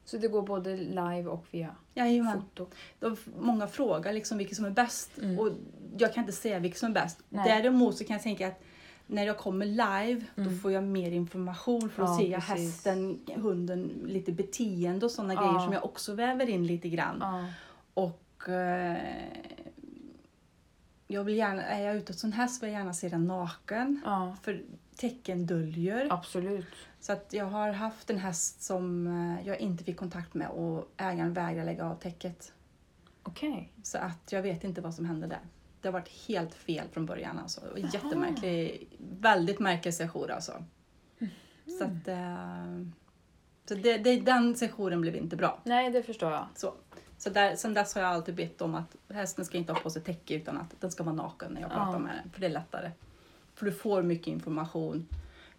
Så 0.06 0.18
det 0.18 0.28
går 0.28 0.42
både 0.42 0.78
live 0.78 1.26
och 1.26 1.46
via 1.52 1.76
Jajamän. 1.94 2.42
foto. 2.42 2.68
De, 3.00 3.18
många 3.40 3.68
frågar 3.68 4.14
liksom 4.14 4.38
vilket 4.38 4.56
som 4.56 4.66
är 4.66 4.70
bäst 4.72 5.18
Mm. 5.18 5.40
och 5.40 5.50
jag 5.98 6.14
kan 6.14 6.22
inte 6.24 6.34
säga 6.34 6.60
vilket 6.60 6.80
som 6.80 6.90
är 6.90 6.94
bäst. 6.94 7.20
Nej. 7.30 7.62
Däremot 7.62 7.98
så 7.98 8.04
kan 8.04 8.14
jag 8.14 8.24
tänka 8.24 8.48
att 8.48 8.62
när 9.08 9.26
jag 9.26 9.38
kommer 9.38 9.66
live 9.66 10.26
då 10.36 10.42
Mm. 10.42 10.60
får 10.60 10.72
jag 10.72 10.84
mer 10.84 11.12
information 11.12 11.90
för 11.90 12.04
då 12.04 12.24
Ja, 12.24 12.40
precis. 12.40 12.48
hästen, 12.48 13.20
hunden, 13.36 13.92
lite 14.06 14.32
beteende 14.32 15.06
och 15.06 15.12
sådana 15.12 15.34
Ja. 15.34 15.42
grejer 15.42 15.60
som 15.60 15.74
jag 15.74 15.86
också 15.86 16.14
väver 16.14 16.50
in 16.50 16.68
lite 16.68 16.90
grann. 16.90 17.18
Ja. 17.22 17.46
Och 17.94 18.50
eh, 18.50 18.98
jag 21.08 21.24
vill 21.24 21.36
gärna, 21.36 21.62
är 21.64 21.82
jag 21.86 21.96
ute 21.96 22.14
hos 22.14 22.24
en 22.24 22.34
häst 22.34 22.64
vill 22.64 22.70
jag 22.72 22.80
gärna 22.80 22.94
se 22.94 23.10
den 23.10 23.26
naken. 23.28 24.02
För 24.44 24.64
tecken 24.98 25.46
döljer. 25.46 26.08
absolut. 26.12 26.66
Så 27.00 27.14
att 27.14 27.34
jag 27.34 27.46
har 27.46 27.72
haft 27.72 28.10
en 28.10 28.18
häst 28.18 28.62
som 28.62 29.08
eh, 29.08 29.48
jag 29.48 29.60
inte 29.60 29.84
fick 29.84 29.98
kontakt 29.98 30.34
med 30.34 30.48
och 30.50 30.92
ägaren 30.98 31.34
vägrar 31.34 31.66
lägga 31.66 31.86
av 31.86 31.96
täcket. 31.96 32.54
Okej. 33.24 33.72
Så 33.84 33.98
att 33.98 34.32
jag 34.32 34.42
vet 34.42 34.64
inte 34.64 34.82
vad 34.82 34.94
som 34.96 35.06
hände 35.06 35.28
där. 35.28 35.40
Det 35.82 35.88
har 35.88 35.94
varit 35.94 36.28
helt 36.28 36.54
fel 36.54 36.88
från 36.92 37.06
början 37.06 37.40
alltså. 37.40 37.62
Jättemärklig, 37.78 38.88
väldigt 39.20 39.60
märklig 39.60 39.94
session 39.94 40.32
alltså. 40.32 40.64
Så 41.80 41.84
att, 41.84 42.08
eh, 42.08 42.86
så 43.66 43.76
det, 43.76 43.98
det, 43.98 44.20
den 44.20 44.56
sessionen 44.56 45.02
blev 45.02 45.16
inte 45.16 45.36
bra. 45.36 45.60
Nej, 45.64 45.90
det 45.92 46.04
förstår 46.04 46.32
jag. 46.32 46.48
Så, 46.56 46.74
så 47.18 47.30
där, 47.30 47.56
sen 47.56 47.74
dess 47.74 47.96
har 47.96 48.02
jag 48.02 48.12
alltid 48.12 48.36
bett 48.36 48.62
om 48.62 48.76
att 48.76 48.96
hästen 49.10 49.46
ska 49.46 49.58
inte 49.58 49.74
ha 49.74 49.80
på 49.80 49.90
sig 49.90 50.02
täcke 50.02 50.34
utan 50.36 50.58
att 50.58 50.82
den 50.82 50.92
ska 50.92 51.04
vara 51.04 51.16
naken 51.16 51.52
när 51.54 51.62
jag 51.62 51.72
Ja. 51.72 51.76
pratar 51.76 52.00
med 52.00 52.16
den. 52.24 52.32
För 52.32 52.40
det 52.42 52.46
är 52.48 52.52
lättare. 52.52 52.92
För 53.64 53.70
du 53.72 53.76
får 53.78 54.02
mycket 54.04 54.28
information. 54.28 55.08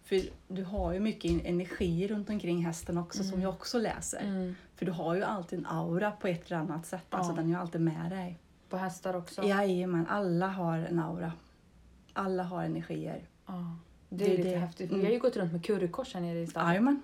För 0.03 0.21
du 0.47 0.63
har 0.63 0.93
ju 0.93 0.99
mycket 0.99 1.45
energi 1.45 2.07
runt 2.07 2.29
omkring 2.29 2.65
hästen 2.65 2.97
också 2.97 3.23
som 3.23 3.41
jag 3.41 3.53
också 3.53 3.79
läser. 3.79 4.21
Mm. 4.21 4.55
För 4.75 4.85
du 4.85 4.91
har 4.91 5.15
ju 5.15 5.23
alltid 5.23 5.59
en 5.59 5.65
aura 5.65 6.11
på 6.11 6.27
ett 6.27 6.45
eller 6.45 6.57
annat 6.57 6.85
sätt. 6.85 7.05
Alltså 7.09 7.31
Ja. 7.31 7.35
den 7.35 7.45
är 7.45 7.49
ju 7.49 7.55
alltid 7.55 7.81
med 7.81 8.11
dig. 8.11 8.39
På 8.69 8.77
hästar 8.77 9.15
också? 9.15 9.43
Jajamän, 9.43 10.05
alla 10.09 10.47
har 10.47 10.77
en 10.77 10.99
aura. 10.99 11.31
Alla 12.13 12.43
har 12.43 12.63
energier. 12.63 13.23
Ja. 13.45 13.77
Det 14.09 14.25
är 14.25 14.29
Det 14.29 14.33
är 14.33 14.37
lite 14.37 14.49
det. 14.49 14.57
häftigt. 14.57 14.89
Mm. 14.89 14.99
Vi 15.01 15.05
har 15.05 15.13
ju 15.13 15.19
gått 15.19 15.35
runt 15.37 15.51
med 15.51 15.65
currykors 15.65 16.13
här 16.13 16.21
nere 16.21 16.39
i 16.39 16.47
stallet 16.47 16.67
Jajamän, 16.69 17.01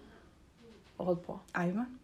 och 0.97 1.05
hållit 1.05 1.27
på. 1.27 1.39
jajamän. 1.55 1.97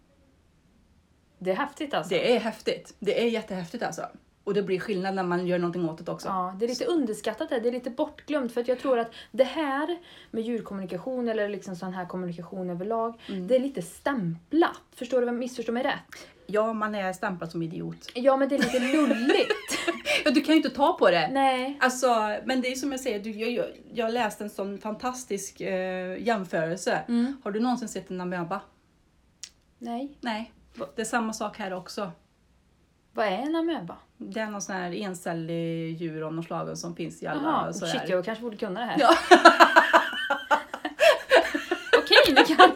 Det 1.40 1.52
är 1.52 1.56
häftigt 1.56 1.94
alltså. 1.94 2.10
Det 2.10 2.36
är 2.36 2.40
häftigt. 2.40 2.96
Det 3.00 3.22
är 3.24 3.30
jättehäftigt 3.30 3.84
alltså. 3.84 4.06
Och 4.48 4.54
det 4.54 4.64
blir 4.64 4.80
skillnad 4.80 5.16
när 5.16 5.24
man 5.24 5.48
gör 5.48 5.60
någonting 5.60 5.90
åt 5.90 6.06
det 6.06 6.12
också. 6.12 6.28
Ja, 6.28 6.56
det 6.60 6.66
är 6.66 6.70
lite 6.70 6.86
underskattat 6.86 7.50
det, 7.50 7.60
det 7.60 7.68
är 7.70 7.72
lite 7.72 7.90
bortglömt 7.90 8.52
för 8.54 8.62
att 8.62 8.68
jag 8.68 8.80
tror 8.80 9.00
att 9.00 9.12
det 9.32 9.44
här 9.44 9.98
med 10.32 10.44
djurkommunikation 10.44 11.30
eller 11.30 11.50
liksom 11.50 11.76
sån 11.76 11.94
här 11.94 12.06
kommunikation 12.06 12.70
överlag, 12.70 13.22
Mm. 13.30 13.48
det 13.48 13.56
är 13.56 13.60
lite 13.60 13.82
stämplat. 13.82 14.82
Förstår 14.96 15.22
du? 15.22 15.32
Missförstå 15.32 15.72
mig 15.72 15.84
rätt? 15.84 16.28
Ja, 16.46 16.74
man 16.74 16.96
är 16.96 17.14
stämplad 17.14 17.52
som 17.52 17.62
idiot. 17.62 18.12
Ja, 18.16 18.38
men 18.38 18.50
det 18.50 18.56
är 18.56 18.60
lite 18.60 18.80
lulligt. 18.80 19.54
Ja, 20.26 20.32
du 20.32 20.42
kan 20.42 20.52
ju 20.56 20.58
inte 20.58 20.70
ta 20.70 20.94
på 20.98 21.12
det. 21.12 21.30
Nej. 21.32 21.78
Alltså, 21.82 22.38
men 22.46 22.62
det 22.62 22.68
är 22.72 22.76
som 22.76 22.92
jag 22.92 23.00
säger, 23.02 23.20
du, 23.20 23.32
jag, 23.32 23.52
jag, 23.52 23.66
jag 23.94 24.14
läste 24.14 24.44
en 24.44 24.50
sån 24.50 24.78
fantastisk 24.78 25.62
eh, 25.62 26.22
jämförelse. 26.24 27.04
Mm. 27.08 27.38
Har 27.44 27.52
du 27.52 27.60
någonsin 27.60 27.88
sett 27.88 28.10
en 28.10 28.22
amöba? 28.22 28.62
Nej. 29.80 30.18
Nej. 30.22 30.52
Det 30.96 31.02
är 31.02 31.06
samma 31.06 31.34
sak 31.34 31.58
här 31.58 31.74
också. 31.74 32.12
Vad 33.14 33.26
är 33.26 33.32
en 33.38 33.56
amöba? 33.56 33.98
Det 34.18 34.40
är 34.40 34.48
någon 34.48 34.62
sån 34.62 34.76
här 34.76 34.94
encellig 34.94 36.02
djur 36.02 36.22
av 36.22 36.34
något 36.34 36.46
slag 36.46 36.78
som 36.78 36.96
finns 36.96 37.24
i 37.24 37.28
alla 37.28 37.42
Jaha, 37.42 37.74
sådär. 37.74 37.92
shit 37.92 38.10
jag 38.10 38.26
kanske 38.26 38.42
borde 38.42 38.58
kunna 38.58 38.80
det 38.80 38.86
här. 38.86 39.00
Ja. 39.00 39.18
Okej, 41.98 42.18
nu 42.36 42.44
kan 42.44 42.58
jag. 42.60 42.72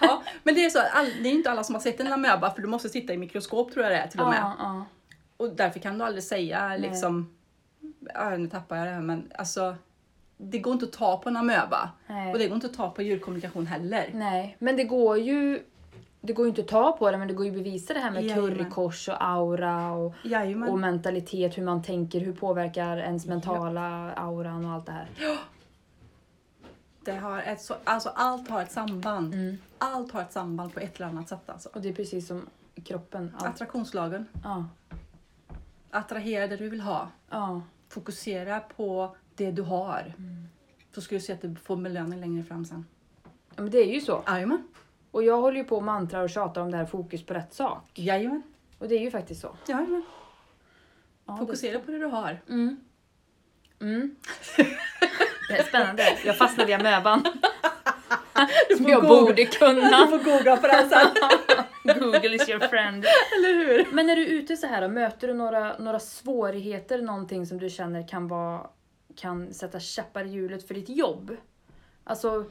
ja, 0.00 0.22
men 0.42 0.54
det 0.54 0.64
är 0.64 0.70
så, 0.70 0.78
all, 0.92 1.06
det 1.22 1.28
är 1.28 1.32
inte 1.32 1.50
alla 1.50 1.64
som 1.64 1.74
har 1.74 1.82
sett 1.82 2.00
en 2.00 2.12
amöba 2.12 2.54
för 2.54 2.62
du 2.62 2.68
måste 2.68 2.88
sitta 2.88 3.12
i 3.12 3.18
mikroskop 3.18 3.72
tror 3.72 3.84
jag 3.84 3.92
det 3.92 3.98
är 3.98 4.08
till 4.08 4.20
och 4.20 4.28
med. 4.28 4.40
Ja, 4.40 4.56
ja. 4.58 4.84
Och 5.36 5.56
därför 5.56 5.80
kan 5.80 5.98
du 5.98 6.04
aldrig 6.04 6.24
säga 6.24 6.76
liksom, 6.76 7.34
ja, 8.14 8.36
nu 8.36 8.48
tappar 8.48 8.76
jag 8.76 8.86
det 8.86 8.92
här 8.92 9.00
men 9.00 9.32
alltså, 9.38 9.76
det 10.36 10.58
går 10.58 10.72
inte 10.72 10.84
att 10.84 10.92
ta 10.92 11.18
på 11.18 11.28
en 11.28 11.36
amöba. 11.36 11.90
Nej. 12.06 12.32
Och 12.32 12.38
det 12.38 12.46
går 12.46 12.54
inte 12.54 12.66
att 12.66 12.74
ta 12.74 12.90
på 12.90 13.02
djurkommunikation 13.02 13.66
heller. 13.66 14.10
Nej, 14.14 14.56
men 14.58 14.76
det 14.76 14.84
går 14.84 15.18
ju 15.18 15.62
det 16.20 16.32
går 16.32 16.46
ju 16.46 16.48
inte 16.48 16.60
att 16.60 16.68
ta 16.68 16.92
på 16.92 17.10
det 17.10 17.18
men 17.18 17.28
det 17.28 17.34
går 17.34 17.46
ju 17.46 17.52
att 17.52 17.58
bevisa 17.58 17.94
det 17.94 18.00
här 18.00 18.10
med 18.10 18.24
Jajamän. 18.24 18.50
currykors 18.50 19.08
och 19.08 19.24
aura 19.24 19.92
och, 19.92 20.14
Jajamän. 20.22 20.68
och 20.68 20.78
mentalitet, 20.78 21.58
hur 21.58 21.62
man 21.64 21.82
tänker, 21.82 22.20
hur 22.20 22.32
påverkar 22.32 22.96
ens 22.98 23.26
mentala 23.26 24.12
auran 24.12 24.64
och 24.64 24.72
allt 24.72 24.86
det 24.86 24.92
här. 24.92 25.08
Det 27.04 27.12
har 27.16 27.38
ett 27.42 27.62
så, 27.62 27.74
alltså 27.84 28.08
allt 28.14 28.48
har 28.48 28.62
ett 28.62 28.72
samband. 28.72 29.34
Mm. 29.34 29.58
Allt 29.78 30.12
har 30.12 30.22
ett 30.22 30.32
samband 30.32 30.74
på 30.74 30.80
ett 30.80 30.96
eller 30.96 31.06
annat 31.06 31.28
sätt 31.28 31.50
alltså. 31.50 31.68
Och 31.72 31.80
det 31.82 31.88
är 31.88 31.92
precis 31.92 32.26
som 32.26 32.46
kroppen. 32.84 33.34
Allt. 33.38 33.46
Attraktionslagen. 33.46 34.26
Ja, 34.44 34.64
Attrahera 35.90 36.46
det 36.46 36.56
du 36.56 36.68
vill 36.68 36.80
ha. 36.80 37.08
ja. 37.30 37.62
Fokusera 37.88 38.60
på 38.60 39.16
det 39.34 39.50
du 39.50 39.62
har. 39.62 40.14
Mm. 40.18 40.48
Så 40.94 41.00
ska 41.00 41.14
du 41.14 41.20
se 41.20 41.32
att 41.32 41.42
du 41.42 41.54
får 41.54 41.76
belöning 41.76 42.20
längre 42.20 42.44
fram 42.44 42.64
sen. 42.64 42.86
ja, 43.56 43.62
men 43.62 43.70
det 43.70 43.78
är 43.78 43.94
ju 43.94 44.00
så. 44.00 44.22
Jajamän. 44.26 44.62
Och 45.10 45.22
jag 45.24 45.40
håller 45.40 45.56
ju 45.56 45.64
på 45.64 45.76
och 45.76 45.82
mantrar 45.82 46.22
och 46.22 46.30
tjatar 46.30 46.60
om 46.60 46.70
det 46.70 46.76
här 46.76 46.86
fokus 46.86 47.26
på 47.26 47.34
rätt 47.34 47.54
sak. 47.54 47.90
Jajamän. 47.94 48.42
Och 48.78 48.88
det 48.88 48.94
är 48.94 49.00
ju 49.00 49.10
faktiskt 49.10 49.40
så. 49.40 49.56
Jajamän. 49.66 50.02
Ja, 51.26 51.36
Fokusera 51.36 51.80
på 51.80 51.90
det 51.90 51.98
du 51.98 52.06
har. 52.06 52.42
Mm. 52.48 52.80
Mm. 53.80 54.16
Det 55.48 55.58
är 55.58 55.62
spännande. 55.62 56.18
Jag 56.24 56.36
fastnade 56.38 56.70
i 56.70 56.74
amöban. 56.74 57.24
Som 58.76 58.86
jag 58.86 59.02
googla. 59.02 59.08
borde 59.08 59.44
kunna. 59.44 60.06
får 60.06 60.18
googla 60.18 60.56
på 60.56 60.66
det 60.66 60.88
sen. 60.90 61.14
Google 62.00 62.34
is 62.34 62.48
your 62.48 62.68
friend. 62.68 63.04
Eller 63.36 63.54
hur? 63.54 63.86
Men 63.92 64.06
när 64.06 64.16
du 64.16 64.22
är 64.22 64.28
ute 64.28 64.56
så 64.56 64.66
här, 64.66 64.88
möter 64.88 65.28
du 65.28 65.34
några, 65.34 65.78
några 65.78 66.00
svårigheter, 66.00 67.02
någonting 67.02 67.46
som 67.46 67.58
du 67.58 67.70
känner 67.70 68.08
kan, 68.08 68.28
vara, 68.28 68.66
kan 69.16 69.54
sätta 69.54 69.80
käppar 69.80 70.24
i 70.24 70.28
hjulet 70.28 70.68
för 70.68 70.74
ditt 70.74 70.88
jobb? 70.88 71.36
Alltså, 72.04 72.44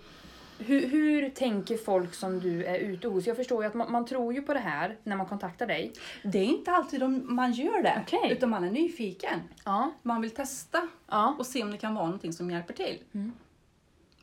hur, 0.59 0.87
hur 0.87 1.29
tänker 1.29 1.77
folk 1.77 2.13
som 2.13 2.39
du 2.39 2.63
är 2.65 2.77
ute 2.79 3.07
hos? 3.07 3.27
Jag 3.27 3.35
förstår 3.35 3.63
ju 3.63 3.67
att 3.67 3.73
man, 3.73 3.91
man 3.91 4.05
tror 4.05 4.33
ju 4.33 4.41
på 4.41 4.53
det 4.53 4.59
här 4.59 4.97
när 5.03 5.15
man 5.15 5.25
kontaktar 5.25 5.67
dig. 5.67 5.93
Det 6.23 6.37
är 6.39 6.45
inte 6.45 6.71
alltid 6.71 6.99
de, 6.99 7.35
man 7.35 7.51
gör 7.51 7.83
det. 7.83 8.03
Okej. 8.07 8.31
Utan 8.31 8.49
man 8.49 8.63
är 8.63 8.71
nyfiken. 8.71 9.39
Ja. 9.65 9.91
Man 10.01 10.21
vill 10.21 10.31
testa 10.31 10.87
Ja, 11.07 11.35
och 11.39 11.45
se 11.45 11.63
om 11.63 11.71
det 11.71 11.77
kan 11.77 11.95
vara 11.95 12.05
någonting 12.05 12.33
som 12.33 12.51
hjälper 12.51 12.73
till. 12.73 12.99
Mm. 13.13 13.31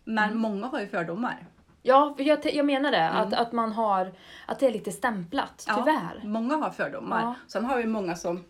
Men 0.04 0.38
många 0.38 0.66
har 0.66 0.80
ju 0.80 0.86
fördomar. 0.86 1.46
ja 1.82 2.14
jag, 2.18 2.54
jag 2.54 2.66
menar 2.66 2.90
det. 2.90 3.08
Att, 3.08 3.34
att 3.34 3.52
man 3.52 3.72
har, 3.72 4.12
att 4.46 4.58
det 4.60 4.66
är 4.66 4.72
lite 4.72 4.92
stämplat, 4.92 5.64
Ja, 5.68 5.74
tyvärr. 5.74 6.20
Många 6.28 6.56
har 6.56 6.70
fördomar. 6.70 7.22
Ja. 7.22 7.34
Sen 7.46 7.64
har 7.64 7.76
vi 7.76 7.84
många 7.86 8.16
som 8.16 8.44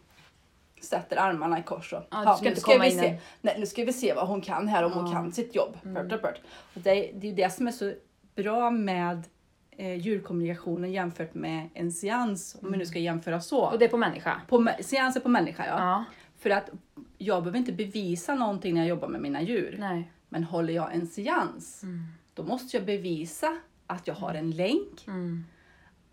sätter 0.80 1.16
armarna 1.16 1.58
i 1.58 1.62
kors 1.62 1.92
och 1.92 2.02
Ja, 2.10 2.30
du 2.32 2.36
ska 2.38 2.50
nu 2.50 2.56
ska 2.56 2.78
vi 2.78 2.86
in 2.92 2.98
se, 2.98 3.18
nej, 3.40 3.56
nu 3.58 3.66
ska 3.66 3.84
vi 3.84 3.92
se 3.92 4.14
vad 4.14 4.28
hon 4.28 4.40
kan 4.40 4.68
här, 4.68 4.84
om 4.84 4.92
hon 4.92 5.06
Ja. 5.06 5.12
kan 5.12 5.32
sitt 5.32 5.54
jobb. 5.54 5.76
Pört, 5.82 6.08
pört, 6.10 6.22
pört. 6.22 6.40
Och 6.74 6.80
det, 6.80 6.90
är- 6.90 7.12
det 7.14 7.28
är 7.28 7.32
det 7.32 7.52
som 7.52 7.66
är 7.66 7.72
så 7.72 7.92
bra 8.34 8.70
med 8.70 9.22
eh, 9.70 9.94
djurkommunikationen 9.94 10.92
jämfört 10.92 11.34
med 11.34 11.68
en 11.74 11.92
seans, 11.92 12.56
om 12.62 12.72
vi 12.72 12.78
nu 12.78 12.86
ska 12.86 12.98
jämföra 12.98 13.40
så. 13.40 13.60
Och 13.64 13.78
det 13.78 13.84
är 13.84 13.88
på 13.88 13.96
människa. 13.96 14.40
På, 14.48 14.58
mä- 14.58 14.82
seanser 14.82 15.20
på 15.20 15.28
människa, 15.28 15.66
ja. 15.66 15.78
Ja. 15.78 16.04
För 16.38 16.50
att 16.50 16.70
jag 17.18 17.42
behöver 17.42 17.58
inte 17.58 17.72
bevisa 17.72 18.34
någonting 18.34 18.74
när 18.74 18.80
jag 18.80 18.88
jobbar 18.88 19.08
med 19.08 19.20
mina 19.20 19.42
djur. 19.42 19.76
Nej. 19.78 20.10
Men 20.28 20.44
håller 20.44 20.72
jag 20.74 20.94
en 20.94 21.06
seans, 21.06 21.82
Mm. 21.82 21.98
då 22.34 22.42
måste 22.42 22.76
jag 22.76 22.86
bevisa 22.86 23.56
att 23.86 24.06
jag 24.06 24.14
har 24.14 24.34
en 24.34 24.50
länk. 24.50 25.04
Mm. 25.06 25.44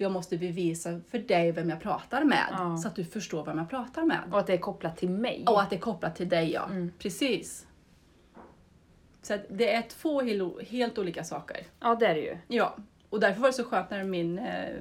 Jag 0.02 0.12
måste 0.12 0.38
bevisa 0.38 1.00
för 1.10 1.20
dig 1.20 1.52
vem 1.52 1.70
jag 1.70 1.82
pratar 1.82 2.24
med. 2.24 2.46
Ja. 2.52 2.78
Så 2.78 2.88
att 2.88 2.96
du 2.96 3.06
förstår 3.06 3.46
vem 3.46 3.58
jag 3.58 3.70
pratar 3.70 4.04
med. 4.04 4.20
Och 4.32 4.40
att 4.40 4.48
det 4.48 4.54
är 4.54 4.58
kopplat 4.58 4.98
till 4.98 5.10
mig. 5.10 5.44
Och 5.48 5.62
att 5.62 5.70
det 5.70 5.76
är 5.76 5.80
kopplat 5.80 6.16
till 6.16 6.30
dig, 6.30 6.52
ja. 6.52 6.66
Mm. 6.66 6.92
Precis. 7.00 7.68
Så 9.22 9.38
det 9.50 9.74
är 9.74 9.82
två 9.82 10.22
hel- 10.22 10.66
helt 10.70 10.98
olika 10.98 11.24
saker. 11.24 11.58
Ja, 11.80 11.96
det 11.96 12.06
är 12.08 12.16
det 12.16 12.22
ju. 12.22 12.38
Ja. 12.48 12.76
Och 13.10 13.20
därför 13.20 13.42
var 13.42 13.50
det 13.50 13.54
så 13.54 13.64
skönt 13.64 13.90
när 13.90 14.04
min 14.04 14.40
eh, 14.40 14.76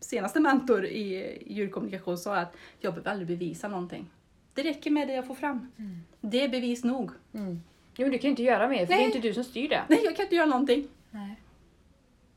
senaste 0.00 0.40
mentor 0.40 0.84
i 0.86 1.38
djurkommunikation 1.46 2.18
sa 2.18 2.36
att 2.36 2.56
jag 2.80 2.92
behöver 2.94 3.10
aldrig 3.10 3.28
bevisa 3.28 3.68
någonting. 3.68 4.10
Det 4.54 4.62
räcker 4.62 4.90
med 4.90 5.08
det 5.08 5.14
jag 5.14 5.26
får 5.26 5.34
fram. 5.34 5.72
Det 6.20 6.44
är 6.44 6.48
bevis 6.48 6.84
nog. 6.84 7.10
Mm. 7.34 7.62
Jo, 7.96 8.04
men 8.04 8.10
du 8.12 8.18
kan 8.18 8.28
ju 8.28 8.30
inte 8.30 8.42
göra 8.42 8.68
mer, 8.68 8.78
för 8.78 8.86
det 8.86 8.92
är 8.92 8.96
Nej. 8.96 9.06
inte 9.06 9.18
du 9.18 9.34
som 9.34 9.44
styr 9.44 9.68
det. 9.68 9.82
Nej, 9.88 10.00
jag 10.04 10.16
kan 10.16 10.24
inte 10.24 10.36
göra 10.36 10.46
någonting. 10.46 10.88
Nej. 11.10 11.36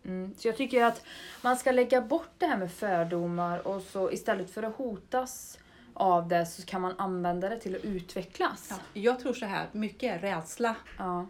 Mm. 0.06 0.34
Så 0.38 0.48
jag 0.48 0.58
tycker 0.58 0.84
att 0.84 1.06
man 1.42 1.58
ska 1.58 1.72
lägga 1.72 2.02
bort 2.02 2.32
det 2.38 2.46
här 2.46 2.58
med 2.58 2.72
fördomar 2.72 3.68
och 3.68 3.82
så 3.82 4.12
istället 4.12 4.52
för 4.52 4.64
att 4.64 4.76
hotas 4.76 5.60
av 5.94 6.28
det 6.28 6.46
så 6.46 6.66
kan 6.66 6.82
man 6.82 6.94
använda 6.98 7.50
det 7.50 7.60
till 7.60 7.76
att 7.76 7.86
utvecklas. 7.86 8.68
Ja. 8.70 9.02
Jag 9.02 9.20
tror 9.20 9.34
så 9.34 9.46
här, 9.46 9.68
mycket 9.72 10.16
är 10.16 10.20
rädsla. 10.20 10.76
Ja. 10.98 11.28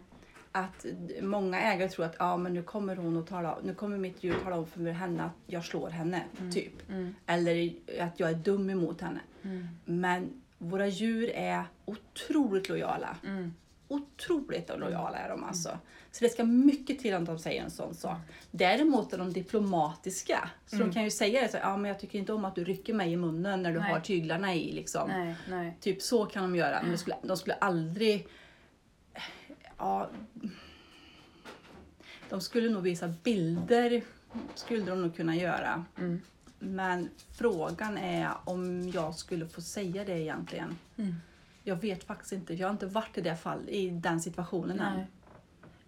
Att 0.52 0.86
många 1.22 1.60
ägare 1.60 1.88
tror 1.88 2.04
att 2.04 2.16
ja, 2.18 2.36
men 2.36 2.54
nu 2.54 2.62
kommer 2.62 2.96
hon 2.96 3.16
och 3.16 3.26
tala, 3.26 3.58
nu 3.62 3.74
kommer 3.74 3.98
mitt 3.98 4.24
djur 4.24 4.34
tala 4.44 4.56
om 4.56 4.66
för 4.66 4.90
henne 4.90 5.24
att 5.24 5.32
jag 5.46 5.64
slår 5.64 5.90
henne, 5.90 6.22
typ. 6.52 6.88
Mm. 6.88 7.14
Eller 7.26 7.72
att 8.00 8.20
jag 8.20 8.30
är 8.30 8.34
dum 8.34 8.70
emot 8.70 9.00
henne. 9.00 9.20
Mm. 9.42 9.68
Men 9.84 10.42
våra 10.58 10.86
djur 10.86 11.30
är 11.30 11.64
otroligt 11.84 12.68
lojala. 12.68 13.16
Mm. 13.92 14.02
Otroligt 14.02 14.70
lojala 14.78 15.18
är 15.18 15.28
de 15.28 15.44
alltså. 15.44 15.78
Så 16.10 16.24
det 16.24 16.30
ska 16.30 16.44
mycket 16.44 16.98
till 16.98 17.14
om 17.14 17.24
de 17.24 17.38
säger 17.38 17.62
en 17.62 17.70
sån 17.70 17.94
sak. 17.94 18.18
Däremot 18.50 19.12
är 19.12 19.18
de 19.18 19.32
diplomatiska. 19.32 20.50
Så 20.66 20.76
de 20.76 20.92
kan 20.92 21.04
ju 21.04 21.10
säga 21.10 21.40
det 21.40 21.48
så 21.48 21.56
ja 21.56 21.76
men 21.76 21.88
jag 21.88 22.00
tycker 22.00 22.18
inte 22.18 22.32
om 22.32 22.44
att 22.44 22.54
du 22.54 22.64
rycker 22.64 22.94
mig 22.94 23.12
i 23.12 23.16
munnen 23.16 23.62
när 23.62 23.72
du 23.72 23.78
Nej. 23.78 23.92
har 23.92 24.00
tyglarna 24.00 24.54
i 24.54 24.72
liksom. 24.72 25.08
Nej, 25.08 25.34
nej. 25.48 25.76
Typ 25.80 26.02
så 26.02 26.26
kan 26.26 26.42
de 26.42 26.56
göra. 26.56 26.82
Men 26.82 26.90
de 26.90 26.98
skulle, 26.98 27.16
de 27.22 27.36
skulle 27.36 27.54
aldrig... 27.54 28.26
Ja, 29.78 30.10
de 32.28 32.40
skulle 32.40 32.70
nog 32.70 32.82
visa 32.82 33.14
bilder. 33.22 34.02
Skulle 34.54 34.84
de 34.84 35.02
nog 35.02 35.16
kunna 35.16 35.36
göra. 35.36 35.84
Mm. 35.98 36.20
Men 36.58 37.10
frågan 37.38 37.98
är 37.98 38.30
om 38.44 38.88
jag 38.88 39.14
skulle 39.14 39.48
få 39.48 39.60
säga 39.60 40.04
det 40.04 40.20
egentligen. 40.20 40.78
Mm. 40.96 41.14
Jag 41.64 41.76
vet 41.76 42.04
faktiskt 42.04 42.32
inte. 42.32 42.54
Jag 42.54 42.66
har 42.68 42.72
inte 42.72 42.86
varit 42.86 43.18
i 43.18 43.20
det 43.20 43.36
fall, 43.36 43.68
i 43.68 43.90
den 43.90 44.20
situationen 44.20 44.80
än. 44.80 44.96
nej. 44.96 45.06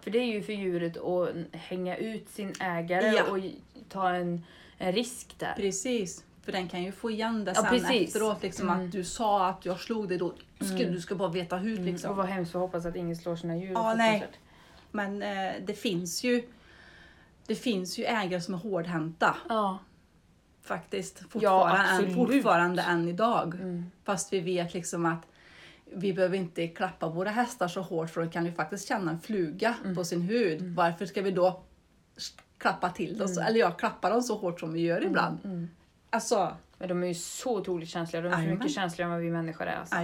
För 0.00 0.10
det 0.10 0.18
är 0.18 0.24
ju 0.32 0.42
för 0.42 0.52
djuret 0.52 0.96
att 0.96 1.28
hänga 1.52 1.96
ut 1.96 2.28
sin 2.28 2.52
ägare 2.60 3.06
Ja. 3.16 3.24
och 3.30 3.38
ta 3.88 4.10
en, 4.10 4.44
en 4.78 4.92
risk 4.92 5.34
där. 5.38 5.52
Precis. 5.56 6.24
För 6.42 6.52
den 6.52 6.68
kan 6.68 6.82
ju 6.82 6.92
få 6.92 7.10
igen 7.10 7.44
det 7.44 7.52
Ja, 7.56 7.60
sen 7.62 7.70
precis. 7.70 8.08
efteråt. 8.08 8.42
Liksom, 8.42 8.68
Mm. 8.68 8.84
Att 8.86 8.92
du 8.92 9.04
sa 9.04 9.48
att 9.48 9.64
jag 9.66 9.80
slog 9.80 10.08
dig 10.08 10.18
då. 10.18 10.34
Ska, 10.60 10.66
Mm. 10.82 10.92
Du 10.92 11.00
ska 11.00 11.14
bara 11.14 11.28
veta 11.28 11.56
hur 11.56 11.72
Mm. 11.78 11.84
liksom. 11.84 12.10
Och 12.10 12.16
vad 12.16 12.26
hemskt 12.26 12.54
att 12.54 12.60
hoppas 12.60 12.86
att 12.86 12.96
ingen 12.96 13.16
slår 13.16 13.36
sina 13.36 13.56
djur. 13.56 13.72
Ja, 13.72 13.94
nej. 13.94 14.26
Men 14.90 15.22
eh, 15.22 15.52
det 15.66 15.74
finns 15.74 16.24
ju 16.24 16.42
det 17.46 17.54
finns 17.54 17.98
ju 17.98 18.04
ägare 18.04 18.40
som 18.40 18.54
är 18.54 18.58
hårdhänta 18.58 19.36
Ja. 19.48 19.78
faktiskt. 20.62 21.18
Fortfarande, 21.30 21.78
än, 21.88 21.94
absolut. 21.96 22.14
fortfarande 22.14 22.82
än 22.82 23.08
idag. 23.08 23.54
Mm. 23.54 23.90
Fast 24.04 24.32
vi 24.32 24.40
vet 24.40 24.74
liksom 24.74 25.06
att 25.06 25.26
vi 25.94 26.12
behöver 26.12 26.36
inte 26.36 26.68
klappa 26.68 27.08
våra 27.08 27.30
hästar 27.30 27.68
så 27.68 27.80
hårt 27.82 28.10
för 28.10 28.20
de 28.20 28.30
kan 28.30 28.46
ju 28.46 28.52
faktiskt 28.52 28.88
känna 28.88 29.10
en 29.10 29.20
fluga 29.20 29.74
Mm. 29.84 29.96
på 29.96 30.04
sin 30.04 30.22
hud. 30.22 30.62
Varför 30.74 31.06
ska 31.06 31.22
vi 31.22 31.30
då 31.30 31.62
klappa 32.58 32.90
till 32.90 33.18
dem, 33.18 33.28
så- 33.28 33.40
eller 33.40 33.60
ja, 33.60 33.70
klappa 33.70 34.10
dem 34.10 34.22
så 34.22 34.36
hårt 34.36 34.60
som 34.60 34.72
vi 34.72 34.80
gör 34.80 35.04
ibland? 35.04 35.38
Mm. 35.44 35.68
Alltså, 36.10 36.56
Men 36.78 36.88
de 36.88 37.02
är 37.02 37.06
ju 37.06 37.14
så 37.14 37.58
otroligt 37.58 37.88
känsliga. 37.88 38.22
De 38.22 38.28
är 38.32 38.36
så 38.44 38.54
mycket 38.54 38.70
känsligare 38.70 39.08
än 39.08 39.12
vad 39.12 39.22
vi 39.22 39.30
människor 39.30 39.66
är. 39.66 39.76
Alltså. 39.76 39.96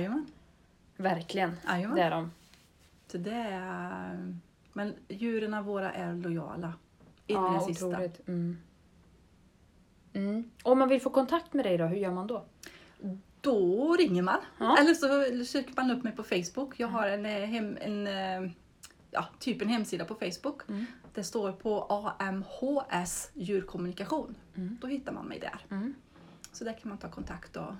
Verkligen. 0.96 1.56
Jajamän. 1.68 1.96
Det 1.96 2.02
är 2.02 2.10
de. 2.10 2.30
Så 3.06 3.18
det 3.18 3.46
är... 3.50 4.34
Men 4.72 4.94
djuren 5.08 5.64
våra 5.64 5.92
är 5.92 6.14
lojala. 6.14 6.72
In 7.26 7.36
i 7.36 7.38
Ja, 7.40 7.58
det 7.60 7.74
sista. 7.74 7.86
otroligt. 7.86 8.28
Mm. 8.28 8.56
Mm. 10.12 10.50
Om 10.62 10.78
man 10.78 10.88
vill 10.88 11.00
få 11.00 11.10
kontakt 11.10 11.52
med 11.52 11.64
dig 11.64 11.78
då, 11.78 11.84
hur 11.86 11.96
gör 11.96 12.12
man 12.12 12.26
då? 12.26 12.44
Då 13.40 13.96
ringer 13.98 14.22
man. 14.22 14.38
Ja. 14.58 14.78
Eller 14.78 14.94
så 14.94 15.44
söker 15.44 15.72
man 15.76 15.90
upp 15.90 16.04
mig 16.04 16.12
på 16.16 16.22
Facebook. 16.22 16.80
Jag 16.80 16.88
har 16.88 17.06
en, 17.08 17.26
eh, 17.26 17.32
hem, 17.48 17.78
en 17.80 18.06
eh, 18.06 18.50
ja, 19.10 19.24
typ 19.38 19.62
en 19.62 19.68
hemsida 19.68 20.04
på 20.04 20.14
Facebook. 20.14 20.68
Mm. 20.68 20.86
Det 21.14 21.24
står 21.24 21.52
på 21.52 21.82
AMHS 22.18 23.30
djurkommunikation. 23.34 24.34
Mm. 24.56 24.78
Då 24.80 24.86
hittar 24.86 25.12
man 25.12 25.26
mig 25.26 25.38
där. 25.40 25.58
Mm. 25.70 25.94
Så 26.52 26.64
där 26.64 26.72
kan 26.72 26.88
man 26.88 26.98
ta 26.98 27.08
kontakt 27.10 27.56
och 27.56 27.72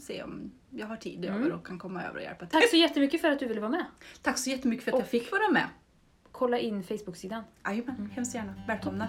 se 0.00 0.22
om 0.22 0.50
jag 0.70 0.86
har 0.86 0.96
tid 0.96 1.24
Mm. 1.24 1.40
över 1.40 1.52
och 1.52 1.66
kan 1.66 1.78
komma 1.78 2.02
över 2.02 2.16
och 2.16 2.22
hjälpa 2.22 2.46
till. 2.46 2.60
Tack 2.60 2.70
så 2.70 2.76
jättemycket 2.76 3.20
för 3.20 3.30
att 3.30 3.38
du 3.38 3.46
ville 3.46 3.60
vara 3.60 3.70
med. 3.70 3.84
Tack 4.22 4.38
så 4.38 4.50
jättemycket 4.50 4.84
för 4.84 4.90
att 4.90 4.94
jag 4.98 5.02
Och- 5.04 5.08
fick 5.10 5.32
vara 5.32 5.48
med. 5.52 5.66
Kolla 6.32 6.58
in 6.58 6.82
Facebook-sidan. 6.84 7.42
Jajamän, 7.64 8.10
hemskt 8.14 8.34
gärna. 8.34 8.54
Välkomna. 8.68 9.08